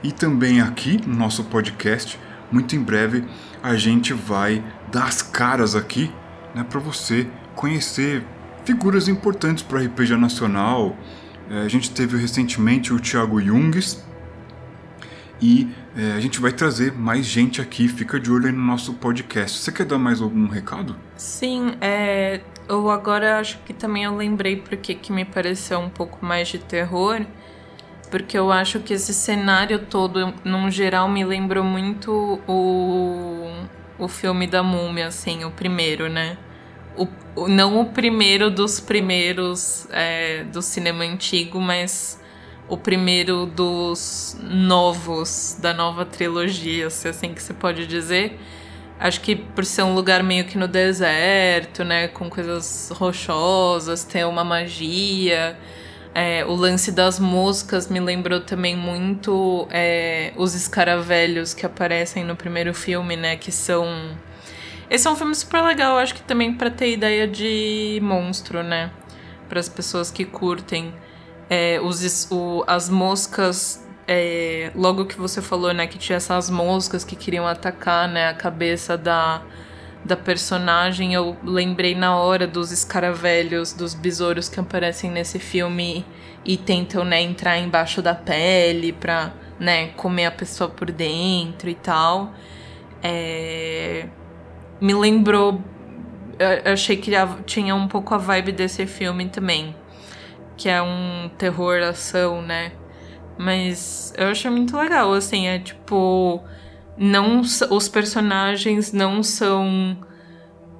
[0.05, 2.19] e também aqui no nosso podcast.
[2.51, 3.23] Muito em breve
[3.63, 6.11] a gente vai dar as caras aqui
[6.53, 8.23] né, para você conhecer
[8.63, 10.95] figuras importantes para o RPG nacional.
[11.49, 14.03] É, a gente teve recentemente o Thiago Jungs
[15.41, 15.67] e
[15.97, 17.87] é, a gente vai trazer mais gente aqui.
[17.87, 19.57] Fica de olho aí no nosso podcast.
[19.57, 20.95] Você quer dar mais algum recado?
[21.17, 26.23] Sim, é, eu agora acho que também eu lembrei porque que me pareceu um pouco
[26.23, 27.25] mais de terror
[28.05, 33.49] porque eu acho que esse cenário todo, num geral, me lembrou muito o,
[33.97, 36.37] o filme da múmia, assim, o primeiro, né?
[36.97, 42.19] O, o não o primeiro dos primeiros é, do cinema antigo, mas
[42.67, 48.39] o primeiro dos novos, da nova trilogia, se é assim que se pode dizer.
[48.99, 52.07] Acho que por ser um lugar meio que no deserto, né?
[52.07, 55.57] Com coisas rochosas, ter uma magia.
[56.17, 62.37] É, o lance das moscas me lembrou também muito é, os escaravelhos que aparecem no
[62.37, 63.35] primeiro filme, né?
[63.35, 63.85] Que são.
[64.89, 68.91] Esse é um filme super legal, acho que também para ter ideia de monstro, né?
[69.49, 70.93] Para as pessoas que curtem.
[71.49, 77.03] É, os, o, as moscas é, logo que você falou, né, que tinha essas moscas
[77.03, 79.41] que queriam atacar, né, a cabeça da,
[80.05, 86.05] da personagem, eu lembrei na hora dos escaravelhos, dos besouros que aparecem nesse filme
[86.45, 91.73] e tentam, né, entrar embaixo da pele pra, né, comer a pessoa por dentro e
[91.73, 92.33] tal.
[93.01, 94.07] É...
[94.79, 95.59] Me lembrou.
[96.37, 97.11] Eu achei que
[97.45, 99.75] tinha um pouco a vibe desse filme também.
[100.55, 102.73] Que é um terror ação, né?
[103.37, 106.43] Mas eu achei muito legal, assim, é tipo.
[106.97, 109.97] Não, os personagens não são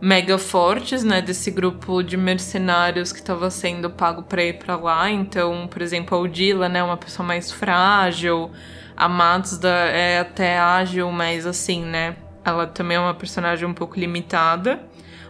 [0.02, 5.10] mega fortes, né, desse grupo de mercenários que estava sendo pago para ir para lá.
[5.10, 8.52] Então, por exemplo, a Odila, né, uma pessoa mais frágil,
[8.96, 14.00] a Mazda é até ágil, mas assim, né, ela também é uma personagem um pouco
[14.00, 14.80] limitada.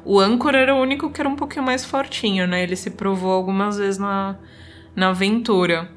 [0.03, 2.62] O Anchor era o único que era um pouquinho mais fortinho, né?
[2.62, 4.36] Ele se provou algumas vezes na,
[4.95, 5.90] na aventura.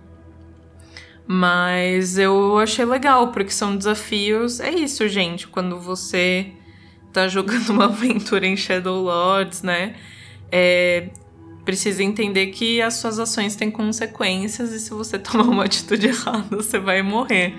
[1.30, 4.60] Mas eu achei legal, porque são desafios.
[4.60, 5.46] É isso, gente.
[5.46, 6.52] Quando você
[7.12, 9.94] tá jogando uma aventura em Shadow Lords, né?
[10.50, 11.10] É,
[11.66, 16.56] precisa entender que as suas ações têm consequências e se você tomar uma atitude errada,
[16.56, 17.54] você vai morrer.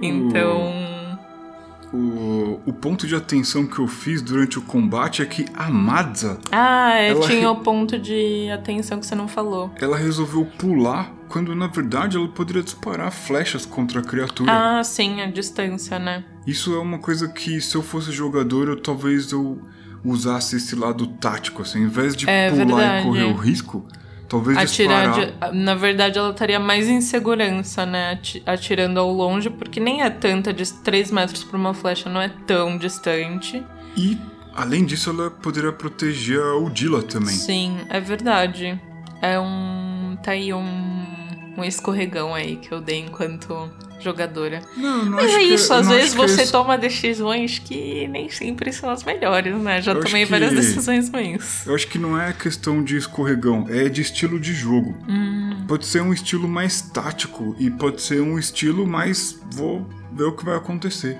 [0.00, 0.93] Então.
[1.94, 6.40] O, o ponto de atenção que eu fiz durante o combate é que a Madza.
[6.50, 9.70] Ah, é, tinha o ponto de atenção que você não falou.
[9.80, 14.50] Ela resolveu pular quando na verdade ela poderia disparar flechas contra a criatura.
[14.52, 16.24] Ah, sim, a distância, né?
[16.44, 19.62] Isso é uma coisa que se eu fosse jogador, eu talvez eu
[20.04, 23.00] usasse esse lado tático, assim, ao invés de é, pular verdade.
[23.00, 23.86] e correr o risco,
[24.34, 25.54] Talvez Atirar disparar...
[25.54, 28.18] Na verdade, ela estaria mais em segurança, né?
[28.44, 32.28] Atirando ao longe, porque nem é tanta de 3 metros para uma flecha, não é
[32.44, 33.62] tão distante.
[33.96, 34.18] E,
[34.52, 37.32] além disso, ela poderia proteger a Udila também.
[37.32, 38.80] Sim, é verdade.
[39.22, 40.18] É um.
[40.20, 41.04] Tá aí um,
[41.56, 43.70] um escorregão aí que eu dei enquanto
[44.00, 44.60] jogadora.
[44.76, 48.90] Não, não Mas é isso, às vezes você é toma decisões que nem sempre são
[48.90, 49.80] as melhores, né?
[49.80, 51.66] Já eu tomei várias decisões ruins.
[51.66, 54.96] Eu acho que não é questão de escorregão, é de estilo de jogo.
[55.08, 55.64] Hum.
[55.66, 60.32] Pode ser um estilo mais tático e pode ser um estilo mais vou ver o
[60.32, 61.18] que vai acontecer.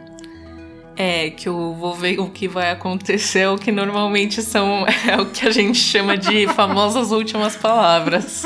[0.96, 5.26] É, que eu vou ver o que vai acontecer, o que normalmente são é o
[5.26, 8.44] que a gente chama de famosas últimas palavras.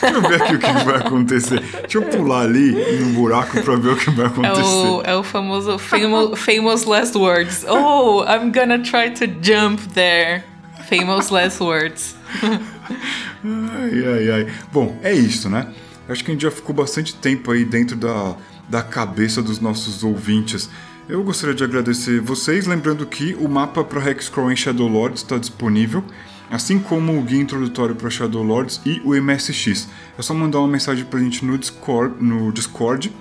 [0.00, 1.60] Deixa eu ver aqui o que vai acontecer.
[1.60, 4.60] Deixa eu pular ali no buraco pra ver o que vai acontecer.
[4.60, 7.64] É o, é o famoso famous, famous last words.
[7.68, 10.42] Oh, I'm gonna try to jump there.
[10.88, 12.16] Famous last words.
[12.42, 14.46] ai, ai, ai.
[14.72, 15.68] Bom, é isso, né?
[16.08, 18.36] Acho que a gente já ficou bastante tempo aí dentro da,
[18.68, 20.68] da cabeça dos nossos ouvintes.
[21.08, 25.38] Eu gostaria de agradecer vocês, lembrando que o mapa para Hexcrawl em Shadow Lords está
[25.38, 26.02] disponível,
[26.50, 29.88] assim como o guia introdutório para Shadow Lords e o MSX.
[30.18, 33.12] É só mandar uma mensagem para a gente no Discord, no Discord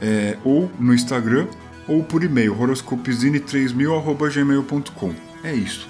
[0.00, 1.46] é, ou no Instagram,
[1.86, 5.14] ou por e-mail, horoscopezine3000.gmail.com.
[5.44, 5.86] É isso.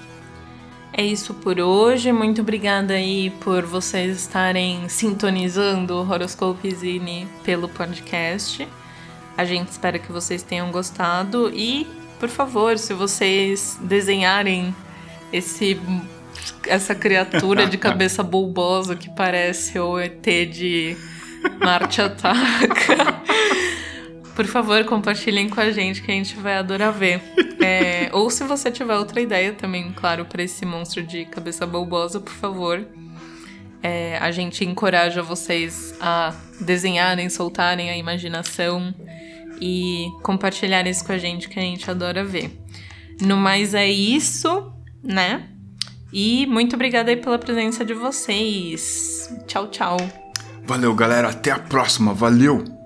[0.91, 2.11] É isso por hoje.
[2.11, 8.67] Muito obrigada aí por vocês estarem sintonizando o Horoscopezine pelo podcast.
[9.39, 11.87] A gente espera que vocês tenham gostado e,
[12.19, 14.75] por favor, se vocês desenharem
[15.31, 15.79] esse
[16.67, 20.97] essa criatura de cabeça bulbosa que parece o ET de
[21.57, 23.21] Marte Ataca.
[24.35, 27.21] Por favor, compartilhem com a gente que a gente vai adorar ver.
[27.61, 32.19] É, ou se você tiver outra ideia também, claro, para esse monstro de cabeça bulbosa,
[32.19, 32.85] por favor.
[33.81, 38.93] É, a gente encoraja vocês a desenharem, soltarem a imaginação
[39.61, 42.59] e compartilhar isso com a gente que a gente adora ver.
[43.21, 44.71] No mais é isso,
[45.03, 45.47] né?
[46.11, 49.29] E muito obrigada aí pela presença de vocês.
[49.47, 49.97] Tchau, tchau.
[50.65, 51.29] Valeu, galera.
[51.29, 52.13] Até a próxima.
[52.13, 52.78] Valeu!